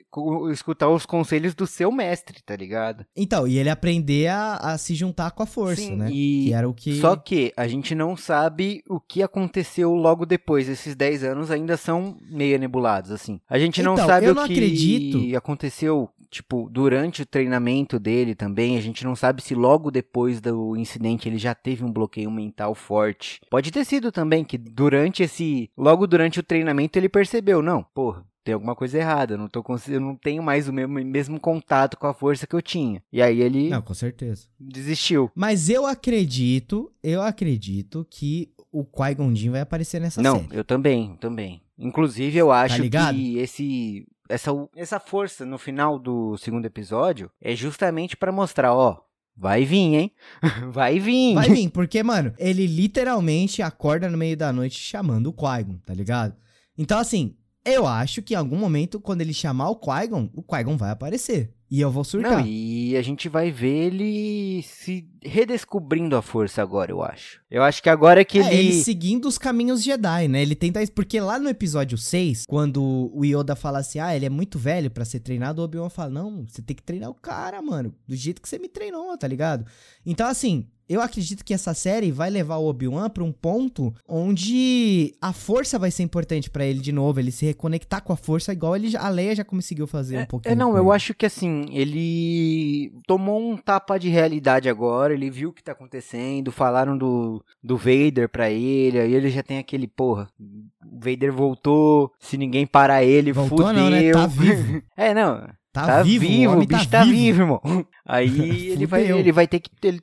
escutar 0.51 0.89
os 0.89 1.05
conselhos 1.05 1.53
do 1.53 1.65
seu 1.67 1.91
mestre, 1.91 2.41
tá 2.45 2.55
ligado? 2.55 3.05
Então, 3.15 3.47
e 3.47 3.57
ele 3.57 3.69
aprender 3.69 4.27
a, 4.27 4.55
a 4.55 4.77
se 4.77 4.93
juntar 4.95 5.31
com 5.31 5.43
a 5.43 5.45
força, 5.45 5.81
Sim, 5.81 5.95
né? 5.95 6.09
e- 6.11 6.45
Que 6.47 6.53
era 6.53 6.67
o 6.69 6.73
que 6.73 6.99
Só 6.99 7.15
que 7.15 7.53
a 7.55 7.67
gente 7.67 7.93
não 7.95 8.17
sabe 8.17 8.83
o 8.89 8.99
que 8.99 9.21
aconteceu 9.23 9.93
logo 9.93 10.25
depois. 10.25 10.67
Esses 10.67 10.95
10 10.95 11.23
anos 11.23 11.51
ainda 11.51 11.77
são 11.77 12.17
meio 12.29 12.57
nebulados, 12.59 13.11
assim. 13.11 13.39
A 13.49 13.57
gente 13.59 13.81
não 13.83 13.93
Então, 13.93 14.07
sabe 14.07 14.27
o 14.29 14.35
não 14.35 14.45
que 14.47 14.53
acredito. 14.53 15.37
aconteceu, 15.37 16.09
tipo, 16.29 16.69
durante 16.71 17.21
o 17.21 17.25
treinamento 17.25 17.99
dele 17.99 18.35
também. 18.35 18.77
A 18.77 18.81
gente 18.81 19.03
não 19.03 19.15
sabe 19.15 19.41
se 19.41 19.55
logo 19.55 19.91
depois 19.91 20.39
do 20.39 20.75
incidente 20.75 21.27
ele 21.27 21.37
já 21.37 21.53
teve 21.55 21.83
um 21.83 21.91
bloqueio 21.91 22.29
mental 22.31 22.73
forte. 22.75 23.41
Pode 23.49 23.71
ter 23.71 23.85
sido 23.85 24.11
também 24.11 24.43
que 24.43 24.57
durante 24.57 25.23
esse. 25.23 25.69
Logo 25.77 26.05
durante 26.07 26.39
o 26.39 26.43
treinamento 26.43 26.97
ele 26.97 27.09
percebeu, 27.09 27.61
não, 27.61 27.83
porra. 27.83 28.25
Tem 28.41 28.53
alguma 28.53 28.73
coisa 28.75 28.97
errada, 28.97 29.33
eu 29.33 29.37
não, 29.37 29.47
tô 29.49 29.63
eu 29.89 29.99
não 29.99 30.15
tenho 30.15 30.41
mais 30.41 30.67
o 30.67 30.73
mesmo, 30.73 30.93
mesmo 30.93 31.39
contato 31.39 31.97
com 31.97 32.07
a 32.07 32.13
força 32.13 32.47
que 32.47 32.55
eu 32.55 32.61
tinha. 32.61 33.03
E 33.11 33.21
aí 33.21 33.41
ele 33.41 33.69
Não, 33.69 33.81
com 33.81 33.93
certeza. 33.93 34.47
desistiu. 34.59 35.29
Mas 35.35 35.69
eu 35.69 35.85
acredito, 35.85 36.91
eu 37.03 37.21
acredito 37.21 38.07
que 38.09 38.49
o 38.71 38.83
Qui-Gon 38.85 39.33
vai 39.51 39.61
aparecer 39.61 39.99
nessa 39.99 40.21
Não, 40.21 40.39
série. 40.39 40.55
eu 40.57 40.63
também, 40.63 41.15
também. 41.17 41.61
Inclusive, 41.77 42.37
eu 42.37 42.51
acho 42.51 42.89
Tá 42.89 43.13
que 43.13 43.37
esse 43.37 44.07
essa 44.29 44.51
essa 44.75 44.99
força 44.99 45.45
no 45.45 45.57
final 45.57 45.97
do 45.99 46.37
segundo 46.37 46.65
episódio 46.65 47.31
é 47.41 47.55
justamente 47.55 48.15
pra 48.15 48.31
mostrar, 48.31 48.73
ó, 48.73 49.01
vai 49.35 49.65
vir, 49.65 49.95
hein? 49.95 50.11
vai 50.71 50.99
vir. 50.99 51.33
Vai 51.33 51.49
vir, 51.49 51.69
porque, 51.69 52.03
mano, 52.03 52.33
ele 52.37 52.67
literalmente 52.67 53.61
acorda 53.61 54.09
no 54.09 54.17
meio 54.17 54.37
da 54.37 54.53
noite 54.53 54.79
chamando 54.79 55.27
o 55.27 55.33
Qui-Gon, 55.33 55.79
tá 55.85 55.93
ligado? 55.93 56.35
Então, 56.77 56.99
assim, 56.99 57.35
eu 57.65 57.87
acho 57.87 58.21
que 58.21 58.33
em 58.33 58.37
algum 58.37 58.57
momento, 58.57 58.99
quando 58.99 59.21
ele 59.21 59.33
chamar 59.33 59.69
o 59.69 59.75
Qui-Gon, 59.75 60.29
o 60.33 60.43
Qui-Gon 60.43 60.77
vai 60.77 60.91
aparecer. 60.91 61.53
E 61.71 61.81
eu 61.81 61.91
vou 61.91 62.03
surtar. 62.03 62.39
Não, 62.39 62.45
e 62.47 62.97
a 62.97 63.01
gente 63.01 63.29
vai 63.29 63.51
ver 63.51 63.93
ele 63.93 64.63
se 64.63 65.07
redescobrindo 65.21 66.15
a 66.15 66.21
força 66.21 66.61
agora, 66.61 66.91
eu 66.91 67.03
acho. 67.03 67.41
Eu 67.49 67.61
acho 67.61 67.83
que 67.83 67.89
agora 67.89 68.25
que 68.25 68.39
É, 68.39 68.53
ele 68.53 68.69
ele 68.69 68.83
seguindo 68.83 69.27
os 69.27 69.37
caminhos 69.37 69.83
Jedi, 69.83 70.27
né? 70.27 70.41
Ele 70.41 70.55
tenta 70.55 70.81
isso. 70.81 70.91
Porque 70.91 71.19
lá 71.19 71.37
no 71.37 71.47
episódio 71.47 71.97
6, 71.97 72.45
quando 72.47 73.11
o 73.13 73.23
Yoda 73.23 73.55
fala 73.55 73.79
assim, 73.79 73.99
ah, 73.99 74.15
ele 74.15 74.25
é 74.25 74.29
muito 74.29 74.57
velho 74.57 74.89
pra 74.89 75.05
ser 75.05 75.19
treinado, 75.19 75.61
o 75.61 75.65
Obi-Wan 75.65 75.89
fala, 75.89 76.09
não, 76.09 76.45
você 76.47 76.61
tem 76.61 76.75
que 76.75 76.83
treinar 76.83 77.09
o 77.09 77.15
cara, 77.15 77.61
mano. 77.61 77.93
Do 78.07 78.15
jeito 78.15 78.41
que 78.41 78.49
você 78.49 78.57
me 78.57 78.67
treinou, 78.67 79.15
tá 79.17 79.27
ligado? 79.27 79.65
Então, 80.05 80.27
assim, 80.27 80.65
eu 80.89 81.01
acredito 81.01 81.45
que 81.45 81.53
essa 81.53 81.73
série 81.75 82.11
vai 82.11 82.31
levar 82.31 82.57
o 82.57 82.67
Obi-Wan 82.67 83.09
pra 83.11 83.23
um 83.23 83.31
ponto 83.31 83.93
onde 84.07 85.13
a 85.21 85.31
força 85.31 85.77
vai 85.77 85.91
ser 85.91 86.01
importante 86.01 86.49
pra 86.49 86.65
ele 86.65 86.79
de 86.79 86.91
novo. 86.91 87.19
Ele 87.19 87.31
se 87.31 87.45
reconectar 87.45 88.01
com 88.01 88.11
a 88.11 88.17
força, 88.17 88.51
igual 88.51 88.75
ele, 88.75 88.97
a 88.97 89.07
Leia 89.07 89.35
já 89.35 89.43
conseguiu 89.43 89.85
fazer 89.85 90.17
um 90.17 90.25
pouquinho. 90.25 90.51
É, 90.51 90.55
não, 90.55 90.75
eu 90.75 90.91
acho 90.91 91.13
que 91.13 91.25
assim, 91.27 91.65
ele 91.71 92.91
tomou 93.05 93.39
um 93.39 93.55
tapa 93.55 93.99
de 93.99 94.09
realidade 94.09 94.67
agora, 94.67 95.13
ele 95.13 95.29
viu 95.29 95.49
o 95.49 95.53
que 95.53 95.63
tá 95.63 95.73
acontecendo, 95.73 96.51
falaram 96.51 96.97
do, 96.97 97.43
do 97.63 97.77
Vader 97.77 98.27
pra 98.27 98.49
ele, 98.49 98.99
aí 98.99 99.13
ele 99.13 99.29
já 99.29 99.43
tem 99.43 99.59
aquele, 99.59 99.87
porra, 99.87 100.27
o 100.39 100.99
Vader 100.99 101.31
voltou, 101.31 102.11
se 102.19 102.37
ninguém 102.37 102.65
parar 102.65 103.03
ele, 103.03 103.31
Voltou 103.31 103.67
fudeu. 103.67 103.73
não, 103.73 103.89
né? 103.91 104.11
Tá 104.11 104.25
vivo. 104.25 104.81
É, 104.97 105.13
não, 105.13 105.47
Tá, 105.71 105.85
tá, 105.85 106.03
vivo, 106.03 106.25
vivo, 106.25 106.43
o 106.43 106.53
o 106.53 106.55
homem 106.55 106.67
bicho 106.67 106.89
tá, 106.89 107.03
vivo. 107.03 107.41
irmão. 107.41 107.61
Aí 108.09 108.69
ele 108.73 108.87
vai, 108.87 109.03
ele 109.03 109.31
vai 109.31 109.47
ter 109.47 109.59
que, 109.59 109.69
ele 109.83 110.01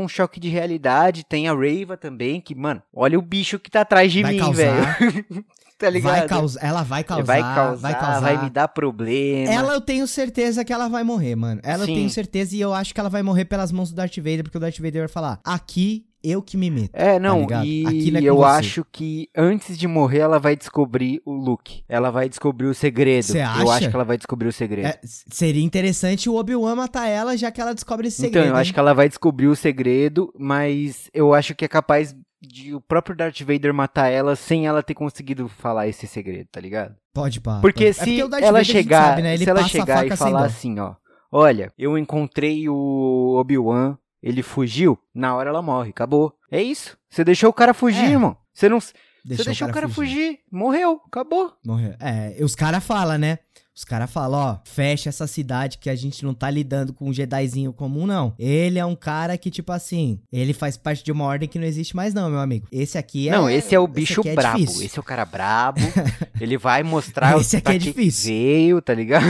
um 0.00 0.08
choque 0.08 0.40
de 0.40 0.48
realidade, 0.48 1.24
tem 1.24 1.48
a 1.48 1.54
Reva 1.54 1.96
também, 1.96 2.40
que, 2.40 2.52
mano, 2.52 2.82
olha 2.92 3.16
o 3.16 3.22
bicho 3.22 3.60
que 3.60 3.70
tá 3.70 3.82
atrás 3.82 4.12
de 4.12 4.22
Vai 4.22 4.32
mim, 4.32 4.52
velho. 4.52 5.44
tá 5.78 5.90
ligado? 5.90 6.12
Vai 6.12 6.28
causar, 6.28 6.64
ela 6.64 6.82
vai 6.82 7.04
causar, 7.04 7.24
vai 7.24 7.40
causar, 7.42 7.76
vai 7.76 7.94
causar. 7.94 8.20
vai 8.20 8.44
me 8.44 8.50
dar 8.50 8.68
problema. 8.68 9.52
Ela 9.52 9.74
eu 9.74 9.80
tenho 9.80 10.06
certeza 10.06 10.64
que 10.64 10.72
ela 10.72 10.88
vai 10.88 11.04
morrer, 11.04 11.34
mano. 11.34 11.60
Ela 11.64 11.84
eu 11.84 11.86
Sim. 11.86 11.94
tenho 11.94 12.10
certeza 12.10 12.56
e 12.56 12.60
eu 12.60 12.72
acho 12.72 12.94
que 12.94 13.00
ela 13.00 13.10
vai 13.10 13.22
morrer 13.22 13.44
pelas 13.44 13.72
mãos 13.72 13.90
do 13.90 13.96
Darth 13.96 14.16
Vader, 14.16 14.44
porque 14.44 14.56
o 14.58 14.60
Darth 14.60 14.78
Vader 14.78 15.02
vai 15.02 15.08
falar: 15.08 15.40
aqui 15.44 16.06
eu 16.24 16.40
que 16.40 16.56
me 16.56 16.70
meto. 16.70 16.90
É, 16.94 17.18
não, 17.18 17.40
ligado? 17.40 17.66
e 17.66 18.16
é 18.16 18.22
eu 18.22 18.36
você. 18.36 18.58
acho 18.58 18.86
que 18.90 19.28
antes 19.36 19.76
de 19.76 19.86
morrer 19.86 20.20
ela 20.20 20.38
vai 20.38 20.56
descobrir 20.56 21.20
o 21.24 21.32
Luke. 21.32 21.84
Ela 21.86 22.10
vai 22.10 22.30
descobrir 22.30 22.66
o 22.66 22.74
segredo. 22.74 23.24
Cê 23.24 23.40
Eu 23.40 23.44
acha? 23.44 23.72
acho 23.72 23.90
que 23.90 23.94
ela 23.94 24.04
vai 24.04 24.16
descobrir 24.16 24.48
o 24.48 24.52
segredo. 24.52 24.86
É, 24.86 24.98
seria 25.04 25.62
interessante 25.62 26.30
o 26.30 26.36
Obi-Wan 26.36 26.76
matar 26.76 27.08
ela, 27.08 27.36
já 27.36 27.50
que 27.50 27.60
ela 27.60 27.74
descobre 27.74 28.08
esse 28.08 28.22
então, 28.22 28.40
segredo. 28.40 28.54
eu 28.54 28.56
acho 28.56 28.70
hein? 28.70 28.74
que 28.74 28.80
ela 28.80 28.94
vai 28.94 29.06
descobrir 29.06 29.48
o 29.48 29.54
segredo, 29.54 30.32
mas 30.38 31.10
eu 31.12 31.34
acho 31.34 31.54
que 31.54 31.64
é 31.66 31.68
capaz 31.68 32.16
de 32.46 32.74
o 32.74 32.80
próprio 32.80 33.16
Darth 33.16 33.40
Vader 33.40 33.72
matar 33.74 34.08
ela 34.08 34.36
sem 34.36 34.66
ela 34.66 34.82
ter 34.82 34.94
conseguido 34.94 35.48
falar 35.48 35.88
esse 35.88 36.06
segredo, 36.06 36.48
tá 36.50 36.60
ligado? 36.60 36.94
Pode, 37.12 37.40
pá. 37.40 37.60
Porque 37.60 37.86
pode. 37.92 38.00
É 38.00 38.04
se 38.04 38.22
o 38.22 38.28
Darth 38.28 38.42
ela 38.42 38.52
Vader, 38.58 38.64
chegar, 38.64 39.08
sabe, 39.10 39.22
né? 39.22 39.36
Se 39.36 39.48
ela 39.48 39.64
chegar 39.68 40.06
e 40.06 40.16
falar 40.16 40.44
assim, 40.44 40.78
ó, 40.80 40.94
olha, 41.30 41.72
eu 41.78 41.96
encontrei 41.98 42.68
o 42.68 43.36
Obi-Wan, 43.38 43.96
ele 44.22 44.42
fugiu, 44.42 44.98
na 45.14 45.34
hora 45.34 45.50
ela 45.50 45.62
morre, 45.62 45.90
acabou. 45.90 46.32
É 46.50 46.62
isso. 46.62 46.96
Você 47.10 47.22
deixou 47.24 47.50
o 47.50 47.54
cara 47.54 47.74
fugir, 47.74 48.04
É. 48.04 48.10
irmão. 48.10 48.36
Você 48.52 48.68
não 48.68 48.78
Deixou 49.24 49.42
Você 49.44 49.50
deixou 49.50 49.68
o 49.68 49.72
cara 49.72 49.88
fugir. 49.88 50.40
morreu, 50.52 51.00
acabou. 51.06 51.54
Morreu. 51.64 51.94
É, 51.98 52.36
os 52.44 52.54
caras 52.54 52.84
falam, 52.84 53.16
né? 53.16 53.38
Os 53.76 53.84
caras 53.84 54.10
falam, 54.10 54.38
ó, 54.38 54.58
fecha 54.64 55.08
essa 55.08 55.26
cidade 55.26 55.78
que 55.78 55.90
a 55.90 55.96
gente 55.96 56.24
não 56.24 56.32
tá 56.32 56.48
lidando 56.48 56.92
com 56.92 57.08
um 57.08 57.12
Jedizinho 57.12 57.72
comum, 57.72 58.06
não. 58.06 58.32
Ele 58.38 58.78
é 58.78 58.84
um 58.84 58.94
cara 58.94 59.36
que, 59.36 59.50
tipo 59.50 59.72
assim, 59.72 60.20
ele 60.32 60.52
faz 60.52 60.76
parte 60.76 61.02
de 61.02 61.10
uma 61.10 61.24
ordem 61.24 61.48
que 61.48 61.58
não 61.58 61.66
existe 61.66 61.96
mais, 61.96 62.14
não, 62.14 62.30
meu 62.30 62.38
amigo. 62.38 62.68
Esse 62.70 62.96
aqui 62.96 63.28
é. 63.28 63.32
não, 63.32 63.50
esse 63.50 63.74
é 63.74 63.78
o 63.78 63.88
bicho 63.88 64.20
aqui 64.20 64.28
é 64.28 64.34
brabo. 64.34 64.58
difícil. 64.58 64.86
Esse 64.86 64.98
é 64.98 65.00
o 65.00 65.04
cara 65.04 65.24
brabo. 65.24 65.80
ele 66.40 66.56
vai 66.56 66.84
mostrar 66.84 67.36
Esse 67.40 67.56
aqui 67.56 67.70
é 67.70 67.72
que 67.72 67.78
difícil. 67.78 68.32
veio, 68.32 68.80
tá 68.80 68.94
ligado? 68.94 69.24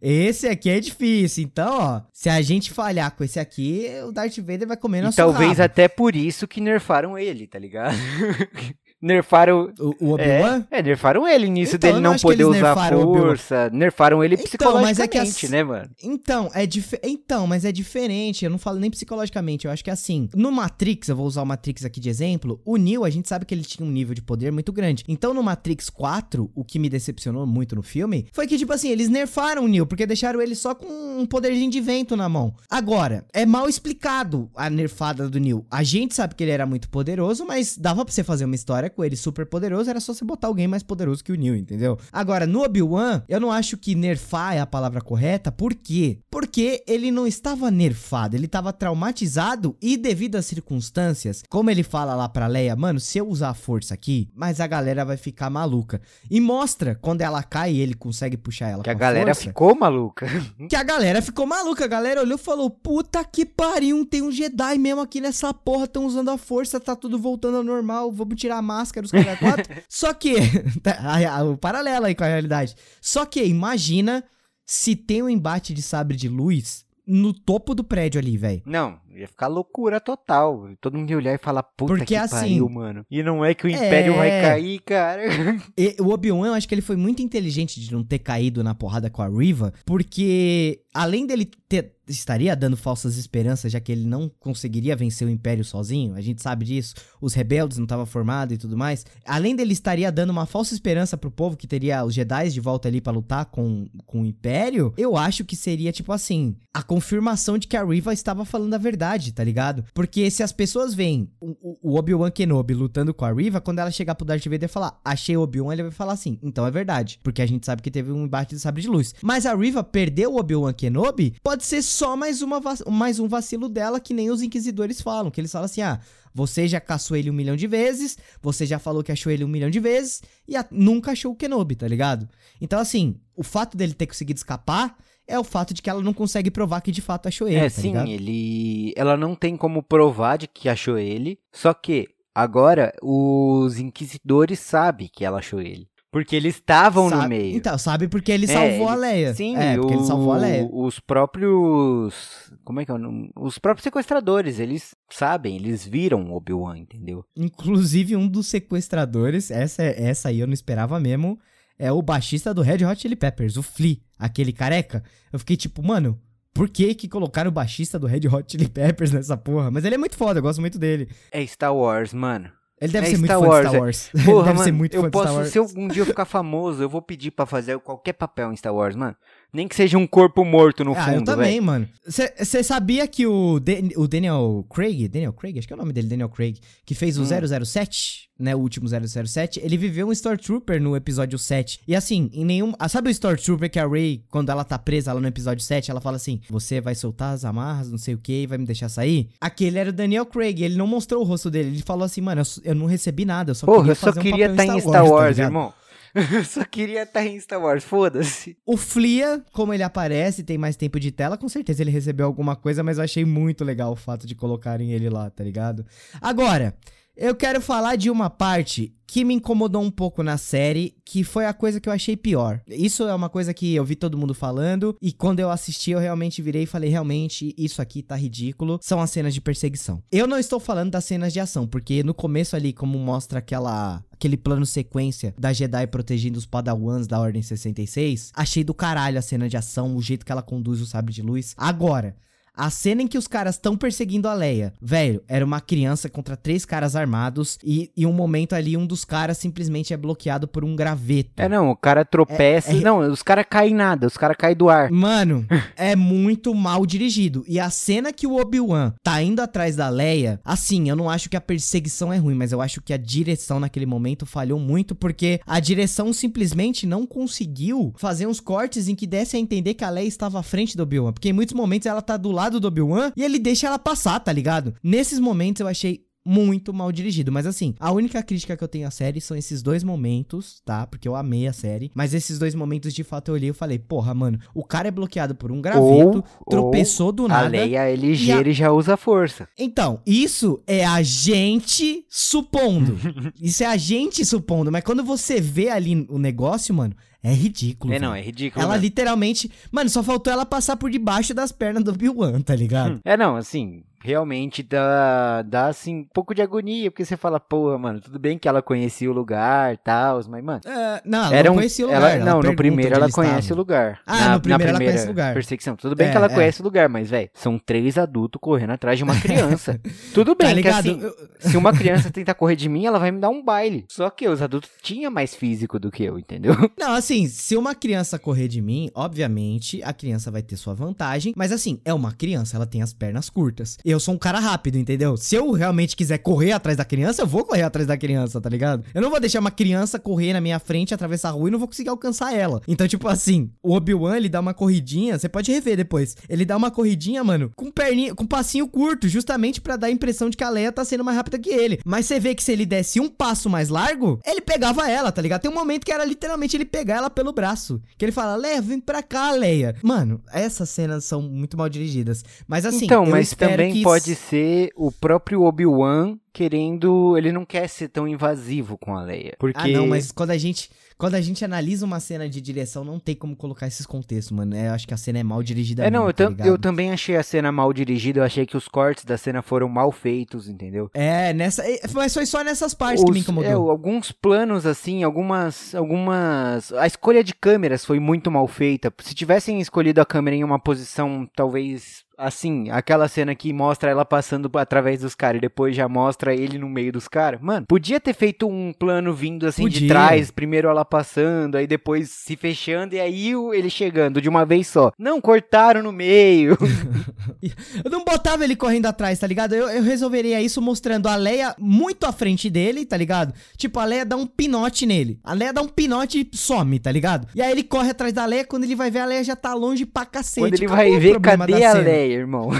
Esse 0.00 0.46
aqui 0.46 0.70
é 0.70 0.78
difícil. 0.78 1.42
Então, 1.44 1.78
ó, 1.80 2.00
se 2.12 2.28
a 2.28 2.40
gente 2.40 2.70
falhar 2.72 3.10
com 3.16 3.24
esse 3.24 3.40
aqui, 3.40 3.86
o 4.06 4.12
Darth 4.12 4.38
Vader 4.38 4.68
vai 4.68 4.76
comer 4.76 5.02
nosso 5.02 5.16
talvez 5.16 5.58
rabo. 5.58 5.62
até 5.62 5.88
por 5.88 6.14
isso 6.14 6.46
que 6.46 6.60
nerfaram 6.60 7.18
ele, 7.18 7.46
tá 7.48 7.58
ligado? 7.58 7.96
nerfaram. 9.00 9.72
O, 9.78 9.94
o 10.06 10.12
Obi-Wan? 10.14 10.64
É, 10.70 10.78
é, 10.78 10.82
nerfaram 10.82 11.26
ele 11.26 11.48
nisso 11.48 11.76
Então, 11.76 11.90
dele 11.90 12.02
não 12.02 12.12
não 12.12 12.18
poder 12.18 12.44
usar 12.44 12.74
força. 12.90 13.70
Nerfaram 13.70 14.22
ele 14.24 14.34
Então, 14.34 14.46
psicologicamente, 14.46 15.02
é 15.02 15.08
que 15.08 15.18
as- 15.18 15.50
né, 15.50 15.62
mano? 15.62 15.90
Então, 16.02 16.50
é 16.54 16.66
dif... 16.66 16.98
então, 17.02 17.46
mas 17.46 17.64
é 17.64 17.72
diferente. 17.72 18.44
Eu 18.44 18.50
não 18.50 18.58
falo 18.58 18.78
nem 18.78 18.90
psicologicamente. 18.90 19.66
Eu 19.66 19.70
acho 19.72 19.82
que 19.84 19.90
é 19.90 19.92
assim. 19.92 20.28
No 20.34 20.50
Matrix, 20.50 21.08
eu 21.08 21.16
vou 21.16 21.26
usar 21.26 21.42
o 21.42 21.46
Matrix 21.46 21.84
aqui 21.84 22.00
de 22.00 22.08
exemplo. 22.08 22.60
O 22.64 22.76
Neo, 22.76 23.04
a 23.04 23.10
gente 23.10 23.28
sabe 23.28 23.44
que 23.44 23.54
ele 23.54 23.62
tinha 23.62 23.86
um 23.86 23.90
nível 23.90 24.14
de 24.14 24.22
poder 24.22 24.50
muito 24.50 24.72
grande. 24.72 25.04
Então, 25.08 25.32
no 25.34 25.42
Matrix 25.42 25.88
4, 25.90 26.50
o 26.54 26.64
que 26.64 26.78
me 26.78 26.88
decepcionou 26.88 27.46
muito 27.46 27.74
no 27.76 27.82
filme 27.82 28.26
foi 28.32 28.46
que, 28.46 28.58
tipo 28.58 28.72
assim, 28.72 28.88
eles 28.90 29.08
nerfaram 29.08 29.64
o 29.64 29.68
Neo, 29.68 29.86
porque 29.86 30.06
deixaram 30.06 30.40
ele 30.40 30.54
só 30.54 30.74
com 30.74 30.86
um 31.20 31.26
poderzinho 31.26 31.70
de 31.70 31.80
vento 31.80 32.16
na 32.16 32.28
mão. 32.28 32.54
Agora, 32.70 33.24
é 33.32 33.44
mal 33.46 33.68
explicado 33.68 34.50
a 34.54 34.68
nerfada 34.70 35.28
do 35.28 35.38
Neo. 35.38 35.64
A 35.70 35.82
gente 35.82 36.14
sabe 36.14 36.34
que 36.34 36.42
ele 36.42 36.50
era 36.50 36.66
muito 36.66 36.88
poderoso, 36.88 37.44
mas 37.46 37.76
dava 37.76 38.04
pra 38.04 38.12
você 38.12 38.24
fazer 38.24 38.44
uma 38.44 38.54
história 38.54 38.87
com 38.90 39.04
ele 39.04 39.16
super 39.16 39.46
poderoso, 39.46 39.88
era 39.90 40.00
só 40.00 40.12
você 40.14 40.24
botar 40.24 40.48
alguém 40.48 40.66
mais 40.68 40.82
poderoso 40.82 41.22
que 41.24 41.32
o 41.32 41.36
Neo, 41.36 41.56
entendeu? 41.56 41.98
Agora, 42.12 42.46
no 42.46 42.62
Obi-Wan, 42.62 43.22
eu 43.28 43.40
não 43.40 43.50
acho 43.52 43.76
que 43.76 43.94
nerfar 43.94 44.56
é 44.56 44.60
a 44.60 44.66
palavra 44.66 45.00
correta. 45.00 45.50
Por 45.52 45.74
quê? 45.74 46.18
Porque 46.30 46.82
ele 46.86 47.10
não 47.10 47.26
estava 47.26 47.70
nerfado, 47.70 48.36
ele 48.36 48.46
estava 48.46 48.72
traumatizado 48.72 49.76
e 49.80 49.96
devido 49.96 50.36
às 50.36 50.46
circunstâncias, 50.46 51.42
como 51.48 51.70
ele 51.70 51.82
fala 51.82 52.14
lá 52.14 52.28
pra 52.28 52.46
Leia, 52.46 52.76
mano, 52.76 53.00
se 53.00 53.18
eu 53.18 53.28
usar 53.28 53.50
a 53.50 53.54
força 53.54 53.94
aqui, 53.94 54.28
mas 54.34 54.60
a 54.60 54.66
galera 54.66 55.04
vai 55.04 55.16
ficar 55.16 55.50
maluca. 55.50 56.00
E 56.30 56.40
mostra 56.40 56.94
quando 57.00 57.20
ela 57.22 57.42
cai 57.42 57.72
e 57.72 57.80
ele 57.80 57.94
consegue 57.94 58.36
puxar 58.36 58.68
ela 58.68 58.82
Que 58.82 58.90
a 58.90 58.94
galera 58.94 59.34
força, 59.34 59.48
ficou 59.48 59.74
maluca. 59.74 60.26
que 60.68 60.76
a 60.76 60.82
galera 60.82 61.22
ficou 61.22 61.46
maluca. 61.46 61.84
A 61.84 61.88
galera 61.88 62.20
olhou 62.20 62.36
e 62.38 62.42
falou: 62.42 62.70
Puta 62.70 63.24
que 63.24 63.44
pariu, 63.44 64.04
tem 64.04 64.22
um 64.22 64.30
Jedi 64.30 64.78
mesmo 64.78 65.00
aqui 65.00 65.20
nessa 65.20 65.52
porra. 65.54 65.84
Estão 65.84 66.06
usando 66.06 66.30
a 66.30 66.38
força, 66.38 66.78
tá 66.78 66.94
tudo 66.94 67.18
voltando 67.18 67.56
ao 67.56 67.64
normal. 67.64 68.12
Vamos 68.12 68.36
tirar 68.36 68.58
a 68.58 68.62
máscara, 68.62 68.77
os 68.82 68.92
caras 68.92 69.10
quatro. 69.38 69.74
Só 69.88 70.12
que. 70.14 70.34
tá, 70.82 71.42
o 71.44 71.56
paralelo 71.56 72.06
aí 72.06 72.14
com 72.14 72.24
a 72.24 72.28
realidade. 72.28 72.74
Só 73.00 73.24
que, 73.24 73.44
imagina 73.44 74.24
se 74.66 74.94
tem 74.94 75.22
um 75.22 75.28
embate 75.30 75.72
de 75.72 75.80
sabre 75.82 76.16
de 76.16 76.28
luz 76.28 76.86
no 77.10 77.32
topo 77.32 77.74
do 77.74 77.82
prédio 77.82 78.20
ali, 78.20 78.36
velho. 78.36 78.60
Não, 78.66 79.00
ia 79.16 79.26
ficar 79.26 79.46
loucura 79.46 79.98
total. 79.98 80.68
Todo 80.78 80.98
mundo 80.98 81.10
ia 81.10 81.16
olhar 81.16 81.32
e 81.34 81.38
falar, 81.38 81.62
puta 81.62 81.94
Porque 81.94 82.04
que 82.04 82.14
assim- 82.16 82.36
pariu, 82.36 82.68
mano. 82.68 83.06
E 83.10 83.22
não 83.22 83.42
é 83.42 83.54
que 83.54 83.66
o 83.66 83.70
Império 83.70 84.14
vai 84.14 84.28
É. 84.30 84.42
cair, 84.42 84.78
cara. 84.80 85.22
E 85.74 85.96
o 86.00 86.08
Obi-Wan, 86.10 86.48
eu 86.48 86.52
acho 86.52 86.68
que 86.68 86.74
ele 86.74 86.82
foi 86.82 86.96
muito 86.96 87.22
inteligente 87.22 87.80
de 87.80 87.90
não 87.90 88.04
ter 88.04 88.18
caído 88.18 88.62
na 88.62 88.74
porrada 88.74 89.08
com 89.08 89.22
a 89.22 89.28
Riva, 89.28 89.72
porque 89.86 90.82
além 90.92 91.26
dele 91.26 91.46
ter 91.66 91.96
estaria 92.08 92.54
dando 92.56 92.76
falsas 92.76 93.16
esperanças, 93.16 93.72
já 93.72 93.80
que 93.80 93.92
ele 93.92 94.04
não 94.04 94.30
conseguiria 94.40 94.96
vencer 94.96 95.26
o 95.26 95.30
Império 95.30 95.64
sozinho. 95.64 96.14
A 96.14 96.20
gente 96.20 96.42
sabe 96.42 96.64
disso. 96.64 96.94
Os 97.20 97.34
rebeldes 97.34 97.78
não 97.78 97.84
estavam 97.84 98.06
formados 98.06 98.54
e 98.54 98.58
tudo 98.58 98.76
mais. 98.76 99.04
Além 99.24 99.54
dele 99.54 99.72
estaria 99.72 100.10
dando 100.10 100.30
uma 100.30 100.46
falsa 100.46 100.74
esperança 100.74 101.16
pro 101.16 101.30
povo 101.30 101.56
que 101.56 101.66
teria 101.66 102.04
os 102.04 102.14
Jedi 102.14 102.50
de 102.50 102.60
volta 102.60 102.88
ali 102.88 103.00
para 103.00 103.12
lutar 103.12 103.46
com, 103.46 103.86
com 104.06 104.22
o 104.22 104.26
Império, 104.26 104.92
eu 104.96 105.16
acho 105.16 105.44
que 105.44 105.54
seria 105.56 105.92
tipo 105.92 106.12
assim, 106.12 106.56
a 106.72 106.82
confirmação 106.82 107.58
de 107.58 107.66
que 107.66 107.76
a 107.76 107.84
Riva 107.84 108.12
estava 108.12 108.44
falando 108.44 108.74
a 108.74 108.78
verdade, 108.78 109.32
tá 109.32 109.44
ligado? 109.44 109.84
Porque 109.94 110.30
se 110.30 110.42
as 110.42 110.52
pessoas 110.52 110.94
veem 110.94 111.30
o, 111.40 111.76
o 111.82 111.98
Obi-Wan 111.98 112.30
Kenobi 112.30 112.74
lutando 112.74 113.12
com 113.12 113.24
a 113.24 113.32
Riva, 113.32 113.60
quando 113.60 113.80
ela 113.80 113.90
chegar 113.90 114.14
pro 114.14 114.24
Darth 114.24 114.44
Vader 114.44 114.64
e 114.64 114.68
falar, 114.68 115.00
achei 115.04 115.36
o 115.36 115.42
Obi-Wan, 115.42 115.72
ele 115.72 115.82
vai 115.82 115.92
falar 115.92 116.12
assim, 116.12 116.38
então 116.42 116.66
é 116.66 116.70
verdade. 116.70 117.20
Porque 117.22 117.42
a 117.42 117.46
gente 117.46 117.66
sabe 117.66 117.82
que 117.82 117.90
teve 117.90 118.12
um 118.12 118.24
embate 118.24 118.54
de 118.54 118.60
sabre 118.60 118.82
de 118.82 118.88
luz. 118.88 119.14
Mas 119.22 119.46
a 119.46 119.54
Riva 119.54 119.82
perdeu 119.82 120.32
o 120.32 120.38
Obi-Wan 120.38 120.72
Kenobi, 120.72 121.34
pode 121.42 121.64
ser 121.64 121.82
só 121.98 122.16
mais, 122.16 122.42
uma 122.42 122.60
mais 122.86 123.18
um 123.18 123.26
vacilo 123.26 123.68
dela, 123.68 123.98
que 123.98 124.14
nem 124.14 124.30
os 124.30 124.40
inquisidores 124.40 125.00
falam. 125.00 125.32
Que 125.32 125.40
eles 125.40 125.50
falam 125.50 125.64
assim: 125.64 125.82
ah, 125.82 125.98
você 126.32 126.68
já 126.68 126.80
caçou 126.80 127.16
ele 127.16 127.28
um 127.28 127.34
milhão 127.34 127.56
de 127.56 127.66
vezes, 127.66 128.16
você 128.40 128.64
já 128.64 128.78
falou 128.78 129.02
que 129.02 129.10
achou 129.10 129.32
ele 129.32 129.44
um 129.44 129.48
milhão 129.48 129.68
de 129.68 129.80
vezes, 129.80 130.22
e 130.46 130.54
nunca 130.70 131.10
achou 131.10 131.32
o 131.32 131.36
Kenobi, 131.36 131.74
tá 131.74 131.88
ligado? 131.88 132.28
Então, 132.60 132.78
assim, 132.78 133.16
o 133.36 133.42
fato 133.42 133.76
dele 133.76 133.94
ter 133.94 134.06
conseguido 134.06 134.38
escapar 134.38 134.96
é 135.26 135.38
o 135.38 135.44
fato 135.44 135.74
de 135.74 135.82
que 135.82 135.90
ela 135.90 136.00
não 136.00 136.14
consegue 136.14 136.50
provar 136.50 136.80
que 136.80 136.92
de 136.92 137.02
fato 137.02 137.26
achou 137.26 137.48
ele. 137.48 137.56
É, 137.56 137.64
tá 137.64 137.70
sim, 137.70 137.88
ligado? 137.88 138.08
ele. 138.08 138.94
Ela 138.96 139.16
não 139.16 139.34
tem 139.34 139.56
como 139.56 139.82
provar 139.82 140.38
de 140.38 140.46
que 140.46 140.68
achou 140.68 140.96
ele. 140.98 141.36
Só 141.52 141.74
que 141.74 142.08
agora 142.32 142.94
os 143.02 143.76
inquisidores 143.78 144.60
sabem 144.60 145.10
que 145.12 145.24
ela 145.24 145.38
achou 145.38 145.60
ele. 145.60 145.88
Porque 146.10 146.34
eles 146.34 146.54
estavam 146.54 147.10
no 147.10 147.28
meio. 147.28 147.54
Então, 147.54 147.76
sabe 147.76 148.08
porque 148.08 148.32
ele 148.32 148.46
É, 148.46 148.48
salvou 148.48 148.88
a 148.88 148.94
Leia. 148.94 149.34
Sim, 149.34 149.56
é, 149.56 149.76
porque 149.76 149.92
ele 149.92 150.04
salvou 150.04 150.32
a 150.32 150.36
o- 150.36 150.40
Leia. 150.40 150.68
Os 150.72 150.98
próprios. 151.00 152.50
Como 152.64 152.80
é 152.80 152.84
que 152.84 152.90
é 152.90 152.94
o? 152.94 153.30
Os 153.36 153.58
próprios 153.58 153.82
sequestradores, 153.84 154.58
eles 154.58 154.94
sabem, 155.10 155.56
eles 155.56 155.86
viram 155.86 156.24
o 156.30 156.34
Obi-Wan, 156.36 156.78
entendeu? 156.78 157.24
Inclusive, 157.36 158.16
um 158.16 158.26
dos 158.28 158.46
sequestradores, 158.46 159.50
essa, 159.50 159.82
essa 159.82 160.28
aí 160.28 160.40
eu 160.40 160.46
não 160.46 160.54
esperava 160.54 160.98
mesmo, 160.98 161.38
é 161.78 161.92
o 161.92 162.02
baixista 162.02 162.54
do 162.54 162.62
Red 162.62 162.84
Hot 162.84 163.00
Chili 163.00 163.16
Peppers, 163.16 163.56
o 163.56 163.62
Flea, 163.62 163.98
aquele 164.18 164.52
careca. 164.52 165.02
Eu 165.32 165.38
fiquei 165.38 165.56
tipo, 165.56 165.82
mano, 165.82 166.18
por 166.54 166.68
que 166.68 166.94
que 166.94 167.06
colocaram 167.08 167.50
o 167.50 167.52
baixista 167.52 167.98
do 167.98 168.06
Red 168.06 168.26
Hot 168.28 168.50
Chili 168.50 168.68
Peppers 168.68 169.12
nessa 169.12 169.36
porra? 169.36 169.70
Mas 169.70 169.84
ele 169.84 169.94
é 169.94 169.98
muito 169.98 170.16
foda, 170.16 170.38
eu 170.38 170.42
gosto 170.42 170.60
muito 170.60 170.78
dele. 170.78 171.08
É 171.30 171.44
Star 171.46 171.74
Wars, 171.74 172.12
mano. 172.14 172.50
Ele 172.80 172.92
deve 172.92 173.06
É 173.06 173.10
ser 173.10 173.16
muito 173.18 173.26
Star 173.30 173.40
fã 173.40 173.46
Wars, 173.48 173.60
de 173.60 173.66
é. 173.66 173.70
Star 173.70 173.80
Wars. 173.82 174.10
ele 174.14 174.24
Porra, 174.24 174.42
deve 174.44 174.52
mano, 174.54 174.64
ser 174.64 174.72
muito 174.72 174.94
eu 174.96 175.00
fã 175.02 175.10
de 175.10 175.16
Star 175.16 175.24
posso, 175.26 175.38
Wars. 175.38 175.48
se 175.50 175.58
algum 175.58 175.88
dia 175.88 176.02
eu 176.02 176.06
ficar 176.06 176.24
famoso, 176.24 176.82
eu 176.82 176.88
vou 176.88 177.02
pedir 177.02 177.30
pra 177.30 177.46
fazer 177.46 177.78
qualquer 177.80 178.12
papel 178.14 178.52
em 178.52 178.56
Star 178.56 178.74
Wars, 178.74 178.94
mano. 178.94 179.16
Nem 179.52 179.66
que 179.66 179.74
seja 179.74 179.96
um 179.96 180.06
corpo 180.06 180.44
morto 180.44 180.84
no 180.84 180.92
ah, 180.92 181.04
fundo, 181.06 181.16
eu 181.20 181.24
também, 181.24 181.52
velho. 181.52 181.62
mano. 181.62 181.88
Você 182.06 182.62
sabia 182.62 183.06
que 183.08 183.26
o, 183.26 183.58
Dan- 183.58 183.88
o 183.96 184.06
Daniel 184.06 184.64
Craig, 184.68 185.08
Daniel 185.08 185.32
Craig, 185.32 185.58
acho 185.58 185.66
que 185.66 185.72
é 185.72 185.76
o 185.76 185.78
nome 185.78 185.92
dele, 185.92 186.06
Daniel 186.06 186.28
Craig, 186.28 186.58
que 186.84 186.94
fez 186.94 187.16
o 187.16 187.22
Hum. 187.22 187.64
007, 187.64 188.28
né, 188.38 188.54
o 188.54 188.58
último 188.58 188.86
007, 188.86 189.58
ele 189.64 189.76
viveu 189.78 190.06
um 190.08 190.12
Stormtrooper 190.12 190.80
no 190.82 190.94
episódio 190.94 191.38
7. 191.38 191.80
E 191.88 191.96
assim, 191.96 192.28
em 192.32 192.44
nenhum... 192.44 192.72
Ah, 192.78 192.88
sabe 192.90 193.08
o 193.08 193.10
Stormtrooper 193.10 193.70
que 193.70 193.78
a 193.78 193.86
Rey, 193.88 194.22
quando 194.30 194.50
ela 194.50 194.64
tá 194.64 194.78
presa 194.78 195.14
lá 195.14 195.20
no 195.20 195.26
episódio 195.26 195.64
7, 195.64 195.90
ela 195.90 196.00
fala 196.00 196.16
assim, 196.16 196.40
você 196.50 196.78
vai 196.80 196.94
soltar 196.94 197.32
as 197.32 197.44
amarras, 197.44 197.90
não 197.90 197.98
sei 197.98 198.14
o 198.14 198.18
que, 198.18 198.46
vai 198.46 198.58
me 198.58 198.66
deixar 198.66 198.90
sair? 198.90 199.30
Aquele 199.40 199.78
era 199.78 199.88
o 199.88 199.92
Daniel 199.94 200.26
Craig, 200.26 200.62
ele 200.62 200.76
não 200.76 200.86
mostrou 200.86 201.22
o 201.22 201.24
rosto 201.24 201.50
dele, 201.50 201.70
ele 201.70 201.82
falou 201.82 202.04
assim, 202.04 202.20
mano, 202.20 202.42
eu, 202.42 202.62
eu 202.70 202.74
não 202.74 202.84
recebi 202.86 203.24
nada, 203.24 203.50
eu 203.52 203.54
só 203.54 203.64
Porra, 203.66 203.78
queria 203.78 203.90
eu 203.92 203.96
só 203.96 204.12
queria 204.12 204.46
estar 204.50 204.64
em 204.66 204.80
Star 204.80 204.80
Star 204.80 205.02
Wars, 205.04 205.08
tá 205.08 205.14
Wars, 205.14 205.36
ligado? 205.38 205.48
irmão. 205.48 205.72
Só 206.44 206.64
queria 206.64 207.02
estar 207.02 207.24
em 207.24 207.38
Star 207.40 207.60
Wars, 207.60 207.84
foda-se. 207.84 208.56
O 208.64 208.76
Flia, 208.76 209.42
como 209.52 209.72
ele 209.74 209.82
aparece, 209.82 210.42
tem 210.42 210.58
mais 210.58 210.76
tempo 210.76 210.98
de 210.98 211.10
tela, 211.10 211.36
com 211.36 211.48
certeza 211.48 211.82
ele 211.82 211.90
recebeu 211.90 212.26
alguma 212.26 212.56
coisa, 212.56 212.82
mas 212.82 212.98
eu 212.98 213.04
achei 213.04 213.24
muito 213.24 213.64
legal 213.64 213.92
o 213.92 213.96
fato 213.96 214.26
de 214.26 214.34
colocarem 214.34 214.92
ele 214.92 215.08
lá, 215.08 215.30
tá 215.30 215.44
ligado? 215.44 215.84
Agora, 216.20 216.74
eu 217.18 217.34
quero 217.34 217.60
falar 217.60 217.96
de 217.96 218.10
uma 218.10 218.30
parte 218.30 218.94
que 219.04 219.24
me 219.24 219.34
incomodou 219.34 219.82
um 219.82 219.90
pouco 219.90 220.22
na 220.22 220.38
série, 220.38 220.94
que 221.04 221.24
foi 221.24 221.46
a 221.46 221.52
coisa 221.52 221.80
que 221.80 221.88
eu 221.88 221.92
achei 221.92 222.16
pior. 222.16 222.60
Isso 222.68 223.02
é 223.08 223.14
uma 223.14 223.28
coisa 223.28 223.52
que 223.52 223.74
eu 223.74 223.84
vi 223.84 223.96
todo 223.96 224.18
mundo 224.18 224.34
falando, 224.34 224.96
e 225.02 225.12
quando 225.12 225.40
eu 225.40 225.50
assisti, 225.50 225.90
eu 225.90 225.98
realmente 225.98 226.40
virei 226.40 226.62
e 226.62 226.66
falei: 226.66 226.90
realmente, 226.90 227.54
isso 227.58 227.82
aqui 227.82 228.02
tá 228.02 228.14
ridículo. 228.14 228.78
São 228.80 229.00
as 229.00 229.10
cenas 229.10 229.34
de 229.34 229.40
perseguição. 229.40 230.02
Eu 230.12 230.26
não 230.26 230.38
estou 230.38 230.60
falando 230.60 230.92
das 230.92 231.06
cenas 231.06 231.32
de 231.32 231.40
ação, 231.40 231.66
porque 231.66 232.04
no 232.04 232.14
começo 232.14 232.54
ali, 232.54 232.72
como 232.72 232.98
mostra 232.98 233.40
aquela. 233.40 234.04
Aquele 234.12 234.36
plano 234.36 234.66
sequência 234.66 235.32
da 235.38 235.52
Jedi 235.52 235.86
protegendo 235.86 236.38
os 236.38 236.44
Padawans 236.44 237.06
da 237.06 237.20
Ordem 237.20 237.40
66, 237.40 238.32
achei 238.34 238.64
do 238.64 238.74
caralho 238.74 239.16
a 239.16 239.22
cena 239.22 239.48
de 239.48 239.56
ação, 239.56 239.94
o 239.94 240.02
jeito 240.02 240.26
que 240.26 240.32
ela 240.32 240.42
conduz 240.42 240.80
o 240.80 240.86
sabre 240.86 241.14
de 241.14 241.22
luz. 241.22 241.54
Agora, 241.56 242.16
a 242.58 242.70
cena 242.70 243.02
em 243.02 243.06
que 243.06 243.16
os 243.16 243.28
caras 243.28 243.54
estão 243.54 243.76
perseguindo 243.76 244.26
a 244.28 244.34
Leia, 244.34 244.74
velho, 244.82 245.22
era 245.28 245.44
uma 245.44 245.60
criança 245.60 246.08
contra 246.08 246.36
três 246.36 246.64
caras 246.64 246.96
armados 246.96 247.58
e 247.62 247.90
em 247.96 248.04
um 248.04 248.12
momento 248.12 248.54
ali 248.54 248.76
um 248.76 248.84
dos 248.86 249.04
caras 249.04 249.38
simplesmente 249.38 249.94
é 249.94 249.96
bloqueado 249.96 250.48
por 250.48 250.64
um 250.64 250.74
graveto. 250.74 251.30
É, 251.40 251.48
não, 251.48 251.70
o 251.70 251.76
cara 251.76 252.04
tropeça. 252.04 252.72
É- 252.72 252.78
é- 252.78 252.80
Não, 252.80 252.98
os 253.10 253.22
caras 253.22 253.46
caem 253.48 253.74
nada, 253.74 254.06
os 254.06 254.16
caras 254.16 254.36
caem 254.36 254.56
do 254.56 254.68
ar. 254.68 254.90
Mano, 254.90 255.46
é 255.76 255.94
muito 255.94 256.54
mal 256.54 256.84
dirigido. 256.84 257.44
E 257.46 257.60
a 257.60 257.70
cena 257.70 258.12
que 258.12 258.26
o 258.26 258.36
Obi-Wan 258.40 258.92
tá 259.02 259.22
indo 259.22 259.40
atrás 259.40 259.76
da 259.76 259.88
Leia, 259.88 260.40
assim, 260.44 260.88
eu 260.88 260.96
não 260.96 261.08
acho 261.08 261.30
que 261.30 261.36
a 261.36 261.40
perseguição 261.40 262.12
é 262.12 262.16
ruim, 262.16 262.34
mas 262.34 262.50
eu 262.50 262.60
acho 262.60 262.80
que 262.82 262.92
a 262.92 262.96
direção 262.96 263.60
naquele 263.60 263.86
momento 263.86 264.26
falhou 264.26 264.58
muito, 264.58 264.94
porque 264.94 265.40
a 265.46 265.60
direção 265.60 266.12
simplesmente 266.12 266.86
não 266.86 267.06
conseguiu 267.06 267.92
fazer 267.96 268.26
uns 268.26 268.40
cortes 268.40 268.88
em 268.88 268.94
que 268.94 269.06
desse 269.06 269.36
a 269.36 269.40
entender 269.40 269.74
que 269.74 269.84
a 269.84 269.90
Leia 269.90 270.08
estava 270.08 270.40
à 270.40 270.42
frente 270.42 270.76
do 270.76 270.82
Obi-Wan. 270.82 271.12
Porque 271.12 271.28
em 271.28 271.32
muitos 271.32 271.54
momentos 271.54 271.86
ela 271.86 272.00
tá 272.02 272.16
do 272.16 272.30
lado 272.32 272.47
do 272.48 272.66
Obi-Wan 272.68 273.12
e 273.16 273.22
ele 273.22 273.38
deixa 273.38 273.66
ela 273.66 273.78
passar, 273.78 274.18
tá 274.20 274.32
ligado? 274.32 274.74
Nesses 274.82 275.18
momentos 275.18 275.60
eu 275.60 275.68
achei 275.68 276.06
muito 276.26 276.74
mal 276.74 276.92
dirigido. 276.92 277.32
Mas 277.32 277.46
assim, 277.46 277.74
a 277.80 277.90
única 277.90 278.22
crítica 278.22 278.54
que 278.54 278.62
eu 278.62 278.68
tenho 278.68 278.86
à 278.86 278.90
série 278.90 279.18
são 279.18 279.34
esses 279.34 279.62
dois 279.62 279.82
momentos, 279.82 280.60
tá? 280.62 280.86
Porque 280.86 281.08
eu 281.08 281.16
amei 281.16 281.46
a 281.48 281.54
série. 281.54 281.90
Mas 281.94 282.12
esses 282.12 282.38
dois 282.38 282.54
momentos, 282.54 282.92
de 282.92 283.02
fato, 283.02 283.28
eu 283.30 283.34
olhei 283.34 283.48
e 283.48 283.54
falei, 283.54 283.78
porra, 283.78 284.12
mano, 284.12 284.38
o 284.54 284.62
cara 284.62 284.88
é 284.88 284.90
bloqueado 284.90 285.34
por 285.34 285.50
um 285.50 285.62
graveto, 285.62 286.22
tropeçou 286.50 287.12
do 287.12 287.24
A 287.24 287.28
nada. 287.28 287.48
Leia 287.48 287.88
é 287.88 287.94
e 287.94 287.96
ligeira 287.96 288.46
a- 288.46 288.50
e 288.50 288.52
já 288.52 288.70
usa 288.70 288.94
força. 288.96 289.48
Então, 289.58 290.02
isso 290.06 290.60
é 290.66 290.84
a 290.84 291.00
gente 291.02 292.04
supondo. 292.10 292.98
isso 293.40 293.62
é 293.62 293.66
a 293.66 293.76
gente 293.78 294.22
supondo. 294.24 294.70
Mas 294.70 294.84
quando 294.84 295.02
você 295.02 295.40
vê 295.40 295.70
ali 295.70 296.06
o 296.10 296.18
negócio, 296.18 296.74
mano, 296.74 296.94
é 297.22 297.32
ridículo. 297.32 297.92
É, 297.92 297.98
não, 297.98 298.14
é 298.14 298.20
ridículo. 298.20 298.62
Ela 298.62 298.74
mesmo. 298.74 298.84
literalmente. 298.84 299.50
Mano, 299.70 299.90
só 299.90 300.02
faltou 300.02 300.32
ela 300.32 300.46
passar 300.46 300.76
por 300.76 300.90
debaixo 300.90 301.34
das 301.34 301.50
pernas 301.50 301.82
do 301.82 301.90
Obi-Wan, 301.90 302.40
tá 302.40 302.54
ligado? 302.54 303.00
É, 303.04 303.16
não, 303.16 303.36
assim, 303.36 303.82
realmente 304.00 304.62
dá, 304.62 305.42
dá, 305.42 305.66
assim, 305.68 305.96
um 306.00 306.04
pouco 306.12 306.34
de 306.34 306.42
agonia, 306.42 306.90
porque 306.90 307.04
você 307.04 307.16
fala, 307.16 307.38
porra, 307.40 307.78
mano, 307.78 308.00
tudo 308.00 308.18
bem 308.18 308.38
que 308.38 308.48
ela 308.48 308.62
conhecia 308.62 309.10
o 309.10 309.14
lugar 309.14 309.74
e 309.74 309.76
tal, 309.76 310.20
mas, 310.28 310.42
mano... 310.44 310.60
É, 310.64 311.02
não, 311.04 311.26
ela 311.26 311.34
Era 311.36 311.48
não 311.48 311.52
um, 311.54 311.56
conhecia 311.58 311.84
o 311.84 311.88
lugar. 311.88 312.00
ela, 312.02 312.10
ela 312.12 312.24
não, 312.24 312.40
no 312.42 312.56
primeiro 312.56 312.94
ela 312.94 313.10
conhece 313.10 313.38
estavam. 313.40 313.54
o 313.56 313.58
lugar. 313.58 314.00
Ah, 314.06 314.20
na, 314.28 314.34
no 314.34 314.40
primeiro 314.40 314.64
na 314.64 314.68
ela 314.70 314.76
primeira 314.78 314.92
conhece 314.92 315.04
o 315.04 315.08
lugar. 315.08 315.34
Perseguição. 315.34 315.76
Tudo 315.76 315.96
bem 315.96 316.08
É, 316.08 316.10
que 316.10 316.16
ela 316.16 316.26
é. 316.26 316.34
conhece 316.34 316.60
o 316.60 316.64
lugar, 316.64 316.88
mas, 316.88 317.10
velho, 317.10 317.30
são 317.34 317.58
três 317.58 317.98
adultos 317.98 318.40
correndo 318.40 318.70
atrás 318.70 318.98
de 318.98 319.04
uma 319.04 319.14
criança. 319.20 319.80
Tudo 320.14 320.34
bem 320.34 320.54
Tá 320.56 320.62
que, 320.62 320.68
assim, 320.68 321.00
Eu- 321.00 321.14
se 321.38 321.56
uma 321.56 321.72
criança 321.72 322.10
tentar 322.10 322.34
correr 322.34 322.56
de 322.56 322.68
mim, 322.68 322.86
ela 322.86 322.98
vai 322.98 323.10
me 323.10 323.20
dar 323.20 323.28
um 323.30 323.42
baile. 323.42 323.84
Só 323.88 324.08
que 324.10 324.28
os 324.28 324.40
adultos 324.42 324.70
tinham 324.82 325.10
mais 325.10 325.34
físico 325.34 325.78
do 325.78 325.90
que 325.90 326.04
eu, 326.04 326.18
entendeu? 326.18 326.54
Não, 326.78 326.92
assim, 326.94 327.26
se 327.28 327.56
uma 327.56 327.74
criança 327.74 328.18
correr 328.18 328.48
de 328.48 328.60
mim, 328.60 328.90
obviamente 328.94 329.82
a 329.82 329.92
criança 329.92 330.30
vai 330.30 330.42
ter 330.42 330.56
sua 330.56 330.74
vantagem, 330.74 331.32
mas 331.36 331.52
assim, 331.52 331.80
é 331.84 331.92
uma 331.92 332.12
criança, 332.12 332.56
ela 332.56 332.66
tem 332.66 332.82
as 332.82 332.92
pernas 332.92 333.28
curtas. 333.28 333.76
Eu 333.90 333.98
sou 333.98 334.12
um 334.12 334.18
cara 334.18 334.38
rápido, 334.38 334.76
entendeu? 334.76 335.16
Se 335.16 335.34
eu 335.34 335.50
realmente 335.50 335.96
quiser 335.96 336.18
correr 336.18 336.52
atrás 336.52 336.76
da 336.76 336.84
criança, 336.84 337.22
eu 337.22 337.26
vou 337.26 337.42
correr 337.42 337.62
atrás 337.62 337.88
da 337.88 337.96
criança, 337.96 338.38
tá 338.38 338.46
ligado? 338.46 338.84
Eu 338.94 339.00
não 339.00 339.08
vou 339.08 339.18
deixar 339.18 339.40
uma 339.40 339.50
criança 339.50 339.98
correr 339.98 340.34
na 340.34 340.42
minha 340.42 340.58
frente, 340.58 340.92
atravessar 340.92 341.30
a 341.30 341.32
rua 341.32 341.48
e 341.48 341.50
não 341.50 341.58
vou 341.58 341.66
conseguir 341.66 341.88
alcançar 341.88 342.36
ela. 342.36 342.60
Então, 342.68 342.86
tipo 342.86 343.08
assim, 343.08 343.50
o 343.62 343.72
Obi-Wan, 343.72 344.18
ele 344.18 344.28
dá 344.28 344.40
uma 344.40 344.52
corridinha, 344.52 345.18
você 345.18 345.26
pode 345.26 345.50
rever 345.50 345.74
depois. 345.74 346.18
Ele 346.28 346.44
dá 346.44 346.54
uma 346.54 346.70
corridinha, 346.70 347.24
mano, 347.24 347.50
com 347.56 347.70
perninha, 347.70 348.14
com 348.14 348.26
passinho 348.26 348.68
curto, 348.68 349.08
justamente 349.08 349.58
pra 349.58 349.76
dar 349.76 349.86
a 349.86 349.90
impressão 349.90 350.28
de 350.28 350.36
que 350.36 350.44
a 350.44 350.50
Leia 350.50 350.70
tá 350.70 350.84
sendo 350.84 351.02
mais 351.02 351.16
rápida 351.16 351.38
que 351.38 351.48
ele. 351.48 351.80
Mas 351.82 352.04
você 352.04 352.20
vê 352.20 352.34
que 352.34 352.44
se 352.44 352.52
ele 352.52 352.66
desse 352.66 353.00
um 353.00 353.08
passo 353.08 353.48
mais 353.48 353.70
largo, 353.70 354.20
ele 354.26 354.42
pegava 354.42 354.86
ela, 354.90 355.10
tá 355.10 355.22
ligado? 355.22 355.40
Tem 355.40 355.50
um 355.50 355.54
momento 355.54 355.86
que 355.86 355.92
era 355.92 356.04
literalmente 356.04 356.54
ele 356.54 356.66
pegar 356.66 356.96
ela 356.96 357.08
pelo 357.08 357.32
braço. 357.32 357.80
Que 357.96 358.04
ele 358.04 358.12
fala, 358.12 358.36
Leia, 358.36 358.60
vem 358.60 358.80
pra 358.80 359.02
cá, 359.02 359.30
Leia. 359.30 359.74
Mano, 359.82 360.20
essas 360.30 360.68
cenas 360.68 361.06
são 361.06 361.22
muito 361.22 361.56
mal 361.56 361.70
dirigidas. 361.70 362.22
Mas 362.46 362.66
assim, 362.66 362.84
então, 362.84 363.06
eu 363.06 363.10
mas 363.12 363.28
espero 363.28 363.52
também 363.52 363.77
que 363.78 363.84
pode 363.84 364.14
ser 364.14 364.70
o 364.76 364.90
próprio 364.92 365.42
Obi-Wan 365.42 366.16
querendo. 366.32 367.16
Ele 367.16 367.32
não 367.32 367.44
quer 367.44 367.68
ser 367.68 367.88
tão 367.88 368.06
invasivo 368.06 368.78
com 368.78 368.96
a 368.96 369.02
Leia. 369.02 369.34
Porque. 369.38 369.60
Ah, 369.60 369.68
não, 369.68 369.86
mas 369.86 370.12
quando 370.12 370.30
a 370.30 370.38
gente. 370.38 370.70
quando 370.96 371.14
a 371.14 371.20
gente 371.20 371.44
analisa 371.44 371.84
uma 371.84 371.98
cena 372.00 372.28
de 372.28 372.40
direção, 372.40 372.84
não 372.84 372.98
tem 373.00 373.14
como 373.14 373.34
colocar 373.34 373.66
esses 373.66 373.84
contextos, 373.86 374.30
mano. 374.36 374.54
É, 374.54 374.68
eu 374.68 374.72
acho 374.72 374.86
que 374.86 374.94
a 374.94 374.96
cena 374.96 375.18
é 375.18 375.22
mal 375.22 375.42
dirigida. 375.42 375.84
É, 375.84 375.90
não, 375.90 376.06
eu, 376.06 376.12
tá 376.12 376.32
eu 376.44 376.56
também 376.58 376.92
achei 376.92 377.16
a 377.16 377.22
cena 377.22 377.50
mal 377.50 377.72
dirigida, 377.72 378.20
eu 378.20 378.24
achei 378.24 378.46
que 378.46 378.56
os 378.56 378.68
cortes 378.68 379.04
da 379.04 379.16
cena 379.18 379.42
foram 379.42 379.68
mal 379.68 379.90
feitos, 379.90 380.48
entendeu? 380.48 380.90
É, 380.94 381.32
nessa. 381.32 381.62
é, 381.68 381.80
Mas 381.92 382.14
foi 382.14 382.26
só 382.26 382.44
nessas 382.44 382.72
partes 382.74 383.02
que 383.02 383.10
me 383.10 383.18
Os- 383.18 383.22
incomodou. 383.24 383.50
é, 383.50 383.54
alguns 383.54 384.12
planos, 384.12 384.64
assim, 384.66 385.02
algumas. 385.02 385.74
Algumas. 385.74 386.72
A 386.72 386.86
escolha 386.86 387.24
de 387.24 387.34
câmeras 387.34 387.84
foi 387.84 387.98
muito 387.98 388.30
mal 388.30 388.46
feita. 388.46 388.92
Se 389.02 389.14
tivessem 389.14 389.60
escolhido 389.60 390.00
a 390.00 390.06
câmera 390.06 390.36
em 390.36 390.44
uma 390.44 390.58
posição, 390.58 391.28
talvez. 391.34 392.06
Assim, 392.18 392.68
aquela 392.70 393.06
cena 393.06 393.32
que 393.32 393.52
mostra 393.52 393.90
ela 393.90 394.04
passando 394.04 394.50
através 394.56 395.02
dos 395.02 395.14
caras 395.14 395.38
e 395.38 395.42
depois 395.42 395.76
já 395.76 395.88
mostra 395.88 396.34
ele 396.34 396.58
no 396.58 396.68
meio 396.68 396.90
dos 396.90 397.06
caras. 397.06 397.40
Mano, 397.40 397.64
podia 397.66 398.00
ter 398.00 398.12
feito 398.12 398.48
um 398.48 398.72
plano 398.72 399.14
vindo 399.14 399.46
assim 399.46 399.68
de 399.68 399.74
Podia. 399.74 399.88
trás, 399.88 400.30
primeiro 400.32 400.68
ela 400.68 400.84
passando, 400.84 401.54
aí 401.54 401.64
depois 401.64 402.10
se 402.10 402.36
fechando 402.36 402.96
e 402.96 403.00
aí 403.00 403.32
ele 403.54 403.70
chegando 403.70 404.20
de 404.20 404.28
uma 404.28 404.44
vez 404.44 404.66
só. 404.66 404.90
Não, 404.98 405.20
cortaram 405.20 405.80
no 405.80 405.92
meio. 405.92 406.58
Eu 407.84 407.90
não 407.90 408.04
botava 408.04 408.42
ele 408.42 408.56
correndo 408.56 408.86
atrás, 408.86 409.18
tá 409.18 409.26
ligado? 409.26 409.54
Eu, 409.54 409.68
eu 409.68 409.82
resolveria 409.82 410.40
isso 410.40 410.60
mostrando 410.60 411.06
a 411.06 411.14
Leia 411.14 411.54
muito 411.58 412.04
à 412.04 412.12
frente 412.12 412.50
dele, 412.50 412.84
tá 412.84 412.96
ligado? 412.96 413.32
Tipo, 413.56 413.78
a 413.78 413.84
Leia 413.84 414.04
dá 414.04 414.16
um 414.16 414.26
pinote 414.26 414.86
nele. 414.86 415.20
A 415.22 415.34
Leia 415.34 415.52
dá 415.52 415.62
um 415.62 415.68
pinote 415.68 416.28
e 416.32 416.36
some, 416.36 416.78
tá 416.80 416.90
ligado? 416.90 417.28
E 417.34 417.40
aí 417.40 417.52
ele 417.52 417.62
corre 417.62 417.90
atrás 417.90 418.12
da 418.12 418.26
Leia, 418.26 418.44
quando 418.44 418.64
ele 418.64 418.74
vai 418.74 418.90
ver, 418.90 419.00
a 419.00 419.06
Leia 419.06 419.22
já 419.22 419.36
tá 419.36 419.54
longe 419.54 419.86
pra 419.86 420.04
cacete. 420.04 420.40
Quando 420.40 420.54
ele 420.54 420.66
Acabou 420.66 420.84
vai 420.84 420.98
ver, 420.98 421.20
cadê 421.20 421.64
a 421.64 421.72
cena. 421.72 422.07
Irmão? 422.12 422.50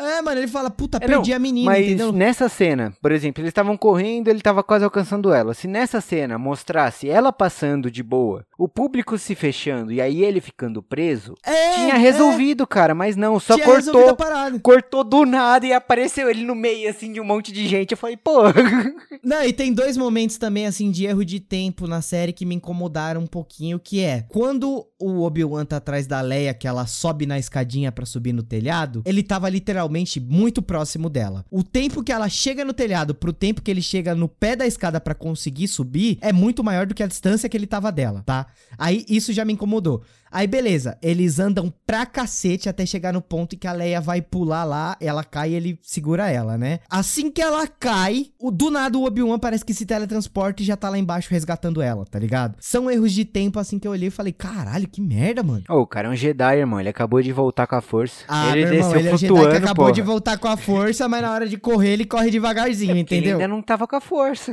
É, 0.00 0.22
mano, 0.22 0.40
ele 0.40 0.48
fala, 0.48 0.70
puta, 0.70 0.96
É, 0.96 1.00
perdi 1.06 1.30
não, 1.30 1.36
a 1.36 1.38
menina, 1.38 1.70
Mas 1.70 1.84
entendeu? 1.84 2.10
nessa 2.10 2.48
cena, 2.48 2.94
por 3.02 3.12
exemplo, 3.12 3.42
eles 3.42 3.50
estavam 3.50 3.76
correndo, 3.76 4.28
ele 4.28 4.40
tava 4.40 4.62
quase 4.62 4.82
alcançando 4.82 5.30
ela. 5.32 5.52
Se 5.52 5.68
nessa 5.68 6.00
cena 6.00 6.38
mostrasse 6.38 7.08
ela 7.08 7.30
passando 7.30 7.90
de 7.90 8.02
boa, 8.02 8.46
o 8.58 8.66
público 8.66 9.18
se 9.18 9.34
fechando 9.34 9.92
e 9.92 10.00
aí 10.00 10.24
ele 10.24 10.40
ficando 10.40 10.82
preso, 10.82 11.34
É, 11.44 11.74
tinha 11.74 11.94
é, 11.96 11.98
resolvido, 11.98 12.66
cara, 12.66 12.94
mas 12.94 13.14
não, 13.14 13.38
só 13.38 13.54
tinha 13.56 13.66
cortou. 13.66 14.16
Cortou 14.62 15.04
do 15.04 15.26
nada 15.26 15.66
e 15.66 15.72
apareceu 15.72 16.30
ele 16.30 16.44
no 16.44 16.54
meio, 16.54 16.88
assim, 16.88 17.12
de 17.12 17.20
um 17.20 17.24
monte 17.24 17.52
de 17.52 17.68
gente. 17.68 17.90
Eu 17.92 17.98
falei, 17.98 18.16
pô. 18.16 18.44
Não, 19.22 19.42
e 19.44 19.52
tem 19.52 19.72
dois 19.72 19.96
momentos 19.98 20.38
também, 20.38 20.66
assim, 20.66 20.90
de 20.90 21.04
erro 21.04 21.24
de 21.24 21.40
tempo 21.40 21.86
na 21.86 22.00
série 22.00 22.32
que 22.32 22.46
me 22.46 22.54
incomodaram 22.54 23.20
um 23.20 23.26
pouquinho, 23.26 23.78
que 23.78 24.02
é, 24.02 24.24
quando 24.28 24.86
o 24.98 25.22
Obi-Wan 25.22 25.64
tá 25.64 25.76
atrás 25.76 26.06
da 26.06 26.20
Leia, 26.20 26.54
que 26.54 26.66
ela 26.66 26.86
sobe 26.86 27.26
na 27.26 27.38
escadinha 27.38 27.90
pra 27.92 28.06
subir 28.06 28.32
no 28.32 28.42
telhado, 28.42 28.69
ele 29.04 29.22
tava 29.22 29.48
literalmente 29.48 30.20
muito 30.20 30.62
próximo 30.62 31.10
dela. 31.10 31.44
O 31.50 31.62
tempo 31.62 32.02
que 32.02 32.12
ela 32.12 32.28
chega 32.28 32.64
no 32.64 32.72
telhado 32.72 33.14
pro 33.14 33.32
tempo 33.32 33.62
que 33.62 33.70
ele 33.70 33.82
chega 33.82 34.14
no 34.14 34.28
pé 34.28 34.56
da 34.56 34.66
escada 34.66 35.00
pra 35.00 35.14
conseguir 35.14 35.68
subir 35.68 36.18
é 36.20 36.32
muito 36.32 36.62
maior 36.62 36.86
do 36.86 36.94
que 36.94 37.02
a 37.02 37.06
distância 37.06 37.48
que 37.48 37.56
ele 37.56 37.66
tava 37.66 37.90
dela, 37.90 38.22
tá? 38.24 38.46
Aí 38.78 39.04
isso 39.08 39.32
já 39.32 39.44
me 39.44 39.52
incomodou. 39.52 40.02
Aí 40.30 40.46
beleza, 40.46 40.96
eles 41.02 41.38
andam 41.38 41.72
pra 41.86 42.06
cacete 42.06 42.68
até 42.68 42.86
chegar 42.86 43.12
no 43.12 43.20
ponto 43.20 43.54
em 43.54 43.58
que 43.58 43.66
a 43.66 43.72
Leia 43.72 44.00
vai 44.00 44.22
pular 44.22 44.64
lá, 44.64 44.96
ela 45.00 45.24
cai 45.24 45.50
e 45.50 45.54
ele 45.54 45.78
segura 45.82 46.30
ela, 46.30 46.56
né? 46.56 46.78
Assim 46.88 47.30
que 47.30 47.40
ela 47.42 47.66
cai, 47.66 48.26
o, 48.38 48.50
do 48.50 48.70
nada 48.70 48.96
o 48.96 49.04
Obi-Wan 49.04 49.38
parece 49.38 49.64
que 49.64 49.74
se 49.74 49.84
teletransporta 49.84 50.62
e 50.62 50.66
já 50.66 50.76
tá 50.76 50.88
lá 50.88 50.98
embaixo 50.98 51.30
resgatando 51.30 51.82
ela, 51.82 52.04
tá 52.04 52.18
ligado? 52.18 52.56
São 52.60 52.90
erros 52.90 53.12
de 53.12 53.24
tempo 53.24 53.58
assim 53.58 53.78
que 53.78 53.88
eu 53.88 53.92
olhei 53.92 54.08
e 54.08 54.10
falei, 54.10 54.32
caralho, 54.32 54.86
que 54.88 55.00
merda, 55.00 55.42
mano. 55.42 55.64
Ô, 55.68 55.80
o 55.80 55.86
cara 55.86 56.08
é 56.08 56.10
um 56.10 56.16
Jedi, 56.16 56.58
irmão. 56.58 56.78
Ele 56.80 56.88
acabou 56.88 57.20
de 57.22 57.32
voltar 57.32 57.66
com 57.66 57.74
a 57.76 57.80
força. 57.80 58.24
Ah, 58.28 58.56
ele 58.56 58.66
meu 58.66 58.74
irmão, 58.74 58.92
desceu 58.92 59.00
ele 59.00 59.08
é 59.08 59.14
o 59.14 59.18
Jedi 59.18 59.50
que 59.50 59.56
acabou 59.56 59.84
porra. 59.86 59.92
de 59.92 60.02
voltar 60.02 60.38
com 60.38 60.48
a 60.48 60.56
força, 60.56 61.08
mas 61.08 61.22
na 61.22 61.32
hora 61.32 61.48
de 61.48 61.56
correr 61.56 61.90
ele 61.90 62.04
corre 62.04 62.30
devagarzinho, 62.30 62.92
Ele 62.92 63.00
entendeu? 63.00 63.32
ainda 63.36 63.48
não 63.48 63.62
tava 63.62 63.86
com 63.86 63.96
a 63.96 64.00
força. 64.00 64.52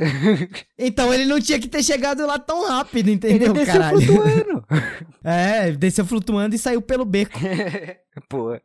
Então 0.78 1.12
ele 1.12 1.24
não 1.24 1.40
tinha 1.40 1.58
que 1.58 1.68
ter 1.68 1.82
chegado 1.82 2.26
lá 2.26 2.38
tão 2.38 2.66
rápido, 2.68 3.06
Ele 3.08 3.12
entendeu, 3.12 3.52
desceu 3.52 3.74
caralho? 3.74 4.00
flutuando. 4.00 4.64
É, 5.24 5.67
desceu 5.76 6.04
flutuando 6.04 6.54
e 6.54 6.58
saiu 6.58 6.80
pelo 6.80 7.04
beco. 7.04 7.38
Pô. 8.28 8.58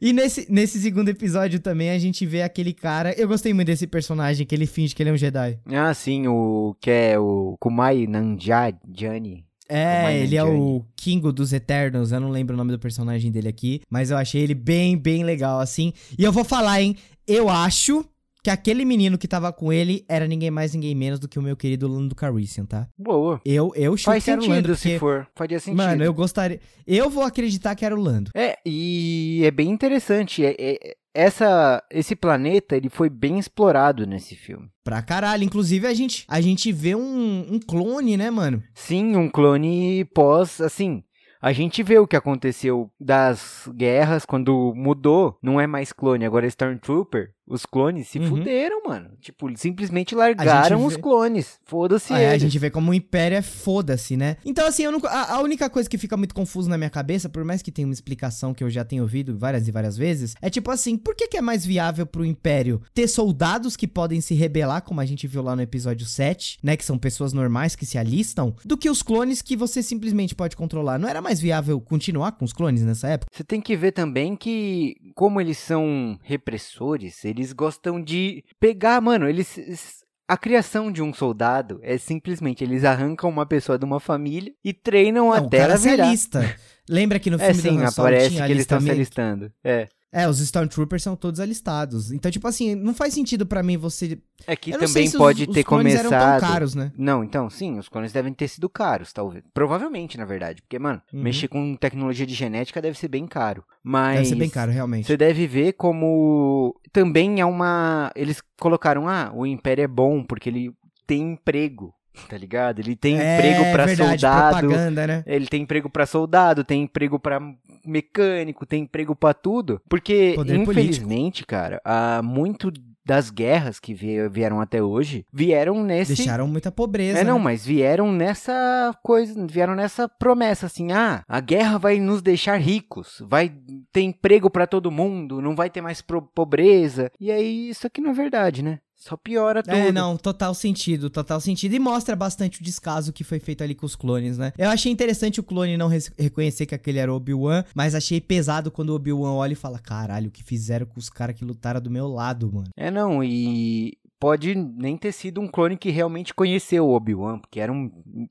E 0.00 0.12
nesse, 0.12 0.46
nesse 0.50 0.80
segundo 0.80 1.08
episódio 1.08 1.60
também 1.60 1.90
a 1.90 1.98
gente 1.98 2.26
vê 2.26 2.42
aquele 2.42 2.72
cara. 2.72 3.12
Eu 3.18 3.28
gostei 3.28 3.54
muito 3.54 3.68
desse 3.68 3.86
personagem 3.86 4.46
que 4.46 4.54
ele 4.54 4.66
finge 4.66 4.94
que 4.94 5.02
ele 5.02 5.10
é 5.10 5.12
um 5.12 5.16
Jedi. 5.16 5.58
Ah, 5.66 5.92
sim, 5.94 6.26
o 6.26 6.76
que 6.80 6.90
é 6.90 7.18
o 7.18 7.56
Kumai 7.58 8.06
Nanjiani. 8.06 9.44
É, 9.70 10.18
ele 10.20 10.34
é 10.34 10.42
o 10.42 10.82
Kingo 10.96 11.30
dos 11.30 11.52
Eternos. 11.52 12.10
Eu 12.10 12.20
não 12.20 12.30
lembro 12.30 12.54
o 12.54 12.56
nome 12.56 12.72
do 12.72 12.78
personagem 12.78 13.30
dele 13.30 13.48
aqui. 13.48 13.82
Mas 13.90 14.10
eu 14.10 14.16
achei 14.16 14.40
ele 14.42 14.54
bem, 14.54 14.96
bem 14.96 15.24
legal, 15.24 15.60
assim. 15.60 15.92
E 16.18 16.24
eu 16.24 16.32
vou 16.32 16.44
falar, 16.44 16.80
hein? 16.80 16.96
Eu 17.26 17.50
acho 17.50 18.04
que 18.48 18.50
aquele 18.50 18.82
menino 18.82 19.18
que 19.18 19.28
tava 19.28 19.52
com 19.52 19.70
ele 19.70 20.06
era 20.08 20.26
ninguém 20.26 20.50
mais, 20.50 20.72
ninguém 20.72 20.94
menos 20.94 21.20
do 21.20 21.28
que 21.28 21.38
o 21.38 21.42
meu 21.42 21.54
querido 21.54 21.86
Lando 21.86 22.14
Calrissian, 22.14 22.64
tá? 22.64 22.88
Boa. 22.96 23.38
Eu, 23.44 23.72
eu 23.76 23.94
chuto 23.94 24.10
Faz 24.10 24.24
que 24.24 24.30
era 24.30 24.40
o 24.40 24.42
sentido 24.42 24.66
Lando, 24.68 24.74
se 24.74 24.82
porque... 24.88 24.98
for. 24.98 25.28
Faria 25.34 25.60
sentido. 25.60 25.76
Mano, 25.76 26.02
eu 26.02 26.14
gostaria... 26.14 26.58
Eu 26.86 27.10
vou 27.10 27.24
acreditar 27.24 27.74
que 27.74 27.84
era 27.84 27.94
o 27.94 28.00
Lando. 28.00 28.30
É, 28.34 28.58
e 28.64 29.42
é 29.44 29.50
bem 29.50 29.68
interessante. 29.68 30.42
É, 30.42 30.56
é- 30.58 30.96
essa, 31.12 31.82
esse 31.90 32.16
planeta, 32.16 32.74
ele 32.74 32.88
foi 32.88 33.10
bem 33.10 33.38
explorado 33.38 34.06
nesse 34.06 34.34
filme. 34.34 34.70
Pra 34.82 35.02
caralho. 35.02 35.44
Inclusive, 35.44 35.86
a 35.86 35.92
gente, 35.92 36.24
a 36.26 36.40
gente 36.40 36.72
vê 36.72 36.94
um, 36.94 37.46
um 37.52 37.60
clone, 37.60 38.16
né, 38.16 38.30
mano? 38.30 38.62
Sim, 38.74 39.14
um 39.14 39.28
clone 39.28 40.06
pós, 40.14 40.58
assim... 40.60 41.02
A 41.40 41.52
gente 41.52 41.84
vê 41.84 41.96
o 41.96 42.06
que 42.06 42.16
aconteceu 42.16 42.90
das 42.98 43.70
guerras 43.76 44.24
quando 44.24 44.72
mudou. 44.74 45.38
Não 45.40 45.60
é 45.60 45.68
mais 45.68 45.92
clone, 45.92 46.24
agora 46.24 46.46
é 46.46 46.48
Stormtrooper. 46.48 47.30
Os 47.48 47.64
clones 47.64 48.08
se 48.08 48.18
Uhum. 48.18 48.26
fuderam, 48.28 48.82
mano. 48.86 49.10
Tipo, 49.20 49.48
simplesmente 49.56 50.14
largaram 50.14 50.84
os 50.84 50.94
vê- 50.94 51.00
clones. 51.02 51.58
Foda-se 51.64 52.12
Ah, 52.12 52.18
é, 52.18 52.26
a 52.26 52.30
eles. 52.30 52.42
gente 52.42 52.58
vê 52.58 52.70
como 52.70 52.90
o 52.90 52.94
Império 52.94 53.36
é 53.38 53.42
foda-se, 53.42 54.16
né? 54.16 54.36
Então, 54.44 54.66
assim, 54.66 54.82
eu 54.84 54.92
não- 54.92 55.00
a, 55.04 55.34
a 55.36 55.40
única 55.40 55.68
coisa 55.70 55.88
que 55.88 55.96
fica 55.98 56.16
muito 56.16 56.34
confuso 56.34 56.68
na 56.68 56.76
minha 56.76 56.90
cabeça, 56.90 57.28
por 57.28 57.44
mais 57.44 57.62
que 57.62 57.70
tenha 57.72 57.86
uma 57.88 57.94
explicação 57.94 58.52
que 58.52 58.62
eu 58.62 58.68
já 58.70 58.84
tenho 58.84 59.02
ouvido 59.02 59.36
várias 59.38 59.66
e 59.66 59.70
várias 59.70 59.96
vezes, 59.96 60.34
é 60.42 60.50
tipo 60.50 60.70
assim, 60.70 60.96
por 60.96 61.14
que, 61.14 61.28
que 61.28 61.36
é 61.36 61.40
mais 61.40 61.64
viável 61.64 62.06
pro 62.06 62.24
Império 62.24 62.82
ter 62.92 63.08
soldados 63.08 63.76
que 63.76 63.86
podem 63.86 64.20
se 64.20 64.34
rebelar, 64.34 64.82
como 64.82 65.00
a 65.00 65.06
gente 65.06 65.26
viu 65.26 65.42
lá 65.42 65.56
no 65.56 65.62
episódio 65.62 66.06
7, 66.06 66.58
né? 66.62 66.76
Que 66.76 66.84
são 66.84 66.98
pessoas 66.98 67.32
normais 67.32 67.74
que 67.74 67.86
se 67.86 67.96
alistam, 67.96 68.54
do 68.64 68.76
que 68.76 68.90
os 68.90 69.02
clones 69.02 69.40
que 69.40 69.56
você 69.56 69.82
simplesmente 69.82 70.34
pode 70.34 70.56
controlar? 70.56 70.98
Não 70.98 71.08
era 71.08 71.22
mais 71.22 71.40
viável 71.40 71.80
continuar 71.80 72.32
com 72.32 72.44
os 72.44 72.52
clones 72.52 72.82
nessa 72.82 73.08
época? 73.08 73.32
Você 73.34 73.44
tem 73.44 73.60
que 73.60 73.76
ver 73.76 73.92
também 73.92 74.36
que, 74.36 74.96
como 75.14 75.40
eles 75.40 75.56
são 75.58 76.18
repressores, 76.22 77.24
eles 77.24 77.37
gostam 77.52 78.00
de 78.02 78.44
pegar, 78.60 79.00
mano, 79.00 79.28
eles. 79.28 80.04
A 80.30 80.36
criação 80.36 80.92
de 80.92 81.02
um 81.02 81.12
soldado 81.14 81.80
é 81.82 81.96
simplesmente 81.96 82.62
eles 82.62 82.84
arrancam 82.84 83.30
uma 83.30 83.46
pessoa 83.46 83.78
de 83.78 83.84
uma 83.86 83.98
família 83.98 84.52
e 84.62 84.74
treinam 84.74 85.32
Não, 85.34 85.44
o 85.44 85.46
até 85.46 85.58
cara 85.58 85.72
ela 85.72 85.78
se 85.78 85.88
virar. 85.88 86.06
alista. 86.08 86.56
Lembra 86.88 87.18
que 87.18 87.30
no 87.30 87.40
É 87.40 87.46
filme 87.52 87.62
sim, 87.62 87.76
do 87.78 87.82
Han 87.82 87.90
Solo 87.90 88.08
aparece 88.08 88.30
tinha 88.30 88.44
que 88.44 88.52
eles 88.52 88.62
estão 88.62 88.78
se 88.80 88.90
alistando. 88.90 89.50
É. 89.64 89.88
É, 90.10 90.26
os 90.26 90.40
Stormtroopers 90.40 91.02
são 91.02 91.14
todos 91.14 91.38
alistados. 91.38 92.10
Então, 92.10 92.30
tipo 92.30 92.48
assim, 92.48 92.74
não 92.74 92.94
faz 92.94 93.12
sentido 93.12 93.44
pra 93.44 93.62
mim 93.62 93.76
você. 93.76 94.18
É 94.46 94.56
que 94.56 94.72
também 94.72 95.06
os- 95.06 95.12
pode 95.14 95.44
os 95.44 95.54
ter 95.54 95.62
clones 95.62 95.94
eram 95.94 96.08
tão 96.08 96.18
começado. 96.18 96.40
caros, 96.40 96.74
né? 96.74 96.90
Não, 96.96 97.22
então, 97.22 97.50
sim, 97.50 97.78
os 97.78 97.90
clones 97.90 98.10
devem 98.10 98.32
ter 98.32 98.48
sido 98.48 98.70
caros, 98.70 99.12
talvez. 99.12 99.44
Provavelmente, 99.52 100.16
na 100.16 100.24
verdade. 100.24 100.62
Porque, 100.62 100.78
mano, 100.78 101.02
Uhum. 101.12 101.22
mexer 101.22 101.48
com 101.48 101.76
tecnologia 101.76 102.24
de 102.26 102.34
genética 102.34 102.80
deve 102.80 102.98
ser 102.98 103.08
bem 103.08 103.26
caro. 103.26 103.62
Mas. 103.82 104.16
Deve 104.16 104.28
ser 104.30 104.34
bem 104.36 104.48
caro, 104.50 104.72
realmente. 104.72 105.06
Você 105.06 105.16
deve 105.16 105.46
ver 105.46 105.74
como 105.74 106.74
também 106.92 107.40
é 107.40 107.44
uma. 107.44 108.10
Eles 108.16 108.42
colocaram, 108.58 109.06
ah, 109.08 109.30
o 109.34 109.44
Império 109.46 109.82
é 109.84 109.88
bom 109.88 110.24
porque 110.24 110.48
ele 110.48 110.72
tem 111.06 111.32
emprego, 111.32 111.92
tá 112.28 112.36
ligado? 112.36 112.80
Ele 112.80 112.96
tem 112.96 113.14
emprego 113.14 113.64
pra 113.72 113.82
É 113.82 113.86
verdade, 113.86 114.20
soldado. 114.20 114.58
propaganda, 114.58 115.06
né? 115.06 115.22
Ele 115.26 115.46
tem 115.46 115.62
emprego 115.62 115.88
pra 115.90 116.06
soldado, 116.06 116.64
tem 116.64 116.82
emprego 116.82 117.18
pra 117.18 117.40
mecânico, 117.84 118.66
tem 118.66 118.82
emprego 118.82 119.14
pra 119.14 119.34
tudo. 119.34 119.80
Porque, 119.88 120.32
Poder 120.34 120.56
infelizmente, 120.56 121.44
cara, 121.46 121.80
há 121.84 122.20
muito 122.22 122.70
das 123.06 123.30
guerras 123.30 123.80
que 123.80 123.94
vie- 123.94 124.28
vieram 124.28 124.60
até 124.60 124.82
hoje 124.82 125.24
vieram 125.32 125.82
nesse. 125.82 126.14
Deixaram 126.14 126.46
muita 126.46 126.70
pobreza. 126.70 127.20
É, 127.20 127.24
não, 127.24 127.38
né? 127.38 127.44
mas 127.44 127.64
vieram 127.64 128.12
nessa 128.12 128.94
coisa, 129.02 129.46
vieram 129.46 129.74
nessa 129.74 130.06
promessa 130.06 130.66
assim: 130.66 130.92
ah, 130.92 131.22
a 131.26 131.40
guerra 131.40 131.78
vai 131.78 131.98
nos 131.98 132.20
deixar 132.20 132.56
ricos, 132.60 133.22
vai 133.26 133.50
ter 133.92 134.02
emprego 134.02 134.50
pra 134.50 134.66
todo 134.66 134.90
mundo, 134.90 135.40
não 135.40 135.56
vai 135.56 135.70
ter 135.70 135.80
mais 135.80 136.02
pobreza. 136.34 137.10
E 137.18 137.30
aí, 137.32 137.70
isso 137.70 137.86
aqui 137.86 138.00
não 138.02 138.10
é 138.10 138.14
verdade, 138.14 138.62
né? 138.62 138.78
Só 138.98 139.16
piora 139.16 139.62
tudo. 139.62 139.74
É, 139.74 139.92
não, 139.92 140.16
total 140.16 140.52
sentido, 140.52 141.08
total 141.08 141.40
sentido. 141.40 141.72
E 141.72 141.78
mostra 141.78 142.16
bastante 142.16 142.60
o 142.60 142.64
descaso 142.64 143.12
que 143.12 143.22
foi 143.22 143.38
feito 143.38 143.62
ali 143.62 143.72
com 143.72 143.86
os 143.86 143.94
clones, 143.94 144.36
né? 144.36 144.52
Eu 144.58 144.68
achei 144.68 144.90
interessante 144.90 145.38
o 145.38 145.42
clone 145.44 145.76
não 145.76 145.88
reconhecer 146.18 146.66
que 146.66 146.74
aquele 146.74 146.98
era 146.98 147.12
o 147.12 147.16
Obi-Wan, 147.16 147.64
mas 147.74 147.94
achei 147.94 148.20
pesado 148.20 148.72
quando 148.72 148.90
o 148.90 148.94
Obi-Wan 148.96 149.34
olha 149.34 149.52
e 149.52 149.56
fala: 149.56 149.78
caralho, 149.78 150.28
o 150.28 150.32
que 150.32 150.42
fizeram 150.42 150.84
com 150.84 150.98
os 150.98 151.08
caras 151.08 151.36
que 151.36 151.44
lutaram 151.44 151.80
do 151.80 151.90
meu 151.90 152.08
lado, 152.08 152.52
mano. 152.52 152.68
É, 152.76 152.90
não, 152.90 153.22
e 153.22 153.96
pode 154.20 154.54
nem 154.54 154.96
ter 154.96 155.12
sido 155.12 155.40
um 155.40 155.48
clone 155.48 155.76
que 155.76 155.90
realmente 155.90 156.34
conheceu 156.34 156.86
o 156.86 156.92
Obi-Wan, 156.94 157.38
porque 157.38 157.60
eram 157.60 157.90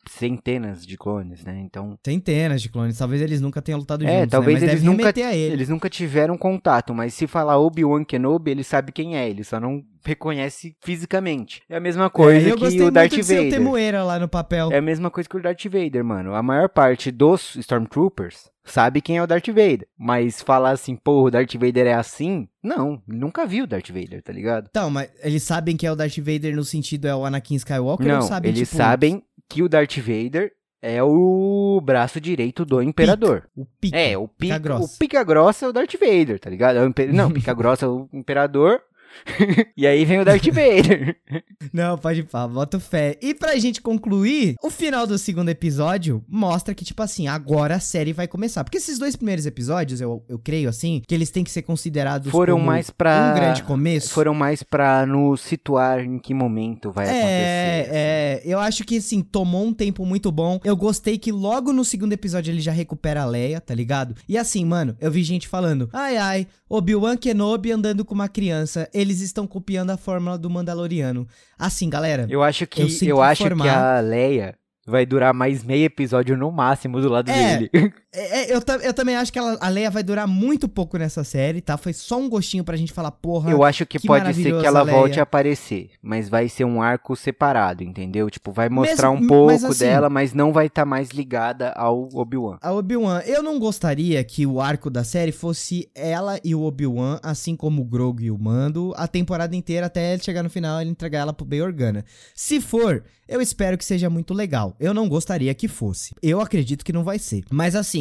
centenas 0.09 0.85
de 0.85 0.97
clones, 0.97 1.43
né? 1.43 1.59
Então. 1.59 1.97
Centenas 2.05 2.61
de 2.61 2.69
clones. 2.69 2.97
Talvez 2.97 3.21
eles 3.21 3.41
nunca 3.41 3.61
tenham 3.61 3.79
lutado 3.79 4.05
É, 4.05 4.19
juntos. 4.19 4.31
talvez 4.31 4.61
né? 4.61 4.67
Eles 4.69 4.83
nunca, 4.83 5.13
ele. 5.17 5.53
eles 5.53 5.69
nunca 5.69 5.89
tiveram 5.89 6.37
contato, 6.37 6.93
mas 6.93 7.13
se 7.13 7.27
falar 7.27 7.57
Obi-Wan 7.59 8.03
Kenobi, 8.03 8.51
ele 8.51 8.63
sabe 8.63 8.91
quem 8.91 9.17
é, 9.17 9.29
ele 9.29 9.43
só 9.43 9.59
não 9.59 9.81
reconhece 10.05 10.75
fisicamente. 10.81 11.61
É 11.69 11.77
a 11.77 11.79
mesma 11.79 12.09
coisa 12.09 12.47
É, 12.47 12.51
eu 12.51 12.55
que 12.57 12.81
o 12.81 12.91
Darth 12.91 13.13
Vader. 13.13 13.49
Temuera 13.49 14.03
lá 14.03 14.19
no 14.19 14.27
papel. 14.27 14.71
É 14.71 14.77
a 14.77 14.81
mesma 14.81 15.09
coisa 15.09 15.27
que 15.27 15.35
o 15.37 15.41
Darth 15.41 15.65
Vader, 15.65 16.03
mano. 16.03 16.33
A 16.33 16.41
maior 16.41 16.69
parte 16.69 17.11
dos 17.11 17.55
Stormtroopers 17.55 18.49
sabe 18.67 19.01
quem 19.01 19.17
é 19.17 19.23
o 19.23 19.27
Darth 19.27 19.47
Vader. 19.47 19.87
Mas 19.97 20.41
falar 20.41 20.71
assim, 20.71 20.95
pô, 20.95 21.23
o 21.23 21.31
Darth 21.31 21.53
Vader 21.55 21.87
é 21.87 21.93
assim, 21.93 22.47
não, 22.63 23.01
nunca 23.07 23.45
viu 23.45 23.63
o 23.63 23.67
Darth 23.67 23.89
Vader, 23.89 24.21
tá 24.21 24.31
ligado? 24.33 24.67
Então, 24.69 24.89
mas 24.89 25.09
eles 25.23 25.43
sabem 25.43 25.75
que 25.77 25.85
é 25.87 25.91
o 25.91 25.95
Darth 25.95 26.17
Vader 26.17 26.55
no 26.55 26.63
sentido 26.63 27.07
é 27.07 27.15
o 27.15 27.25
Anakin 27.25 27.55
Skywalker 27.55 28.07
não, 28.07 28.21
sabem, 28.21 28.49
eles 28.51 28.67
tipo, 28.69 28.77
sabem 28.77 29.23
que 29.49 29.63
o 29.63 29.69
Darth 29.69 29.97
Vader 29.97 30.51
é 30.81 31.01
o 31.01 31.81
braço 31.83 32.21
direito 32.21 32.63
do 32.63 32.81
Imperador. 32.83 33.49
o 33.55 33.65
pica, 33.65 33.97
É, 33.97 34.15
o 34.17 34.27
pica 34.27 34.55
pica, 34.55 34.59
grossa. 34.59 34.95
o 34.95 34.97
pica 34.99 35.23
grossa 35.23 35.65
é 35.65 35.69
o 35.69 35.73
Darth 35.73 35.93
Vader, 35.99 36.39
tá 36.39 36.49
ligado? 36.49 36.77
É 36.77 36.83
o 36.83 36.87
impe- 36.87 37.07
Não, 37.07 37.31
pica 37.33 37.53
grossa 37.53 37.85
é 37.85 37.89
o 37.89 38.07
Imperador. 38.13 38.79
e 39.75 39.85
aí 39.85 40.05
vem 40.05 40.19
o 40.19 40.25
Darth 40.25 40.45
Vader. 40.45 41.17
Não, 41.73 41.97
pode 41.97 42.23
pá, 42.23 42.47
bota 42.47 42.79
fé. 42.79 43.17
E 43.21 43.33
pra 43.33 43.57
gente 43.57 43.81
concluir, 43.81 44.55
o 44.63 44.69
final 44.69 45.05
do 45.05 45.17
segundo 45.17 45.49
episódio 45.49 46.23
mostra 46.27 46.73
que, 46.73 46.85
tipo 46.85 47.01
assim, 47.01 47.27
agora 47.27 47.75
a 47.75 47.79
série 47.79 48.13
vai 48.13 48.27
começar. 48.27 48.63
Porque 48.63 48.77
esses 48.77 48.97
dois 48.97 49.15
primeiros 49.15 49.45
episódios, 49.45 50.01
eu, 50.01 50.23
eu 50.27 50.39
creio 50.39 50.69
assim, 50.69 51.01
que 51.07 51.13
eles 51.13 51.29
têm 51.29 51.43
que 51.43 51.51
ser 51.51 51.61
considerados 51.61 52.31
Foram 52.31 52.59
mais 52.59 52.89
pra. 52.89 53.31
um 53.31 53.39
grande 53.39 53.63
começo. 53.63 54.09
Foram 54.09 54.33
mais 54.33 54.63
pra 54.63 55.05
nos 55.05 55.41
situar 55.41 55.99
em 55.99 56.19
que 56.19 56.33
momento 56.33 56.91
vai 56.91 57.05
acontecer. 57.05 57.27
É, 57.27 57.87
é, 57.91 58.41
eu 58.45 58.59
acho 58.59 58.83
que 58.83 58.97
assim, 58.97 59.21
tomou 59.21 59.65
um 59.65 59.73
tempo 59.73 60.05
muito 60.05 60.31
bom. 60.31 60.59
Eu 60.63 60.75
gostei 60.75 61.17
que 61.17 61.31
logo 61.31 61.73
no 61.73 61.83
segundo 61.83 62.13
episódio 62.13 62.51
ele 62.51 62.61
já 62.61 62.71
recupera 62.71 63.21
a 63.21 63.25
Leia, 63.25 63.59
tá 63.61 63.73
ligado? 63.73 64.15
E 64.27 64.37
assim, 64.37 64.63
mano, 64.65 64.95
eu 64.99 65.11
vi 65.11 65.23
gente 65.23 65.47
falando: 65.47 65.89
ai 65.93 66.17
ai, 66.17 66.47
Obi-Wan 66.69 67.17
Kenobi 67.17 67.71
andando 67.71 68.03
com 68.03 68.13
uma 68.13 68.27
criança, 68.27 68.89
eles 69.07 69.21
estão 69.21 69.47
copiando 69.47 69.89
a 69.89 69.97
fórmula 69.97 70.37
do 70.37 70.49
Mandaloriano. 70.49 71.27
Assim, 71.57 71.89
galera, 71.89 72.27
Eu 72.29 72.43
acho 72.43 72.67
que 72.67 72.81
Eu 72.81 73.07
eu, 73.07 73.21
acho 73.21 73.43
que 73.49 73.67
a 73.69 73.99
Leia 73.99 74.55
vai 74.85 75.05
durar 75.05 75.33
mais 75.33 75.63
meio 75.63 75.85
episódio 75.85 76.37
no 76.37 76.51
máximo 76.51 77.01
do 77.01 77.09
lado 77.09 77.29
É, 77.29 77.57
dele. 77.57 77.69
É, 78.13 78.51
é, 78.51 78.55
eu, 78.55 78.61
eu 78.83 78.93
também 78.93 79.17
acho 79.17 79.33
que 79.33 79.37
ela- 79.37 79.57
a 79.59 79.67
Leia 79.67 79.91
vai 79.91 80.01
durar 80.01 80.25
muito 80.25 80.67
pouco 80.69 80.97
nessa 80.97 81.25
série, 81.25 81.59
tá? 81.59 81.75
Foi 81.77 81.91
só 81.91 82.17
um 82.17 82.29
gostinho 82.29 82.63
pra 82.63 82.77
gente 82.77 82.93
falar, 82.93 83.11
porra. 83.11 83.51
Eu 83.51 83.63
acho 83.63 83.85
que, 83.85 83.99
que 83.99 84.07
pode 84.07 84.33
ser 84.33 84.57
que 84.59 84.65
ela 84.65 84.81
Leia. 84.81 84.97
volte 84.97 85.19
a 85.19 85.23
aparecer, 85.23 85.89
mas 86.01 86.29
vai 86.29 86.47
ser 86.47 86.63
um 86.63 86.81
arco 86.81 87.15
separado, 87.17 87.83
entendeu? 87.83 88.29
Tipo, 88.29 88.51
vai 88.53 88.69
mostrar 88.69 89.11
Mesmo- 89.11 89.25
um 89.25 89.27
pouco 89.27 89.45
mas 89.51 89.63
assim- 89.63 89.79
dela, 89.85 90.09
mas 90.09 90.33
não 90.33 90.53
vai 90.53 90.67
estar 90.67 90.85
mais 90.85 91.09
ligada 91.09 91.71
ao 91.71 92.07
Obi-Wan. 92.13 92.57
A 92.61 92.71
Obi-Wan, 92.73 93.19
eu 93.25 93.43
não 93.43 93.59
gostaria 93.59 94.23
que 94.23 94.45
o 94.47 94.61
arco 94.61 94.89
da 94.89 95.03
série 95.03 95.33
fosse 95.33 95.89
ela 95.93 96.39
e 96.45 96.55
o 96.55 96.61
Obi-Wan, 96.63 97.19
assim 97.21 97.57
como 97.57 97.81
o 97.81 97.85
Grogu 97.85 98.21
e 98.21 98.31
o 98.31 98.37
Mando, 98.39 98.93
a 98.95 99.05
temporada 99.07 99.53
inteira 99.55 99.87
até 99.87 100.13
ele 100.13 100.23
chegar 100.23 100.43
no 100.43 100.49
final 100.49 100.79
e 100.79 100.83
ele 100.83 100.91
entregar 100.91 101.19
ela 101.19 101.33
pro 101.33 101.45
Bail 101.45 101.65
Organa. 101.65 102.05
Se 102.33 102.61
for, 102.61 103.03
eu 103.27 103.41
espero 103.41 103.77
que 103.77 103.83
seja 103.83 104.09
muito 104.09 104.33
legal. 104.33 104.73
Eu 104.79 104.93
não 104.93 105.09
gostaria 105.09 105.53
que 105.53 105.67
fosse. 105.67 106.15
Eu 106.23 106.39
acredito 106.39 106.85
que 106.85 106.93
não 106.93 107.03
vai 107.03 107.19
ser. 107.19 107.43
Mas 107.51 107.75
assim, 107.75 107.96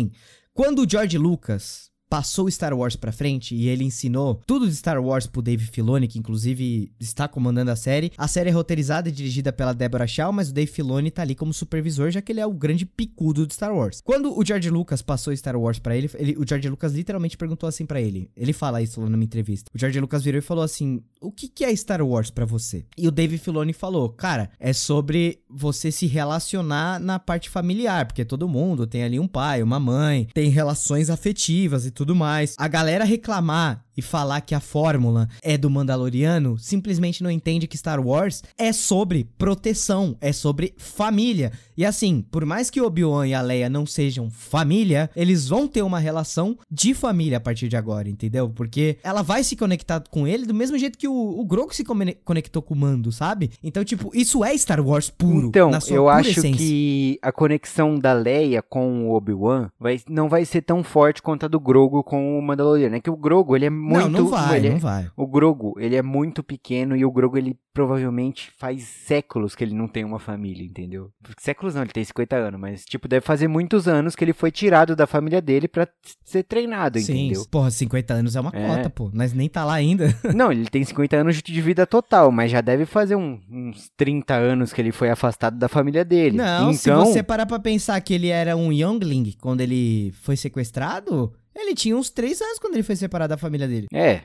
quando 0.53 0.83
o 0.83 0.89
George 0.89 1.19
Lucas 1.19 1.91
passou 2.09 2.51
Star 2.51 2.73
Wars 2.77 2.97
pra 2.97 3.13
frente 3.13 3.55
e 3.55 3.69
ele 3.69 3.85
ensinou 3.85 4.41
tudo 4.47 4.69
de 4.69 4.75
Star 4.77 5.03
Wars 5.03 5.27
pro 5.27 5.43
Dave 5.43 5.65
Filoni, 5.67 6.07
que 6.09 6.19
inclusive 6.19 6.93
está 7.01 7.27
comandando 7.29 7.71
a 7.71 7.77
série. 7.77 8.13
A 8.17 8.29
série 8.29 8.51
é 8.51 8.53
roteirizada 8.53 9.09
e 9.09 9.13
dirigida 9.13 9.53
pela 9.53 9.73
Deborah 9.73 10.07
Shaw, 10.07 10.33
mas 10.33 10.51
o 10.51 10.55
Dave 10.55 10.71
Filoni 10.71 11.11
tá 11.11 11.23
ali 11.23 11.35
como 11.35 11.53
supervisor, 11.53 12.11
já 12.11 12.23
que 12.23 12.33
ele 12.33 12.41
é 12.41 12.47
o 12.47 12.53
grande 12.53 12.87
picudo 12.87 13.47
de 13.47 13.55
Star 13.55 13.75
Wars. 13.75 14.01
Quando 14.05 14.39
o 14.39 14.45
George 14.45 14.71
Lucas 14.71 15.03
passou 15.03 15.37
Star 15.37 15.57
Wars 15.57 15.79
pra 15.79 15.97
ele, 15.97 16.11
ele- 16.15 16.37
o 16.39 16.45
George 16.49 16.69
Lucas 16.69 16.93
literalmente 16.95 17.37
perguntou 17.37 17.69
assim 17.69 17.85
pra 17.87 18.01
ele. 18.01 18.31
Ele 18.37 18.53
fala 18.53 18.83
isso 18.83 19.01
lá 19.01 19.09
numa 19.09 19.25
entrevista. 19.25 19.71
O 19.75 19.79
George 19.79 19.99
Lucas 20.01 20.23
virou 20.23 20.39
e 20.39 20.43
falou 20.43 20.65
assim: 20.65 21.01
"O 21.21 21.31
que 21.33 21.49
que 21.49 21.65
é 21.65 21.75
Star 21.75 22.03
Wars 22.07 22.31
pra 22.31 22.45
você?" 22.45 22.85
E 22.97 23.09
o 23.09 23.11
Dave 23.11 23.39
Filoni 23.39 23.73
falou: 23.73 24.09
"Cara, 24.11 24.51
é 24.61 24.73
sobre 24.73 25.41
você 25.49 25.91
se 25.91 26.07
relacionar 26.07 27.01
na 27.01 27.19
parte 27.19 27.51
familiar, 27.51 28.07
porque 28.07 28.25
todo 28.25 28.49
mundo 28.49 28.87
tem 28.87 29.03
ali 29.03 29.19
um 29.19 29.27
pai, 29.29 29.63
uma 29.63 29.81
mãe, 29.81 30.29
tem 30.35 30.49
relações 30.51 31.11
afetivas 31.11 31.87
e 31.87 31.91
tudo 31.97 32.15
mais. 32.15 32.55
A 32.59 32.69
galera 32.69 33.05
reclamar 33.05 33.86
e 33.97 34.03
falar 34.03 34.41
que 34.41 34.55
a 34.55 34.61
fórmula 34.61 35.29
é 35.43 35.57
do 35.57 35.71
Mandaloriano 35.71 36.59
simplesmente 36.59 37.23
não 37.23 37.31
entende 37.31 37.67
que 37.67 37.79
Star 37.79 38.01
Wars 38.01 38.43
é 38.59 38.73
sobre 38.73 39.29
proteção, 39.39 40.17
é 40.21 40.33
sobre 40.33 40.75
família. 40.77 41.53
E 41.77 41.85
assim, 41.85 42.25
por 42.31 42.45
mais 42.45 42.71
que 42.71 42.81
Obi-Wan 42.81 43.27
e 43.27 43.35
a 43.35 43.43
Leia 43.43 43.69
não 43.69 43.85
sejam 43.85 44.31
família, 44.31 45.11
eles 45.15 45.49
vão 45.49 45.69
ter 45.69 45.83
uma 45.83 45.99
relação 45.99 46.59
de 46.71 46.95
família 46.95 47.39
a 47.39 47.41
partir 47.41 47.69
de 47.69 47.77
agora, 47.77 48.09
entendeu? 48.09 48.49
Porque 48.49 48.99
ela 49.03 49.23
vai 49.23 49.45
se 49.45 49.57
conectar 49.57 50.03
com 50.11 50.27
ele 50.27 50.47
do 50.47 50.55
mesmo 50.55 50.79
jeito 50.79 50.99
que 50.99 51.09
o, 51.09 51.13
o 51.13 51.45
Grogu 51.45 51.75
se 51.75 51.85
conectou 52.25 52.63
com 52.63 52.75
o 52.75 52.77
Mando, 52.77 53.13
sabe? 53.13 53.51
Então, 53.63 53.85
tipo, 53.85 54.11
isso 54.15 54.45
é 54.45 54.57
Star 54.57 54.81
Wars 54.81 55.11
puro. 55.11 55.49
Então, 55.49 55.71
na 55.71 55.81
sua 55.81 55.97
eu 55.97 56.09
acho 56.09 56.31
essência. 56.31 56.57
que 56.57 57.19
a 57.23 57.31
conexão 57.31 57.99
da 57.99 58.13
Leia 58.13 58.63
com 58.63 59.09
o 59.09 59.15
Obi-Wan 59.15 59.71
vai, 59.79 60.01
não 60.09 60.29
vai 60.29 60.45
ser 60.45 60.63
tão 60.63 60.83
forte 60.83 61.21
quanto 61.23 61.45
a 61.45 61.49
do 61.49 61.61
Grogu 61.61 62.03
com 62.03 62.39
o 62.39 62.43
Mandaloriano. 62.43 62.97
É 62.97 63.01
que 63.01 63.11
o 63.11 63.17
Grogu, 63.17 63.55
ele 63.55 63.67
é 63.67 63.71
muito... 63.87 64.09
Não, 64.11 64.21
não 64.25 64.29
vai, 64.29 64.57
ele 64.59 64.69
é- 64.69 64.71
não 64.73 64.79
vai. 64.79 65.09
O 65.17 65.27
Grogu, 65.27 65.75
ele 65.79 65.95
é 65.97 66.03
muito 66.03 66.43
pequeno 66.43 66.97
e 66.97 67.05
o 67.05 67.11
Grogu, 67.11 67.39
ele 67.39 67.57
provavelmente 67.73 68.51
faz 68.59 68.83
séculos 68.85 69.55
que 69.55 69.63
ele 69.63 69.75
não 69.75 69.87
tem 69.87 70.03
uma 70.05 70.19
família, 70.19 70.65
entendeu? 70.65 71.11
Séculos 71.39 71.75
não, 71.75 71.83
ele 71.83 71.93
tem 71.93 72.03
50 72.03 72.35
anos, 72.35 72.59
mas, 72.61 72.85
tipo, 72.85 73.07
deve 73.07 73.25
fazer 73.25 73.49
muitos 73.49 73.87
anos 73.87 74.17
que 74.17 74.25
ele 74.25 74.33
foi 74.33 74.51
tirado 74.51 74.97
da 74.97 75.07
família 75.07 75.41
dele 75.43 75.69
pra 75.69 75.87
ser 76.25 76.43
treinado, 76.43 76.99
Sim, 76.99 77.27
entendeu? 77.27 77.45
porra, 77.51 77.71
50 77.71 78.15
anos 78.15 78.35
é 78.35 78.41
uma 78.41 78.51
É. 78.55 78.67
cota, 78.77 78.91
pô. 78.91 79.11
Mas 79.13 79.33
nem 79.35 79.49
tá 79.49 79.65
lá 79.65 79.75
ainda. 79.75 80.07
Não, 80.35 80.51
ele 80.51 80.67
tem 80.71 80.83
50 80.85 81.17
anos 81.17 81.43
de 81.43 81.61
vida 81.61 81.87
total, 81.87 82.33
mas 82.33 82.51
já 82.51 82.61
deve 82.63 82.87
fazer 82.87 83.15
um- 83.17 83.39
uns 83.51 83.91
30 83.97 84.35
anos 84.35 84.73
que 84.73 84.81
ele 84.81 84.93
foi 84.93 85.11
afastado 85.11 85.59
da 85.59 85.69
família 85.69 86.05
dele. 86.05 86.39
Não, 86.39 86.73
se 86.73 86.89
então, 86.89 87.05
você 87.05 87.23
parar 87.23 87.45
pra 87.47 87.59
pensar 87.59 88.01
que 88.01 88.15
ele 88.15 88.29
era 88.29 88.57
um 88.57 88.73
youngling 88.73 89.35
quando 89.41 89.61
ele 89.61 90.13
foi 90.23 90.37
sequestrado, 90.37 91.33
ele 91.57 91.75
tinha 91.75 91.97
uns 91.97 92.11
3 92.11 92.41
anos 92.41 92.59
quando 92.59 92.75
ele 92.75 92.83
foi 92.83 92.97
separado 92.97 93.31
da 93.31 93.39
família 93.39 93.67
dele. 93.67 93.87
É, 93.93 94.23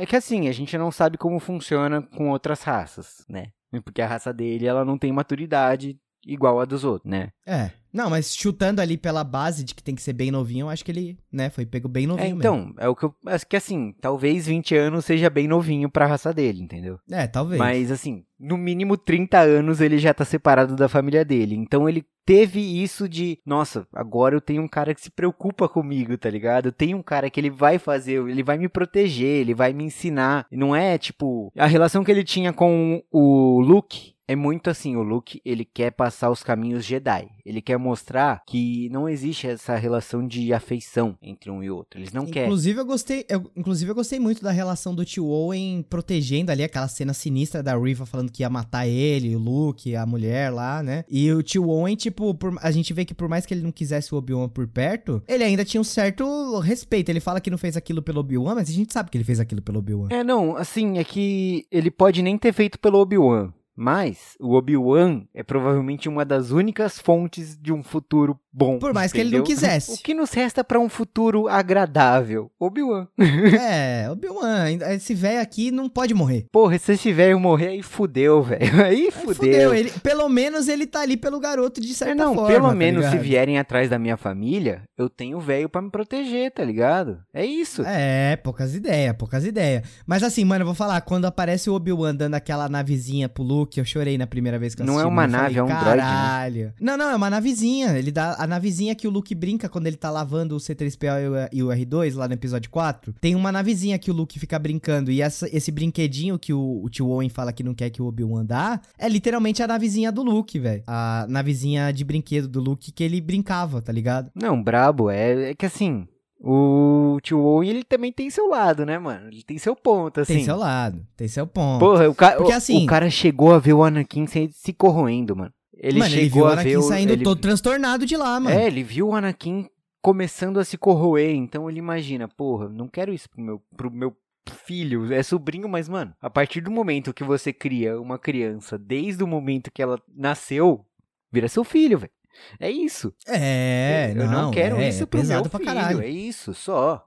é 0.00 0.06
que 0.06 0.16
assim, 0.16 0.48
a 0.48 0.52
gente 0.52 0.76
não 0.76 0.90
sabe 0.90 1.16
como 1.16 1.40
funciona 1.40 2.02
com 2.02 2.30
outras 2.30 2.62
raças, 2.62 3.24
né? 3.28 3.48
Porque 3.84 4.00
a 4.00 4.06
raça 4.06 4.32
dele, 4.32 4.66
ela 4.66 4.84
não 4.84 4.96
tem 4.96 5.12
maturidade 5.12 5.98
igual 6.26 6.60
a 6.60 6.64
dos 6.64 6.84
outros, 6.84 7.10
né? 7.10 7.28
É. 7.46 7.70
Não, 7.92 8.10
mas 8.10 8.36
chutando 8.36 8.82
ali 8.82 8.98
pela 8.98 9.24
base 9.24 9.64
de 9.64 9.74
que 9.74 9.82
tem 9.82 9.94
que 9.94 10.02
ser 10.02 10.12
bem 10.12 10.30
novinho, 10.30 10.64
eu 10.66 10.68
acho 10.68 10.84
que 10.84 10.90
ele, 10.90 11.16
né, 11.32 11.48
foi 11.48 11.64
pego 11.64 11.88
bem 11.88 12.04
É, 12.04 12.06
novinho 12.08 12.36
mesmo. 12.36 12.40
então, 12.40 12.74
é 12.76 12.86
o 12.86 12.94
que 12.94 13.04
eu 13.06 13.14
acho 13.24 13.46
que 13.46 13.56
assim, 13.56 13.94
talvez 14.02 14.46
20 14.46 14.76
anos 14.76 15.06
seja 15.06 15.30
bem 15.30 15.48
novinho 15.48 15.88
pra 15.88 16.04
raça 16.06 16.30
dele, 16.30 16.60
entendeu? 16.62 16.98
É, 17.10 17.26
talvez. 17.26 17.58
Mas 17.58 17.90
assim, 17.90 18.22
no 18.38 18.58
mínimo 18.58 18.98
30 18.98 19.38
anos 19.38 19.80
ele 19.80 19.96
já 19.96 20.12
tá 20.12 20.26
separado 20.26 20.76
da 20.76 20.90
família 20.90 21.24
dele. 21.24 21.54
Então 21.54 21.88
ele 21.88 22.04
teve 22.26 22.60
isso 22.60 23.08
de, 23.08 23.38
nossa, 23.46 23.86
agora 23.94 24.34
eu 24.34 24.42
tenho 24.42 24.60
um 24.62 24.68
cara 24.68 24.94
que 24.94 25.00
se 25.00 25.10
preocupa 25.10 25.66
comigo, 25.66 26.18
tá 26.18 26.28
ligado? 26.28 26.66
Eu 26.66 26.72
tenho 26.72 26.98
um 26.98 27.02
cara 27.02 27.30
que 27.30 27.40
ele 27.40 27.48
vai 27.48 27.78
fazer, 27.78 28.20
ele 28.28 28.42
vai 28.42 28.58
me 28.58 28.68
proteger, 28.68 29.40
ele 29.40 29.54
vai 29.54 29.72
me 29.72 29.84
ensinar. 29.84 30.44
Não 30.52 30.76
é 30.76 30.98
tipo, 30.98 31.50
a 31.56 31.66
relação 31.66 32.04
que 32.04 32.10
ele 32.10 32.24
tinha 32.24 32.52
com 32.52 33.02
o 33.10 33.58
Luke 33.60 34.12
é 34.28 34.34
muito 34.34 34.68
assim, 34.70 34.96
o 34.96 35.02
Luke, 35.02 35.40
ele 35.44 35.64
quer 35.64 35.92
passar 35.92 36.30
os 36.30 36.42
caminhos 36.42 36.84
Jedi. 36.84 37.28
Ele 37.44 37.62
quer 37.62 37.78
mostrar 37.78 38.42
que 38.46 38.88
não 38.90 39.08
existe 39.08 39.46
essa 39.46 39.76
relação 39.76 40.26
de 40.26 40.52
afeição 40.52 41.16
entre 41.22 41.50
um 41.50 41.62
e 41.62 41.70
outro. 41.70 42.00
Eles 42.00 42.12
não 42.12 42.26
querem. 42.26 42.48
Inclusive 42.48 42.80
eu 42.80 42.84
gostei, 42.86 43.24
eu, 43.28 43.50
inclusive 43.56 43.90
eu 43.90 43.94
gostei 43.94 44.18
muito 44.18 44.42
da 44.42 44.50
relação 44.50 44.94
do 44.94 45.04
tio 45.04 45.26
Owen 45.26 45.84
protegendo 45.88 46.50
ali 46.50 46.64
aquela 46.64 46.88
cena 46.88 47.14
sinistra 47.14 47.62
da 47.62 47.76
Riva 47.78 48.04
falando 48.04 48.32
que 48.32 48.42
ia 48.42 48.50
matar 48.50 48.86
ele, 48.86 49.34
o 49.36 49.38
Luke, 49.38 49.94
a 49.94 50.04
mulher 50.04 50.50
lá, 50.52 50.82
né? 50.82 51.04
E 51.08 51.30
o 51.32 51.42
tio 51.42 51.68
Owen, 51.68 51.94
tipo, 51.94 52.34
por- 52.34 52.56
a 52.60 52.70
gente 52.72 52.92
vê 52.92 53.04
que 53.04 53.14
por 53.14 53.28
mais 53.28 53.46
que 53.46 53.54
ele 53.54 53.62
não 53.62 53.70
quisesse 53.72 54.12
o 54.14 54.18
Obi-Wan 54.18 54.48
por 54.48 54.66
perto, 54.66 55.22
ele 55.28 55.44
ainda 55.44 55.64
tinha 55.64 55.80
um 55.80 55.84
certo 55.84 56.58
respeito. 56.58 57.08
Ele 57.10 57.20
fala 57.20 57.40
que 57.40 57.50
não 57.50 57.58
fez 57.58 57.76
aquilo 57.76 58.02
pelo 58.02 58.20
Obi-Wan, 58.20 58.56
mas 58.56 58.68
a 58.68 58.72
gente 58.72 58.92
sabe 58.92 59.10
que 59.10 59.16
ele 59.16 59.24
fez 59.24 59.38
aquilo 59.38 59.62
pelo 59.62 59.78
Obi-Wan. 59.78 60.08
É, 60.10 60.24
não, 60.24 60.56
assim, 60.56 60.98
é 60.98 61.04
que 61.04 61.64
ele 61.70 61.90
pode 61.90 62.22
nem 62.22 62.36
ter 62.36 62.52
feito 62.52 62.78
pelo 62.78 62.98
Obi-Wan. 62.98 63.52
Mas 63.76 64.36
o 64.40 64.54
Obi-Wan 64.54 65.24
é 65.34 65.42
provavelmente 65.42 66.08
uma 66.08 66.24
das 66.24 66.50
únicas 66.50 66.98
fontes 66.98 67.56
de 67.60 67.72
um 67.72 67.82
futuro 67.82 68.38
bom. 68.52 68.78
Por 68.78 68.94
mais 68.94 69.12
que 69.12 69.18
ele 69.20 69.30
não 69.30 69.40
entendeu? 69.40 69.54
quisesse. 69.54 69.92
O 69.92 69.98
que 70.02 70.14
nos 70.14 70.30
resta 70.32 70.64
pra 70.64 70.80
um 70.80 70.88
futuro 70.88 71.46
agradável? 71.46 72.50
Obi-Wan. 72.58 73.06
é, 73.60 74.08
Obi-Wan, 74.10 74.70
esse 74.94 75.14
velho 75.14 75.40
aqui 75.40 75.70
não 75.70 75.88
pode 75.88 76.14
morrer. 76.14 76.46
Porra, 76.50 76.78
se 76.78 76.92
esse 76.92 77.12
velho 77.12 77.38
morrer, 77.38 77.68
aí 77.68 77.82
fudeu, 77.82 78.42
velho. 78.42 78.56
Aí 78.86 78.96
Aí 79.06 79.10
fudeu. 79.10 79.74
Ele, 79.74 79.90
pelo 80.02 80.28
menos 80.28 80.68
ele 80.68 80.86
tá 80.86 81.00
ali 81.02 81.16
pelo 81.16 81.38
garoto 81.38 81.80
de 81.80 81.92
certa 81.92 82.12
É, 82.12 82.14
não, 82.14 82.34
forma. 82.34 82.48
pelo 82.48 82.68
tá 82.68 82.74
menos 82.74 83.04
se 83.04 83.10
ligado? 83.10 83.22
vierem 83.24 83.58
atrás 83.58 83.90
da 83.90 83.98
minha 83.98 84.16
família, 84.16 84.82
eu 84.96 85.10
tenho 85.10 85.38
velho 85.40 85.68
pra 85.68 85.82
me 85.82 85.90
proteger, 85.90 86.50
tá 86.52 86.64
ligado? 86.64 87.18
É 87.34 87.44
isso. 87.44 87.82
É, 87.84 88.36
poucas 88.36 88.74
ideias, 88.74 89.14
poucas 89.16 89.44
ideias. 89.44 89.82
Mas 90.06 90.22
assim, 90.22 90.44
mano, 90.44 90.62
eu 90.62 90.66
vou 90.66 90.74
falar, 90.74 91.00
quando 91.02 91.26
aparece 91.26 91.68
o 91.68 91.74
Obi-Wan 91.74 92.14
dando 92.14 92.34
aquela 92.34 92.68
navezinha 92.68 93.28
pro 93.28 93.42
Luke, 93.42 93.65
eu 93.80 93.84
chorei 93.84 94.16
na 94.16 94.26
primeira 94.26 94.58
vez 94.58 94.74
que 94.74 94.82
eu 94.82 94.86
Não 94.86 94.94
é 94.94 94.96
assisti. 94.96 95.12
uma 95.12 95.22
mano, 95.22 95.34
eu 95.34 95.40
nave, 95.42 95.54
falei, 95.54 95.58
é 95.58 95.62
um 95.76 95.80
droid, 95.80 95.96
né? 95.96 96.02
Caralho. 96.02 96.72
Não, 96.80 96.96
não, 96.96 97.10
é 97.10 97.16
uma 97.16 97.30
navezinha. 97.30 97.98
Ele 97.98 98.10
dá 98.10 98.36
a 98.38 98.46
navezinha 98.46 98.94
que 98.94 99.06
o 99.06 99.10
Luke 99.10 99.34
brinca 99.34 99.68
quando 99.68 99.86
ele 99.86 99.96
tá 99.96 100.10
lavando 100.10 100.54
o 100.56 100.58
C3PO 100.58 101.20
e 101.20 101.28
o- 101.28 101.48
e 101.52 101.62
o 101.62 101.68
R2 101.68 102.14
lá 102.16 102.28
no 102.28 102.34
episódio 102.34 102.70
4. 102.70 103.14
Tem 103.20 103.34
uma 103.34 103.50
navezinha 103.52 103.98
que 103.98 104.10
o 104.10 104.14
Luke 104.14 104.38
fica 104.38 104.58
brincando. 104.58 105.10
E 105.10 105.20
essa- 105.22 105.48
esse 105.54 105.70
brinquedinho 105.70 106.38
que 106.38 106.52
o, 106.52 106.82
o 106.84 106.88
tio 106.88 107.08
Owen 107.08 107.28
fala 107.28 107.52
que 107.52 107.62
não 107.62 107.74
quer 107.74 107.90
que 107.90 108.00
o 108.02 108.06
Obi-Wan 108.06 108.44
dá, 108.44 108.80
é 108.98 109.08
literalmente 109.08 109.62
a 109.62 109.66
navezinha 109.66 110.10
do 110.12 110.22
Luke, 110.22 110.58
velho. 110.58 110.82
A 110.86 111.26
navezinha 111.28 111.92
de 111.92 112.04
brinquedo 112.04 112.48
do 112.48 112.60
Luke 112.60 112.92
que 112.92 113.02
ele 113.04 113.20
brincava, 113.20 113.80
tá 113.82 113.92
ligado? 113.92 114.30
Não, 114.34 114.62
brabo, 114.62 115.10
é, 115.10 115.50
é 115.50 115.54
que 115.54 115.66
assim, 115.66 116.06
o 116.40 117.18
tio 117.22 117.40
Owen, 117.40 117.70
ele 117.70 117.84
também 117.84 118.12
tem 118.12 118.28
seu 118.30 118.48
lado, 118.48 118.84
né, 118.84 118.98
mano? 118.98 119.28
Ele 119.28 119.42
tem 119.42 119.58
seu 119.58 119.74
ponto, 119.74 120.20
assim. 120.20 120.34
Tem 120.34 120.44
seu 120.44 120.56
lado, 120.56 121.06
tem 121.16 121.28
seu 121.28 121.46
ponto. 121.46 121.80
Porra, 121.80 122.08
o, 122.08 122.14
ca 122.14 122.32
Porque 122.36 122.52
o- 122.52 122.56
assim- 122.56 122.84
o 122.84 122.86
cara 122.86 123.08
chegou 123.10 123.54
a 123.54 123.58
ver 123.58 123.72
o 123.72 123.82
Anakin 123.82 124.26
se, 124.26 124.72
corroendo, 124.72 125.34
mano. 125.34 125.52
Ele 125.78 125.98
mano, 125.98 126.14
ele 126.14 126.22
chegou 126.24 126.42
viu 126.42 126.44
o 126.44 126.48
a 126.48 126.52
Anakin 126.52 126.68
ver 126.70 126.76
o, 126.78 126.82
saindo 126.82 127.12
ele... 127.12 127.24
todo 127.24 127.40
transtornado 127.40 128.06
de 128.06 128.16
lá, 128.16 128.38
mano. 128.40 128.56
É, 128.56 128.66
ele 128.66 128.82
viu 128.82 129.08
o 129.08 129.14
Anakin 129.14 129.68
começando 130.00 130.58
a 130.60 130.64
se 130.64 130.78
corroer, 130.78 131.34
então 131.34 131.68
ele 131.68 131.78
imagina, 131.78 132.28
porra, 132.28 132.68
não 132.68 132.86
quero 132.88 133.12
isso 133.12 133.28
pro 133.28 133.42
meu, 133.42 133.60
pro 133.76 133.90
meu 133.90 134.16
filho, 134.64 135.12
é 135.12 135.22
sobrinho, 135.22 135.68
mas, 135.68 135.88
mano, 135.88 136.14
a 136.20 136.30
partir 136.30 136.60
do 136.60 136.70
momento 136.70 137.12
que 137.12 137.24
você 137.24 137.52
cria 137.52 138.00
uma 138.00 138.16
criança, 138.18 138.78
desde 138.78 139.24
o 139.24 139.26
momento 139.26 139.70
que 139.72 139.82
ela 139.82 140.00
nasceu, 140.14 140.84
vira 141.32 141.48
seu 141.48 141.64
filho, 141.64 141.98
velho. 141.98 142.12
É 142.58 142.70
isso. 142.70 143.12
É, 143.26 144.12
eu 144.16 144.26
não, 144.30 144.50
quero 144.50 144.76
é, 144.76 144.88
isso 144.88 145.02
é 145.02 145.06
pro 145.06 145.18
meu 145.18 145.28
pesado 145.28 145.50
pra 145.50 145.58
filho, 145.58 145.72
caralho. 145.72 146.00
é 146.00 146.08
isso, 146.08 146.54
só. 146.54 147.04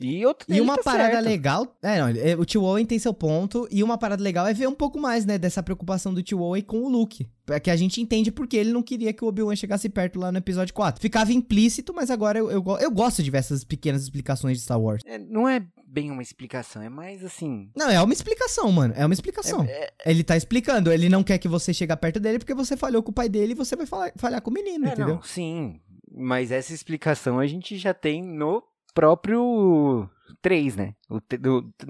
E 0.00 0.24
outro 0.24 0.52
E 0.52 0.60
uma 0.60 0.76
tá 0.76 0.82
parada 0.82 1.12
certo. 1.12 1.24
legal. 1.26 1.76
É, 1.82 2.00
não, 2.00 2.08
é, 2.08 2.36
o 2.36 2.44
tio 2.44 2.62
Owen 2.62 2.84
tem 2.84 2.98
seu 2.98 3.12
ponto. 3.12 3.68
E 3.70 3.82
uma 3.82 3.98
parada 3.98 4.22
legal 4.22 4.46
é 4.46 4.54
ver 4.54 4.66
um 4.66 4.74
pouco 4.74 4.98
mais, 4.98 5.24
né, 5.26 5.38
dessa 5.38 5.62
preocupação 5.62 6.12
do 6.12 6.22
tio 6.22 6.40
Owen 6.40 6.62
com 6.62 6.78
o 6.82 6.88
Luke. 6.88 7.28
É 7.50 7.60
que 7.60 7.70
a 7.70 7.76
gente 7.76 8.00
entende 8.00 8.32
porque 8.32 8.56
ele 8.56 8.72
não 8.72 8.82
queria 8.82 9.12
que 9.12 9.24
o 9.24 9.28
Obi-Wan 9.28 9.54
chegasse 9.54 9.88
perto 9.88 10.18
lá 10.18 10.32
no 10.32 10.38
episódio 10.38 10.72
4. 10.74 11.00
Ficava 11.00 11.32
implícito, 11.32 11.92
mas 11.94 12.10
agora 12.10 12.38
eu, 12.38 12.50
eu, 12.50 12.64
eu 12.80 12.90
gosto 12.90 13.22
de 13.22 13.30
ver 13.30 13.38
essas 13.38 13.64
pequenas 13.64 14.02
explicações 14.02 14.56
de 14.58 14.64
Star 14.64 14.80
Wars. 14.80 15.02
É, 15.06 15.18
não 15.18 15.48
é 15.48 15.64
bem 15.92 16.10
uma 16.10 16.22
explicação, 16.22 16.80
é 16.82 16.88
mais 16.88 17.22
assim. 17.22 17.70
Não, 17.76 17.90
é 17.90 18.00
uma 18.02 18.12
explicação, 18.14 18.72
mano. 18.72 18.94
É 18.96 19.04
uma 19.04 19.12
explicação. 19.12 19.66
Ele 20.06 20.24
tá 20.24 20.36
explicando. 20.36 20.90
Ele 20.90 21.08
não 21.10 21.22
quer 21.22 21.36
que 21.38 21.46
você 21.48 21.74
chegue 21.74 21.94
perto 21.96 22.18
dele 22.18 22.38
porque 22.38 22.54
você 22.54 22.76
falhou 22.76 23.02
com 23.02 23.10
o 23.10 23.14
pai 23.14 23.28
dele 23.28 23.52
e 23.52 23.54
você 23.54 23.76
vai 23.76 23.84
falar- 23.86 24.12
falhar 24.16 24.40
com 24.40 24.50
o 24.50 24.54
menino, 24.54 24.86
É, 24.86 24.92
entendeu? 24.92 25.16
não, 25.16 25.22
sim. 25.22 25.80
Mas 26.10 26.50
essa 26.50 26.72
explicação 26.72 27.38
a 27.38 27.46
gente 27.46 27.76
já 27.76 27.92
tem 27.92 28.22
no 28.22 28.62
próprio 28.94 30.08
3, 30.40 30.76
né? 30.76 30.94
O 31.10 31.20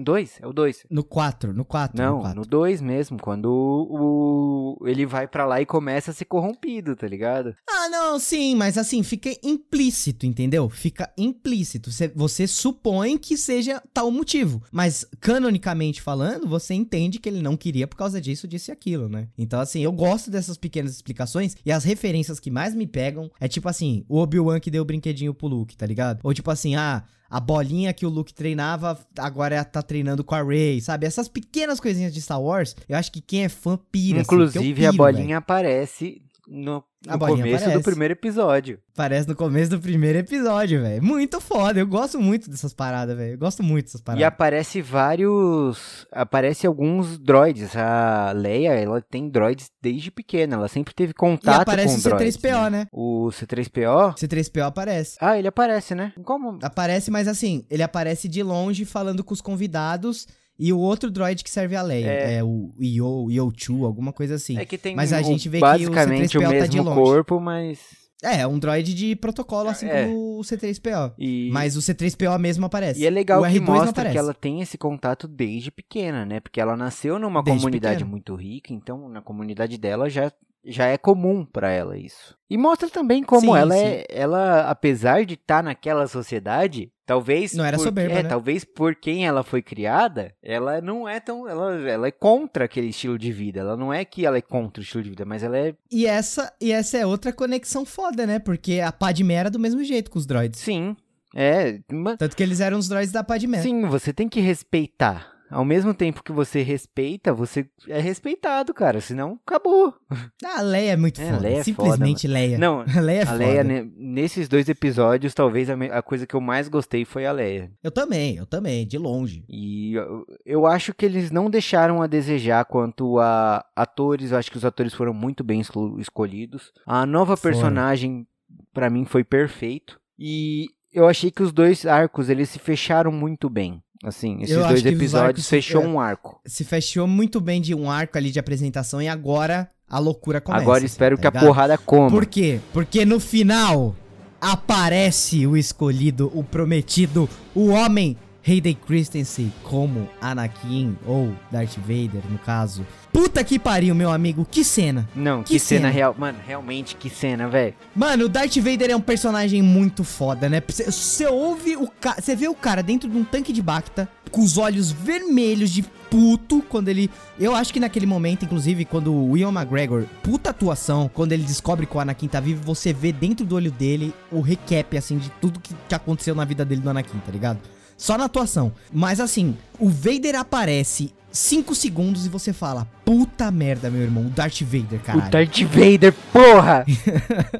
2? 0.03 0.39
É 0.41 0.47
o 0.47 0.53
2. 0.53 0.85
No 0.89 1.03
4, 1.03 1.53
no 1.53 1.63
4. 1.63 1.97
Não, 1.97 2.15
no 2.17 2.21
4. 2.21 2.39
no 2.41 2.45
2 2.45 2.81
mesmo, 2.81 3.17
quando 3.19 3.45
o, 3.45 4.77
o- 4.81 4.87
ele 4.87 5.05
vai 5.05 5.27
pra 5.27 5.45
lá 5.45 5.61
e 5.61 5.65
começa 5.65 6.11
a 6.11 6.13
ser 6.13 6.25
corrompido, 6.25 6.95
tá 6.95 7.07
ligado? 7.07 7.55
Ah, 7.69 7.87
não, 7.89 8.19
sim, 8.19 8.55
mas 8.55 8.77
assim, 8.77 9.01
fica 9.03 9.29
implícito, 9.43 10.25
entendeu? 10.25 10.69
Fica 10.69 11.11
implícito. 11.17 11.91
Você, 11.91 12.07
você 12.09 12.47
supõe 12.47 13.17
que 13.17 13.37
seja 13.37 13.81
tal 13.93 14.11
motivo. 14.11 14.61
Mas, 14.71 15.05
canonicamente 15.19 16.01
falando, 16.01 16.47
você 16.47 16.73
entende 16.73 17.19
que 17.19 17.29
ele 17.29 17.41
não 17.41 17.55
queria 17.57 17.87
por 17.87 17.95
causa 17.97 18.19
disso, 18.19 18.47
disso 18.47 18.71
e 18.71 18.73
aquilo, 18.73 19.07
né? 19.09 19.27
Então, 19.37 19.59
assim, 19.59 19.81
eu 19.81 19.91
gosto 19.91 20.29
dessas 20.29 20.57
pequenas 20.57 20.91
explicações. 20.93 21.55
E 21.65 21.71
as 21.71 21.83
referências 21.83 22.39
que 22.39 22.51
mais 22.51 22.75
me 22.75 22.87
pegam 22.87 23.29
é 23.39 23.47
tipo 23.47 23.67
assim: 23.69 24.05
o 24.09 24.17
Obi-Wan 24.19 24.59
que 24.59 24.71
deu 24.71 24.81
o 24.83 24.85
brinquedinho 24.85 25.33
pro 25.33 25.47
Luke, 25.47 25.75
tá 25.77 25.85
ligado? 25.85 26.19
Ou 26.23 26.33
tipo 26.33 26.49
assim, 26.51 26.75
ah. 26.75 27.03
A 27.33 27.39
bolinha 27.39 27.91
que 27.93 28.05
o 28.05 28.09
Luke 28.09 28.31
treinava, 28.31 28.95
agora 29.17 29.65
tá 29.65 29.81
treinando 29.81 30.23
com 30.23 30.35
a 30.35 30.43
Rey, 30.43 30.79
sabe? 30.79 31.07
Essas 31.07 31.27
pequenas 31.27 31.79
coisinhas 31.79 32.13
de 32.13 32.21
Star 32.21 32.39
Wars, 32.39 32.75
eu 32.87 32.95
acho 32.95 33.11
que 33.11 33.19
quem 33.19 33.43
é 33.45 33.49
fã 33.49 33.75
pira. 33.91 34.17
assim, 34.21 34.27
Inclusive, 34.35 34.85
a 34.85 34.91
piro, 34.91 35.03
bolinha 35.03 35.23
velho. 35.25 35.37
aparece 35.39 36.21
no, 36.47 36.83
no 37.05 37.19
começo 37.19 37.55
aparece. 37.63 37.77
do 37.77 37.83
primeiro 37.83 38.11
episódio. 38.13 38.79
Parece 38.95 39.27
no 39.27 39.35
começo 39.35 39.71
do 39.71 39.79
primeiro 39.79 40.19
episódio, 40.19 40.81
velho. 40.81 41.03
Muito 41.03 41.39
foda. 41.41 41.79
Eu 41.79 41.87
gosto 41.87 42.19
muito 42.19 42.49
dessas 42.49 42.73
paradas, 42.73 43.15
velho. 43.17 43.33
Eu 43.33 43.37
gosto 43.37 43.63
muito 43.63 43.85
dessas 43.85 44.01
E 44.01 44.03
paradas. 44.03 44.27
aparece 44.27 44.81
vários. 44.81 46.05
Aparece 46.11 46.67
alguns 46.67 47.17
droids. 47.17 47.75
A 47.75 48.31
Leia, 48.35 48.73
ela 48.73 49.01
tem 49.01 49.29
droids 49.29 49.71
desde 49.81 50.11
pequena. 50.11 50.55
Ela 50.55 50.67
sempre 50.67 50.93
teve 50.93 51.11
E 51.11 51.15
contato 51.15 51.61
aparece 51.61 52.01
com 52.01 52.07
o 52.07 52.17
droids. 52.17 52.37
C3PO, 52.37 52.69
né? 52.69 52.87
O 52.91 53.29
C3PO? 53.31 54.15
C3PO 54.15 54.61
aparece. 54.65 55.17
Ah, 55.19 55.37
ele 55.37 55.47
aparece, 55.47 55.95
né? 55.95 56.13
Como? 56.23 56.59
Aparece, 56.61 57.09
mas 57.09 57.27
assim, 57.27 57.65
ele 57.69 57.83
aparece 57.83 58.27
de 58.27 58.43
longe 58.43 58.85
falando 58.85 59.23
com 59.23 59.33
os 59.33 59.41
convidados 59.41 60.27
e 60.57 60.71
o 60.71 60.77
outro 60.79 61.09
droid 61.11 61.43
que 61.43 61.49
serve 61.49 61.75
a 61.75 61.81
Leia. 61.81 62.07
É. 62.07 62.33
É, 62.35 62.43
o 62.43 62.73
Yo, 62.79 63.27
Yo-Chu, 63.29 63.85
alguma 63.85 64.13
coisa 64.13 64.35
assim. 64.35 64.57
É 64.57 64.65
que 64.65 64.77
tem 64.77 64.95
Mas 64.95 65.11
a 65.13 65.19
o- 65.19 65.23
gente 65.23 65.49
vê 65.49 65.57
que 65.59 65.63
o 65.65 65.67
basicamente 65.67 66.37
o, 66.37 66.41
C3PO 66.41 66.59
tá 66.59 66.65
de 66.67 66.77
mesmo 66.77 66.89
longe. 66.91 67.01
corpo, 67.01 67.39
mas. 67.39 67.79
É, 68.23 68.47
um 68.47 68.57
droid 68.57 68.93
de 68.93 69.17
protocolo, 69.17 69.67
assim 69.67 69.85
É. 69.85 70.05
como 70.05 70.39
o 70.39 70.41
C3PO. 70.43 71.13
E... 71.19 71.49
Mas 71.51 71.75
o 71.75 71.81
C3PO 71.81 72.39
mesmo 72.39 72.65
aparece. 72.65 73.01
E 73.01 73.05
é 73.05 73.09
legal 73.09 73.41
o 73.41 73.43
que 73.45 73.59
R2 73.59 73.65
não 73.65 73.73
mostra 73.75 74.09
que 74.09 74.17
ela 74.17 74.33
tem 74.33 74.61
esse 74.61 74.77
contato 74.77 75.27
desde 75.27 75.69
pequena, 75.69 76.25
né? 76.25 76.39
Porque 76.39 76.61
ela 76.61 76.77
nasceu 76.77 77.19
numa 77.19 77.43
Desde 77.43 77.59
comunidade 77.61 77.95
pequena. 77.95 78.09
muito 78.11 78.33
rica, 78.35 78.71
então 78.71 79.09
na 79.09 79.21
comunidade 79.21 79.77
dela 79.77 80.09
já, 80.09 80.31
já 80.63 80.85
é 80.87 80.97
comum 80.97 81.43
pra 81.45 81.69
ela 81.69 81.97
isso. 81.97 82.33
E 82.49 82.57
mostra 82.57 82.87
também 82.89 83.23
como 83.23 83.41
Sim, 83.51 83.57
ela 83.57 83.75
sim. 83.75 83.83
é, 83.83 84.05
ela 84.09 84.69
apesar 84.69 85.25
de 85.25 85.33
estar 85.33 85.61
naquela 85.61 86.07
sociedade, 86.07 86.92
talvez 87.05 87.53
Não 87.53 87.65
era 87.65 87.77
por, 87.77 87.83
soberba, 87.83 88.19
é, 88.19 88.23
né? 88.23 88.29
talvez 88.29 88.63
por 88.63 88.95
quem 88.95 89.25
ela 89.27 89.43
foi 89.43 89.61
criada, 89.61 90.33
ela 90.41 90.79
não 90.81 91.07
é 91.07 91.19
tão, 91.19 91.47
ela, 91.47 91.73
ela 91.89 92.07
é 92.07 92.11
contra 92.11 92.65
aquele 92.65 92.87
estilo 92.87 93.17
de 93.17 93.31
vida. 93.31 93.59
Ela 93.59 93.75
não 93.77 93.93
é 93.93 94.03
que 94.05 94.25
ela 94.25 94.37
é 94.37 94.41
contra 94.41 94.81
o 94.81 94.83
estilo 94.83 95.03
de 95.03 95.09
vida, 95.09 95.25
mas 95.25 95.43
ela 95.43 95.57
é 95.57 95.73
E 95.91 96.05
essa, 96.05 96.51
e 96.61 96.71
essa 96.71 96.97
é 96.97 97.05
outra 97.05 97.31
conexão 97.33 97.85
foda, 97.85 98.25
né? 98.25 98.39
Porque 98.39 98.79
a 98.79 98.91
Padmé 98.91 99.33
era 99.35 99.49
do 99.49 99.59
mesmo 99.59 99.83
jeito 99.83 100.09
com 100.11 100.17
os 100.19 100.25
droids. 100.25 100.59
sim, 100.59 100.95
é, 101.35 101.79
ma- 101.91 102.15
Tanto 102.15 102.35
que 102.35 102.43
eles 102.43 102.59
eram 102.59 102.77
os 102.77 102.87
droids 102.87 103.11
da 103.11 103.23
Padmé. 103.23 103.59
Sim, 103.61 103.81
você 103.87 104.13
tem 104.13 104.29
que 104.29 104.39
respeitar. 104.39 105.32
Ao 105.53 105.63
mesmo 105.65 105.93
tempo 105.93 106.23
que 106.23 106.31
você 106.31 106.61
respeita, 106.61 107.33
você 107.33 107.65
é 107.87 107.99
respeitado, 107.99 108.73
cara. 108.73 108.99
Senão, 108.99 109.39
acabou. 109.45 109.93
Ah, 110.45 110.59
a 110.59 110.61
Leia 110.61 110.91
é 110.91 110.97
muito 110.97 111.21
É, 111.21 111.25
foda. 111.25 111.39
Leia 111.39 111.57
é 111.59 111.63
Simplesmente 111.63 112.27
Leia. 112.27 112.57
Não, 112.57 112.81
a 112.81 112.85
Leia 112.99 113.19
é 113.19 113.23
a 113.23 113.25
foda. 113.27 113.37
Leia, 113.37 113.63
né, 113.63 113.87
nesses 113.95 114.47
dois 114.49 114.67
episódios, 114.67 115.33
talvez 115.33 115.69
a, 115.69 115.73
a 115.75 116.01
coisa 116.01 116.27
que 116.27 116.35
eu 116.35 116.41
mais 116.41 116.67
gostei 116.67 117.05
foi 117.05 117.25
a 117.25 117.31
Leia. 117.31 117.71
Eu 117.81 117.91
também, 117.91 118.35
eu 118.35 118.45
também, 118.45 118.85
de 118.85 118.97
longe. 118.97 119.43
E 119.47 119.93
eu, 119.93 120.25
eu 120.45 120.65
acho 120.67 120.93
que 120.93 121.05
eles 121.05 121.31
não 121.31 121.49
deixaram 121.49 122.01
a 122.01 122.07
desejar 122.07 122.65
quanto 122.65 123.19
a 123.19 123.65
atores. 123.75 124.31
Eu 124.31 124.37
acho 124.37 124.51
que 124.51 124.57
os 124.57 124.65
atores 124.65 124.93
foram 124.93 125.13
muito 125.13 125.43
bem 125.43 125.61
esco- 125.61 125.97
escolhidos. 125.99 126.71
A 126.85 127.05
nova 127.05 127.37
Foram. 127.37 127.53
personagem, 127.53 128.27
pra 128.73 128.89
mim, 128.89 129.05
foi 129.05 129.23
perfeito. 129.23 129.99
E 130.19 130.67
eu 130.91 131.07
achei 131.07 131.31
que 131.31 131.41
os 131.41 131.51
dois 131.51 131.85
arcos, 131.85 132.29
eles 132.29 132.49
se 132.49 132.59
fecharam 132.59 133.11
muito 133.11 133.49
bem. 133.49 133.81
Assim, 134.03 134.41
esses 134.41 134.55
Eu 134.55 134.67
dois 134.67 134.85
episódios 134.85 135.15
arcos 135.15 135.43
se- 135.45 135.49
fechou 135.49 135.81
é. 135.81 135.87
um 135.87 135.99
arco. 135.99 136.39
Se 136.45 136.63
fechou 136.65 137.07
muito 137.07 137.39
bem 137.39 137.61
de 137.61 137.73
um 137.73 137.89
arco 137.89 138.17
ali 138.17 138.31
de 138.31 138.39
apresentação 138.39 139.01
e 139.01 139.07
agora 139.07 139.69
a 139.89 139.97
loucura 139.97 140.41
começa. 140.41 140.61
Agora 140.61 140.77
assim, 140.79 140.87
espero 140.87 141.15
tá 141.15 141.21
que 141.21 141.27
a 141.27 141.29
ligado? 141.29 141.45
porrada 141.45 141.77
coma. 141.77 142.09
Por 142.09 142.25
quê? 142.25 142.59
Porque 142.73 143.05
no 143.05 143.19
final 143.19 143.95
aparece 144.41 145.47
o 145.47 145.55
escolhido, 145.55 146.29
o 146.33 146.43
prometido, 146.43 147.29
o 147.55 147.69
homem 147.69 148.17
Hayden 148.45 148.75
Christensen 148.75 149.51
como 149.63 150.09
Anakin 150.21 150.97
ou 151.05 151.33
Darth 151.51 151.77
Vader, 151.77 152.21
no 152.29 152.37
caso. 152.39 152.85
Puta 153.11 153.43
que 153.43 153.57
pariu, 153.57 153.95
meu 153.95 154.11
amigo, 154.11 154.45
que 154.49 154.63
cena. 154.63 155.07
Não, 155.15 155.43
que, 155.43 155.53
Que 155.53 155.59
cena, 155.59 155.81
cena. 155.81 155.89
real. 155.89 156.15
Mano, 156.17 156.39
realmente, 156.45 156.95
que 156.95 157.09
cena, 157.09 157.47
velho. 157.47 157.73
Mano, 157.95 158.25
o 158.25 158.29
Darth 158.29 158.55
Vader 158.57 158.89
é 158.91 158.95
um 158.95 159.01
personagem 159.01 159.61
muito 159.61 160.03
foda, 160.03 160.49
né? 160.49 160.61
Você 160.67 161.25
ouve 161.27 161.77
o 161.77 161.87
cara. 161.87 162.21
Você 162.21 162.35
vê 162.35 162.47
o 162.47 162.55
cara 162.55 162.81
dentro 162.83 163.09
de 163.09 163.15
um 163.17 163.23
tanque 163.23 163.53
de 163.53 163.61
Bacta, 163.61 164.09
com 164.31 164.41
os 164.41 164.57
olhos 164.57 164.91
vermelhos 164.91 165.69
de 165.69 165.83
puto, 166.09 166.61
quando 166.67 166.89
ele. 166.89 167.09
Eu 167.39 167.55
acho 167.55 167.71
que 167.71 167.79
naquele 167.79 168.05
momento, 168.05 168.45
inclusive, 168.45 168.83
quando 168.83 169.13
o 169.13 169.37
Ian 169.37 169.51
McGregor, 169.51 170.05
puta 170.21 170.49
atuação, 170.49 171.09
quando 171.13 171.31
ele 171.31 171.43
descobre 171.43 171.85
que 171.85 171.95
o 171.95 171.99
Anakin 171.99 172.27
tá 172.27 172.39
vivo, 172.39 172.63
você 172.63 172.91
vê 172.91 173.13
dentro 173.13 173.45
do 173.45 173.55
olho 173.55 173.71
dele 173.71 174.13
o 174.31 174.41
recap, 174.41 174.97
assim, 174.97 175.17
de 175.17 175.29
tudo 175.39 175.59
que, 175.59 175.73
que 175.87 175.95
aconteceu 175.95 176.35
na 176.35 176.43
vida 176.45 176.65
dele 176.65 176.81
do 176.81 176.89
Anakin, 176.89 177.19
tá 177.19 177.31
ligado? 177.31 177.59
Só 178.03 178.17
na 178.17 178.25
atuação. 178.25 178.73
Mas 178.91 179.21
assim, 179.21 179.55
o 179.79 179.87
Vader 179.87 180.35
aparece 180.35 181.13
5 181.31 181.73
segundos 181.73 182.25
e 182.25 182.29
você 182.29 182.51
fala: 182.51 182.85
Puta 183.05 183.49
merda, 183.49 183.89
meu 183.89 184.01
irmão, 184.01 184.25
o 184.25 184.29
Darth 184.29 184.59
Vader, 184.61 184.99
caralho. 184.99 185.27
O 185.27 185.31
Darth 185.31 185.59
Vader, 185.61 186.13
porra! 186.33 186.85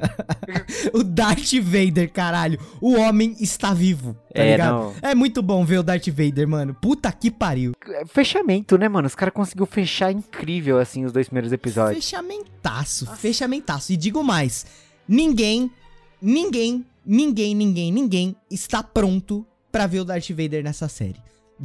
o 0.92 1.02
Darth 1.02 1.54
Vader, 1.62 2.12
caralho. 2.12 2.60
O 2.78 2.94
homem 2.94 3.34
está 3.40 3.72
vivo, 3.72 4.12
tá 4.34 4.42
É, 4.42 4.50
ligado? 4.52 4.70
não. 4.70 4.94
É 5.00 5.14
muito 5.14 5.40
bom 5.40 5.64
ver 5.64 5.78
o 5.78 5.82
Darth 5.82 6.08
Vader, 6.08 6.46
mano. 6.46 6.74
Puta 6.74 7.10
que 7.10 7.30
pariu. 7.30 7.72
Fechamento, 8.06 8.76
né, 8.76 8.86
mano? 8.86 9.06
Os 9.06 9.14
caras 9.14 9.32
conseguiu 9.32 9.64
fechar 9.64 10.12
incrível, 10.12 10.78
assim, 10.78 11.06
os 11.06 11.12
dois 11.12 11.26
primeiros 11.26 11.52
episódios. 11.52 12.04
Fechamentaço, 12.04 13.06
fechamentaço. 13.16 13.94
E 13.94 13.96
digo 13.96 14.22
mais: 14.22 14.66
ninguém, 15.08 15.70
ninguém, 16.20 16.84
ninguém, 17.02 17.54
ninguém, 17.54 17.90
ninguém 17.90 18.36
está 18.50 18.82
pronto 18.82 19.46
pra 19.74 19.88
ver 19.88 19.98
o 19.98 20.04
Darth 20.04 20.30
Vader 20.30 20.62
nessa 20.62 20.86
série. 20.86 21.20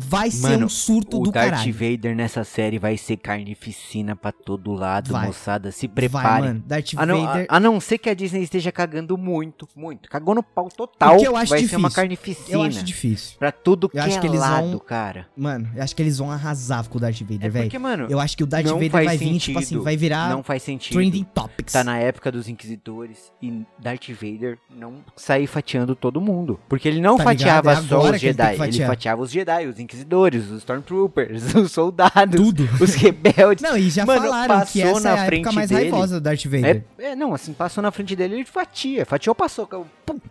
Vai 0.07 0.31
ser 0.31 0.49
Mano, 0.49 0.65
um 0.65 0.69
surto 0.69 1.19
o 1.19 1.23
do 1.23 1.31
Darth 1.31 1.49
caralho. 1.51 1.73
Vader 1.73 2.15
nessa 2.15 2.43
série 2.43 2.79
vai 2.79 2.97
ser 2.97 3.17
carnificina 3.17 4.15
pra 4.15 4.31
todo 4.31 4.71
lado, 4.73 5.11
Vai. 5.11 5.27
moçada. 5.27 5.71
Se 5.71 5.87
Vai, 5.87 5.95
prepare. 5.95 6.41
mano. 6.43 6.63
Darth 6.65 6.93
A 6.95 7.05
não, 7.05 7.25
Vader. 7.25 7.45
a, 7.49 7.57
a 7.57 7.59
não 7.59 7.79
ser 7.79 7.97
que 7.97 8.09
a 8.09 8.13
Disney 8.13 8.41
esteja 8.43 8.71
cagando 8.71 9.17
muito, 9.17 9.67
muito. 9.75 10.09
Cagou 10.09 10.33
no 10.35 10.43
pau 10.43 10.69
total. 10.69 11.15
O 11.15 11.19
que 11.19 11.27
eu 11.27 11.35
acho 11.35 11.49
vai 11.49 11.59
ser 11.65 11.75
uma 11.75 11.89
difícil. 11.89 11.95
carnificina. 11.95 12.57
eu 12.57 12.61
acho 12.63 12.83
difícil. 12.83 13.37
Pra 13.39 13.51
tudo 13.51 13.89
que 13.89 13.97
Eu 13.97 14.03
acho 14.03 14.17
é 14.17 14.21
que 14.21 14.27
eles 14.27 14.39
lado, 14.39 14.69
vão- 14.69 14.79
cara. 14.79 15.27
Mano, 15.35 15.69
eu 15.75 15.83
acho 15.83 15.95
que 15.95 16.01
eles 16.01 16.17
vão 16.17 16.31
arrasar 16.31 16.87
com 16.87 16.97
o 16.97 17.01
Darth 17.01 17.19
Vader, 17.21 17.45
É 17.45 17.49
velho. 17.49 17.65
porque, 17.65 17.79
mano, 17.79 18.07
Eu 18.09 18.19
acho 18.19 18.37
que 18.37 18.43
o 18.43 18.47
Darth 18.47 18.65
Vader 18.67 18.89
vai 18.91 19.17
vir, 19.17 19.37
tipo 19.39 19.57
assim, 19.59 19.67
sentido. 19.67 19.83
vai 19.83 19.97
virar 19.97 20.29
não 20.29 20.43
faz 20.43 20.63
sentido. 20.63 20.93
Trending 20.93 21.23
Topics. 21.33 21.73
Tá 21.73 21.83
na 21.83 21.97
época 21.97 22.31
dos 22.31 22.47
Inquisidores 22.47 23.31
e 23.41 23.63
Darth 23.79 24.09
Vader 24.09 24.57
não 24.69 25.03
sair 25.15 25.47
fatiando 25.47 25.95
todo 25.95 26.21
mundo. 26.21 26.59
Porque 26.69 26.87
ele 26.87 27.01
não 27.01 27.17
Tá 27.17 27.23
fatiava 27.25 27.69
ligado? 27.71 27.85
É 27.85 27.87
só 27.89 28.11
os 28.11 28.19
Jedi, 28.21 28.55
ele, 28.63 28.85
fatiava 28.85 29.21
os 29.21 29.31
Jedi, 29.31 29.67
os 29.67 29.79
Inquisidores, 29.89 30.45
os 30.51 30.59
Stormtroopers, 30.59 31.53
os 31.55 31.71
soldados, 31.71 32.35
Tudo. 32.39 32.69
os 32.79 32.93
rebeldes. 32.93 33.63
Não, 33.63 33.75
e 33.75 33.89
já 33.89 34.05
Mano, 34.05 34.21
falaram 34.21 34.63
que 34.65 34.81
essa 34.81 34.99
na 35.01 35.09
é 35.09 35.13
a 35.13 35.15
época 35.23 35.25
frente 35.27 35.55
mais 35.55 35.69
dele. 35.69 35.81
raivosa 35.89 36.15
do 36.19 36.21
Darth 36.21 36.43
Vader. 36.45 36.83
É, 36.99 37.05
é, 37.05 37.15
não, 37.15 37.33
assim, 37.33 37.53
passou 37.53 37.81
na 37.81 37.91
frente 37.91 38.15
dele, 38.15 38.35
ele 38.35 38.45
fatia. 38.45 39.03
Fatiou, 39.05 39.33
passou. 39.33 39.65
Pum, 39.67 39.85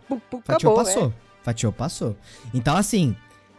pum, 0.07 0.19
pum, 0.29 0.41
Fatiou, 0.45 0.73
acabou, 0.73 0.75
passou. 0.93 1.07
é. 1.09 1.43
Fatiou, 1.43 1.73
passou. 1.73 2.15
Então, 2.53 2.77
assim, 2.77 3.13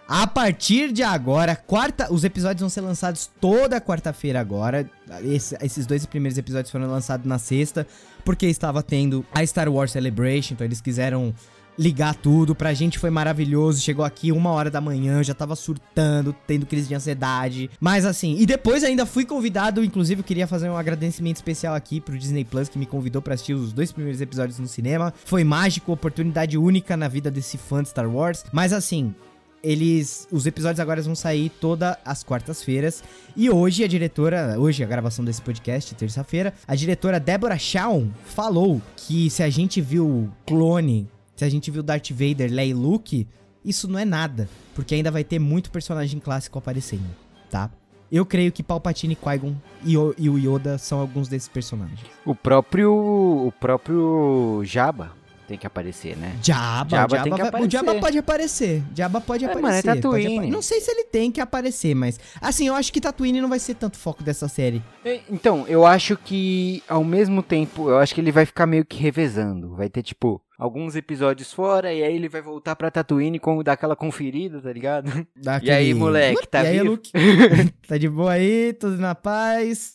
a 0.09 0.27
partir 0.27 0.91
de 0.91 1.03
agora, 1.03 1.55
quarta, 1.55 2.11
os 2.13 2.25
episódios 2.25 2.61
vão 2.61 2.71
ser 2.71 2.81
lançados 2.81 3.31
toda 3.39 3.79
quarta-feira 3.81 4.41
agora. 4.41 4.89
Esse- 5.23 5.57
esses 5.61 5.85
dois 5.85 6.07
primeiros 6.07 6.39
episódios 6.39 6.71
foram 6.71 6.91
lançados 6.91 7.27
na 7.27 7.39
sexta, 7.39 7.87
porque 8.25 8.47
estava 8.47 8.83
tendo 8.83 9.25
a 9.35 9.45
Star 9.47 9.69
Wars 9.69 9.93
Celebration, 9.93 10.55
então 10.55 10.65
eles 10.67 10.81
quiseram 10.81 11.35
ligar 11.81 12.15
tudo. 12.15 12.55
Pra 12.55 12.75
gente 12.75 12.99
foi 12.99 13.09
maravilhoso. 13.09 13.81
Chegou 13.81 14.05
aqui 14.05 14.31
uma 14.31 14.51
hora 14.51 14.71
da 14.71 14.81
manhã, 14.81 15.23
já 15.23 15.33
tava 15.33 15.57
surtando, 15.57 16.35
tendo 16.47 16.67
crise 16.67 16.87
de 16.87 16.95
ansiedade. 16.95 17.71
Mas 17.81 18.05
assim, 18.05 18.37
e 18.39 18.45
depois 18.45 18.85
ainda 18.85 19.07
fui 19.07 19.25
convidado, 19.25 19.83
inclusive 19.83 20.21
eu 20.21 20.25
queria 20.25 20.47
fazer 20.47 20.69
um 20.69 20.77
agradecimento 20.77 21.37
especial 21.37 21.75
aqui 21.75 21.99
pro 21.99 22.19
Disney 22.19 22.45
Plus 22.45 22.69
que 22.69 22.79
me 22.79 22.85
convidou 22.85 23.23
pra 23.23 23.33
assistir 23.33 23.55
os 23.55 23.73
dois 23.73 23.91
primeiros 23.91 24.21
episódios 24.21 24.59
no 24.59 24.69
cinema. 24.69 25.15
Foi 25.25 25.43
mágico, 25.43 25.91
oportunidade 25.91 26.59
única 26.59 26.97
na 26.97 27.09
vida 27.09 27.31
desse 27.31 27.57
fã 27.57 27.83
de 27.83 27.89
Star 27.89 28.09
Wars. 28.09 28.45
Mas 28.53 28.75
assim, 28.75 29.15
eles. 29.63 30.29
Os 30.31 30.47
episódios 30.47 30.81
agora 30.81 31.01
vão 31.01 31.15
sair 31.15 31.49
todas 31.49 31.97
as 32.05 32.23
quartas-feiras. 32.23 33.03
E 33.35 33.49
hoje 33.49 33.85
a 33.85 33.89
diretora. 33.89 34.57
Hoje, 34.59 34.83
a 34.83 34.87
gravação 34.87 35.25
desse 35.25 35.41
podcast, 35.41 35.95
terça-feira, 35.95 36.53
a 36.67 36.75
diretora 36.75 37.19
Deborah 37.19 37.59
Shawn 37.59 38.09
falou 38.25 38.83
que 38.97 39.31
se 39.31 39.43
a 39.43 39.49
gente 39.49 39.81
viu 39.81 40.31
clone, 40.47 41.09
se 41.41 41.45
a 41.47 41.49
gente 41.49 41.71
viu 41.71 41.83
Darth 41.83 42.11
Vader, 42.11 42.53
Leia 42.53 42.71
e 42.71 42.75
Luke, 42.75 43.27
isso 43.65 43.89
não 43.89 43.99
é 43.99 44.05
nada. 44.05 44.47
Porque 44.75 44.95
ainda 44.95 45.11
vai 45.11 45.25
ter 45.25 45.39
muito 45.39 45.71
personagem 45.71 46.21
clássico 46.21 46.59
aparecendo, 46.59 47.07
tá? 47.51 47.71
Eu 48.13 48.27
creio 48.27 48.53
que 48.53 48.63
Palpatine, 48.63 49.17
Qui-Gon 49.17 49.55
e, 49.83 49.97
o- 49.97 50.15
e 50.19 50.29
o 50.29 50.37
Yoda 50.37 50.77
são 50.77 51.01
alguns 51.01 51.29
desses 51.29 51.49
personagens. 51.49 52.01
O 52.27 52.35
próprio. 52.35 52.93
O 52.93 53.53
próprio 53.59 54.61
Jabba 54.65 55.13
tem 55.49 55.57
que 55.57 55.67
aparecer, 55.67 56.15
né? 56.17 56.37
Jabba, 56.43 56.91
Jabba 56.91 57.07
o, 57.15 57.17
Jabba 57.17 57.23
tem 57.23 57.33
que 57.33 57.51
vai- 57.53 57.63
o 57.63 57.71
Jabba 57.71 57.91
aparecer. 57.93 58.01
pode 58.01 58.19
aparecer. 58.19 58.83
Jabba 58.95 59.21
pode 59.21 59.45
É, 59.45 59.49
aparecer. 59.51 59.63
mano, 59.63 59.77
é 59.79 59.83
Tatooine. 60.03 60.39
apa- 60.41 60.47
Não 60.49 60.61
sei 60.63 60.81
se 60.81 60.91
ele 60.91 61.05
tem 61.05 61.33
que 61.33 61.41
aparecer, 61.41 61.95
mas. 61.95 62.21
Assim, 62.41 62.67
eu 62.69 62.75
acho 62.75 62.93
que 62.93 63.01
Tatooine 63.01 63.41
não 63.41 63.49
vai 63.49 63.59
ser 63.59 63.75
tanto 63.77 63.97
foco 63.97 64.23
dessa 64.23 64.47
série. 64.47 64.83
É, 65.05 65.21
Então, 65.31 65.65
eu 65.67 65.87
acho 65.87 66.17
que 66.19 66.83
ao 66.89 67.03
mesmo 67.03 67.43
tempo, 67.43 67.89
eu 67.89 67.97
acho 67.99 68.15
que 68.15 68.21
ele 68.21 68.31
vai 68.33 68.45
ficar 68.45 68.67
meio 68.67 68.85
que 68.85 68.99
revezando. 68.99 69.75
Vai 69.77 69.89
ter, 69.89 70.03
tipo, 70.03 70.41
alguns 70.61 70.95
episódios 70.95 71.53
fora, 71.53 71.93
e 71.93 72.03
aí 72.03 72.15
ele 72.15 72.29
vai 72.29 72.43
voltar 72.43 72.77
pra 72.77 72.91
Tatooine 72.91 73.39
com 73.39 73.63
dar 73.63 73.73
aquela 73.73 73.97
conferida, 73.97 74.61
tá 74.61 74.73
ligado? 74.73 75.11
Daquele- 75.35 75.71
E 75.71 75.75
aí, 75.75 75.95
moleque, 75.95 76.47
tá 76.47 76.63
e 76.63 76.67
aí, 76.67 76.79
vivo? 76.79 76.91
Luke? 76.91 77.11
tá 77.89 77.97
de 77.99 78.09
boa 78.09 78.33
aí, 78.33 78.73
tudo 78.75 78.97
na 78.99 79.15
paz. 79.15 79.95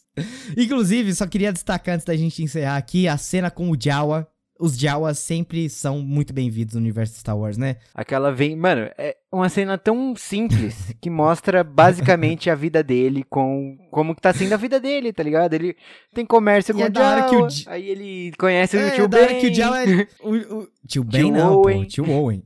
Inclusive, 0.58 1.14
só 1.14 1.28
queria 1.28 1.52
destacar 1.54 1.96
antes 1.96 2.06
da 2.06 2.16
gente 2.16 2.42
encerrar 2.42 2.78
aqui 2.78 3.08
a 3.08 3.18
cena 3.18 3.52
com 3.52 3.70
o 3.70 3.76
Jawa. 3.80 4.28
Os 4.58 4.78
Jawas 4.78 5.20
sempre 5.20 5.70
são 5.70 6.00
muito 6.00 6.34
bem-vindos 6.34 6.76
no 6.76 6.80
universo 6.80 7.14
de 7.14 7.20
Star 7.20 7.38
Wars, 7.38 7.58
né? 7.58 7.76
Aquela 7.94 8.32
vem. 8.32 8.56
Mano, 8.56 8.90
é 8.98 9.18
uma 9.30 9.50
cena 9.50 9.78
tão 9.78 10.16
simples 10.16 10.94
que 11.02 11.10
mostra 11.10 11.62
basicamente 11.62 12.50
a 12.50 12.56
vida 12.56 12.82
dele 12.82 13.26
com. 13.30 13.78
Como 13.92 14.16
que 14.16 14.22
tá 14.22 14.32
sendo 14.34 14.54
a 14.54 14.58
vida 14.58 14.80
dele, 14.80 15.12
tá 15.12 15.22
ligado? 15.24 15.54
Ele 15.56 15.76
tem 16.14 16.26
comércio 16.26 16.72
E 16.72 16.76
com 16.76 16.80
é 16.82 16.90
o 16.90 17.06
hora 17.06 17.24
que 17.24 17.36
o 17.36 17.50
Jawa, 17.50 17.76
Aí 17.76 17.90
ele 17.90 18.32
conhece 18.40 18.78
o 18.78 18.80
é, 18.80 18.92
tio 18.92 19.08
da 19.10 19.18
hora 19.18 19.28
Ben. 19.28 19.40
que 19.42 19.48
o 19.48 19.54
Jawa 19.54 19.84
é... 19.84 20.08
O, 20.24 20.36
o- 20.62 20.68
tio 20.88 21.04
Ben 21.04 21.22
Tio 21.24 21.32
não, 21.34 21.56
Owen. 21.58 21.82
pô. 21.84 21.90
Tio 21.90 22.10
Owen. 22.10 22.44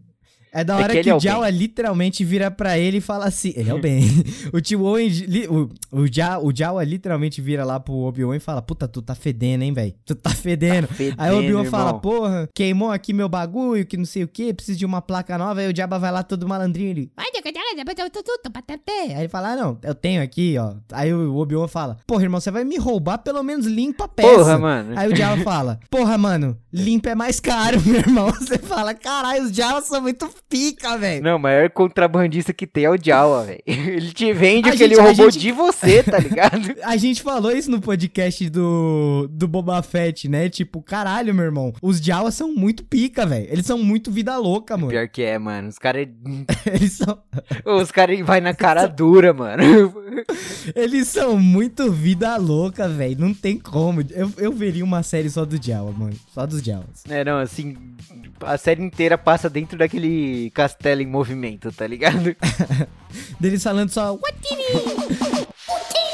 É 0.52 0.64
da 0.64 0.80
É 0.80 0.84
hora 0.84 0.93
que 0.93 1.04
que, 1.04 1.10
é 1.10 1.14
o 1.14 1.18
Ben. 1.18 1.24
Jawa 1.32 1.50
literalmente 1.50 2.24
vira 2.26 2.50
pra 2.50 2.78
ele 2.78 2.97
e 2.97 3.02
fala 3.02 3.26
assim... 3.26 3.54
Ele 3.56 3.70
é 3.70 3.74
o 3.74 3.80
Ben. 3.80 4.02
o 4.52 4.60
tio 4.60 4.97
li- 4.97 5.47
O, 5.47 5.70
o, 5.91 6.06
Ja- 6.12 6.39
o 6.39 6.52
Jawa 6.56 6.84
literalmente 6.84 7.41
vira 7.41 7.64
lá 7.64 7.80
pro 7.80 7.93
Obi-Wan 7.93 8.36
e 8.36 8.39
fala... 8.39 8.62
Puta, 8.62 8.88
tu 8.88 9.02
tá 9.02 9.14
fedendo, 9.16 9.64
hein, 9.64 9.74
velho? 9.74 9.93
Tu 10.06 10.16
tá 10.16 10.30
fedendo. 10.32 10.88
Fedendo, 10.88 11.16
Aí 11.22 11.32
o 11.32 11.38
Obi-Wan 11.39 11.66
fala, 11.66 12.00
porra, 12.00 12.50
queimou 12.54 12.91
aqui 12.91 13.14
meu 13.14 13.30
bagulho, 13.30 13.86
que 13.86 13.95
não 13.97 14.06
sei 14.06 14.24
o 14.24 14.28
que, 14.28 14.54
preciso 14.54 14.78
de 14.80 14.86
uma 14.86 15.02
placa 15.02 15.38
nova. 15.38 15.60
Aí 15.62 15.72
o 15.72 15.76
Jabba 15.76 16.00
vai 16.00 16.12
lá 16.12 16.24
todo 16.24 16.47
malandrinho, 16.47 16.89
ele... 16.89 17.12
"Vai, 17.16 17.28
Aí 18.89 19.22
ele 19.22 19.30
fala, 19.30 19.52
ah, 19.54 19.56
não, 19.56 19.78
eu 19.84 19.95
tenho 19.95 20.22
aqui, 20.22 20.56
ó. 20.58 20.74
Aí 20.91 21.14
o 21.14 21.36
Obi-Wan 21.36 21.68
fala, 21.68 21.97
porra, 22.06 22.24
irmão, 22.24 22.39
você 22.39 22.52
vai 22.52 22.64
me 22.64 22.78
roubar, 22.78 23.20
pelo 23.20 23.43
menos 23.43 23.66
limpa 23.66 24.06
a 24.06 24.08
peça. 24.08 24.36
Porra, 24.36 24.58
mano. 24.58 24.93
Aí 24.97 25.12
o 25.12 25.16
Jabba 25.16 25.43
fala, 25.43 25.80
porra, 25.89 26.18
mano, 26.18 26.58
limpa 26.72 27.10
é 27.12 27.16
mais 27.16 27.39
caro, 27.39 27.80
meu 27.86 27.95
irmão. 27.95 28.32
Você 28.32 28.58
fala, 28.58 28.93
caralho, 28.93 29.43
os 29.43 29.52
Jawas 29.56 29.86
são 29.86 30.02
muito 30.02 30.30
pica, 30.50 30.97
velho. 30.97 31.24
Não, 31.24 31.36
o 31.36 31.39
maior 31.39 31.70
contrabandista 31.70 32.52
que 32.52 32.66
tem 32.66 32.86
é 32.86 32.89
o 32.89 32.97
Jawa, 33.02 33.45
velho. 33.45 33.62
Ele 33.66 34.12
te 34.12 34.34
vende 34.34 34.70
A 34.70 34.74
o 34.74 34.76
que 34.76 34.84
ele 34.84 34.95
gente- 34.95 35.04
roubou 35.06 35.32
gente- 35.32 35.41
de 35.41 35.52
você, 35.52 36.02
tá 36.04 36.18
ligado? 36.20 36.76
A 36.84 36.97
gente 36.97 37.22
falou 37.22 37.52
isso 37.52 37.70
no 37.70 37.80
podcast 37.80 38.50
do, 38.50 39.28
do 39.32 39.47
Boba 39.47 39.82
Fett, 39.84 40.28
né? 40.28 40.50
Tipo, 40.50 40.82
caralho, 40.82 41.34
meu 41.34 41.45
irmão. 41.45 41.74
Os 41.82 42.00
Jawas 42.00 42.34
são 42.34 42.54
muito 42.54 42.84
pica, 42.84 43.26
velho. 43.26 43.47
Eles 43.52 43.66
são 43.66 43.78
muito 43.78 44.10
vida 44.12 44.36
louca, 44.38 44.76
mano. 44.76 44.89
Pior 44.89 45.08
que 45.08 45.22
é, 45.22 45.38
mano. 45.38 45.68
Os 45.70 45.78
caras. 45.78 46.08
Eles 46.66 46.93
são, 46.93 47.18
Os 47.66 47.91
caras 47.91 48.20
vai 48.22 48.41
na 48.41 48.54
cara 48.54 48.88
dura, 48.88 49.34
mano. 49.34 49.64
eles 50.76 51.08
são 51.08 51.38
muito 51.39 51.91
vida 51.91 52.36
louca, 52.38 52.88
velho. 52.88 53.20
Não 53.20 53.34
tem 53.34 53.58
como. 53.58 54.02
Eu, 54.12 54.32
eu 54.38 54.52
veria 54.52 54.84
uma 54.84 55.04
série 55.04 55.30
só 55.30 55.45
do 55.45 55.62
Jawa, 55.64 55.91
mano. 55.91 56.16
Só 56.34 56.45
dos 56.45 56.62
Jawas. 56.62 57.04
É, 57.10 57.24
não, 57.24 57.38
assim. 57.39 57.76
A 58.42 58.58
série 58.58 58.84
inteira 58.84 59.18
passa 59.18 59.50
dentro 59.50 59.78
daquele 59.78 60.50
castelo 60.52 61.02
em 61.02 61.08
movimento, 61.08 61.72
tá 61.72 61.86
ligado? 61.86 62.36
Deles 63.40 63.64
falando 63.64 63.90
só. 63.90 64.14
"Watiri!" 64.14 65.48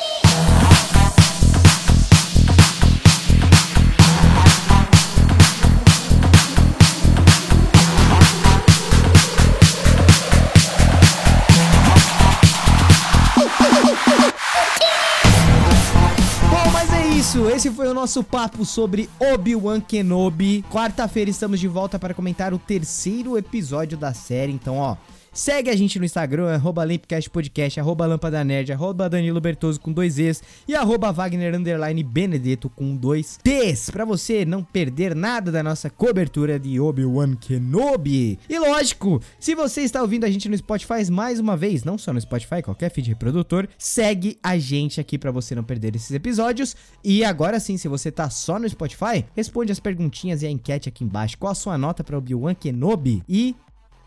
isso. 17.36 17.50
Esse 17.50 17.72
foi 17.72 17.88
o 17.88 17.94
nosso 17.94 18.24
papo 18.24 18.64
sobre 18.64 19.10
Obi-Wan 19.20 19.82
Kenobi. 19.82 20.64
Quarta-feira 20.72 21.30
estamos 21.30 21.60
de 21.60 21.68
volta 21.68 22.00
para 22.00 22.14
comentar 22.14 22.54
o 22.54 22.60
terceiro 22.60 23.38
episódio 23.38 23.98
da 23.98 24.14
série. 24.14 24.54
Então, 24.54 24.78
ó, 24.78 24.96
segue 25.36 25.70
a 25.70 25.76
gente 25.76 26.00
no 26.00 26.06
Instagram, 26.06 26.48
arroba 26.48 26.86
Podcast, 27.32 27.80
arroba 27.80 28.06
Lâmpada 28.06 28.42
Nerd, 28.44 28.72
arroba 28.72 29.10
Danilo 29.10 29.42
Bertoso 29.42 29.80
com 29.82 29.92
dois 29.92 30.18
Es 30.18 30.42
e 30.66 30.74
arroba 30.74 31.12
Wagner 31.12 31.54
Underline 31.54 32.02
Benedetto 32.02 32.70
com 32.70 32.96
dois 32.96 33.38
T's. 33.44 33.90
Pra 33.90 34.06
você 34.06 34.46
não 34.46 34.64
perder 34.64 35.14
nada 35.14 35.52
da 35.52 35.62
nossa 35.62 35.90
cobertura 35.90 36.58
de 36.58 36.80
Obi-Wan 36.80 37.36
Kenobi. 37.36 38.40
E 38.50 38.58
lógico, 38.58 39.22
se 39.38 39.54
você 39.54 39.82
está 39.82 40.02
ouvindo 40.02 40.24
a 40.24 40.32
gente 40.32 40.48
no 40.48 40.58
Spotify 40.58 41.12
mais 41.12 41.38
uma 41.38 41.58
vez, 41.58 41.84
não 41.84 41.98
só 41.98 42.14
no 42.14 42.22
Spotify, 42.22 42.62
qualquer 42.64 42.90
feed 42.90 43.10
reprodutor, 43.10 43.68
segue 43.78 44.40
a 44.42 44.58
gente 44.58 45.02
aqui 45.02 45.18
pra 45.18 45.32
você 45.32 45.54
não 45.54 45.64
perder 45.64 45.96
esses 45.98 46.12
episódios. 46.12 46.78
E 47.04 47.26
agora 47.26 47.60
sim, 47.60 47.76
se 47.76 47.90
você 47.90 48.10
tá 48.10 48.30
só 48.30 48.58
no 48.58 48.70
Spotify, 48.70 49.26
responde 49.36 49.74
as 49.74 49.82
perguntinhas 49.82 50.42
e 50.42 50.48
a 50.48 50.50
enquete 50.50 50.88
aqui 50.88 51.04
embaixo. 51.04 51.38
Qual 51.38 51.52
a 51.52 51.56
sua 51.56 51.78
nota 51.78 52.06
pra 52.06 52.18
Obi-Wan 52.18 52.56
Kenobi? 52.56 53.22
E 53.28 53.54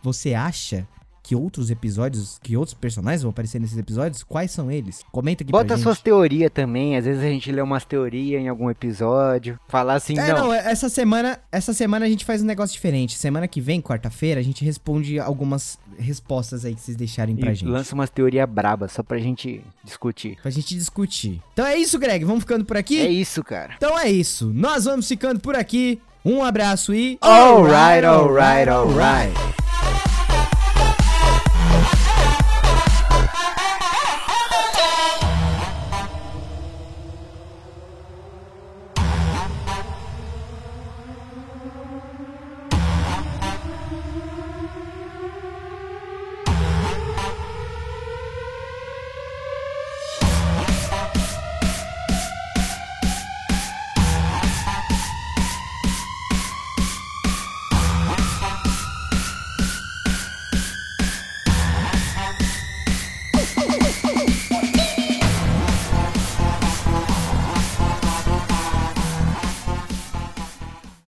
você 0.02 0.32
acha 0.32 0.86
que 1.28 1.36
outros 1.36 1.70
episódios, 1.70 2.38
que 2.42 2.56
outros 2.56 2.72
personagens 2.72 3.20
vão 3.20 3.28
aparecer 3.28 3.60
nesses 3.60 3.76
episódios? 3.76 4.22
Quais 4.22 4.50
são 4.50 4.70
eles? 4.70 5.02
Comenta 5.12 5.42
aqui 5.42 5.52
Bota 5.52 5.66
pra 5.66 5.76
gente. 5.76 5.82
suas 5.84 6.00
teorias 6.00 6.50
também. 6.50 6.96
Às 6.96 7.04
vezes 7.04 7.22
a 7.22 7.26
gente 7.26 7.52
lê 7.52 7.60
umas 7.60 7.84
teorias 7.84 8.40
em 8.40 8.48
algum 8.48 8.70
episódio. 8.70 9.60
Falar 9.68 9.96
assim, 9.96 10.18
É, 10.18 10.32
não. 10.32 10.46
não, 10.46 10.54
essa 10.54 10.88
semana, 10.88 11.38
essa 11.52 11.74
semana 11.74 12.06
a 12.06 12.08
gente 12.08 12.24
faz 12.24 12.42
um 12.42 12.46
negócio 12.46 12.72
diferente. 12.72 13.14
Semana 13.18 13.46
que 13.46 13.60
vem, 13.60 13.78
quarta-feira, 13.82 14.40
a 14.40 14.42
gente 14.42 14.64
responde 14.64 15.18
algumas 15.20 15.78
respostas 15.98 16.64
aí 16.64 16.74
que 16.74 16.80
vocês 16.80 16.96
deixarem 16.96 17.36
pra 17.36 17.52
e 17.52 17.54
gente. 17.54 17.68
lança 17.68 17.94
umas 17.94 18.08
teorias 18.08 18.48
brabas 18.48 18.92
só 18.92 19.02
pra 19.02 19.18
gente 19.18 19.62
discutir. 19.84 20.38
Pra 20.40 20.50
gente 20.50 20.74
discutir. 20.74 21.42
Então 21.52 21.66
é 21.66 21.76
isso, 21.76 21.98
Greg. 21.98 22.24
Vamos 22.24 22.40
ficando 22.44 22.64
por 22.64 22.78
aqui? 22.78 22.98
É 23.00 23.10
isso, 23.10 23.44
cara. 23.44 23.74
Então 23.76 23.98
é 23.98 24.08
isso. 24.10 24.50
Nós 24.54 24.86
vamos 24.86 25.06
ficando 25.06 25.40
por 25.40 25.54
aqui. 25.54 26.00
Um 26.24 26.42
abraço 26.42 26.94
e. 26.94 27.18
Alright, 27.20 28.06
alright, 28.06 28.70
alright. 28.70 29.67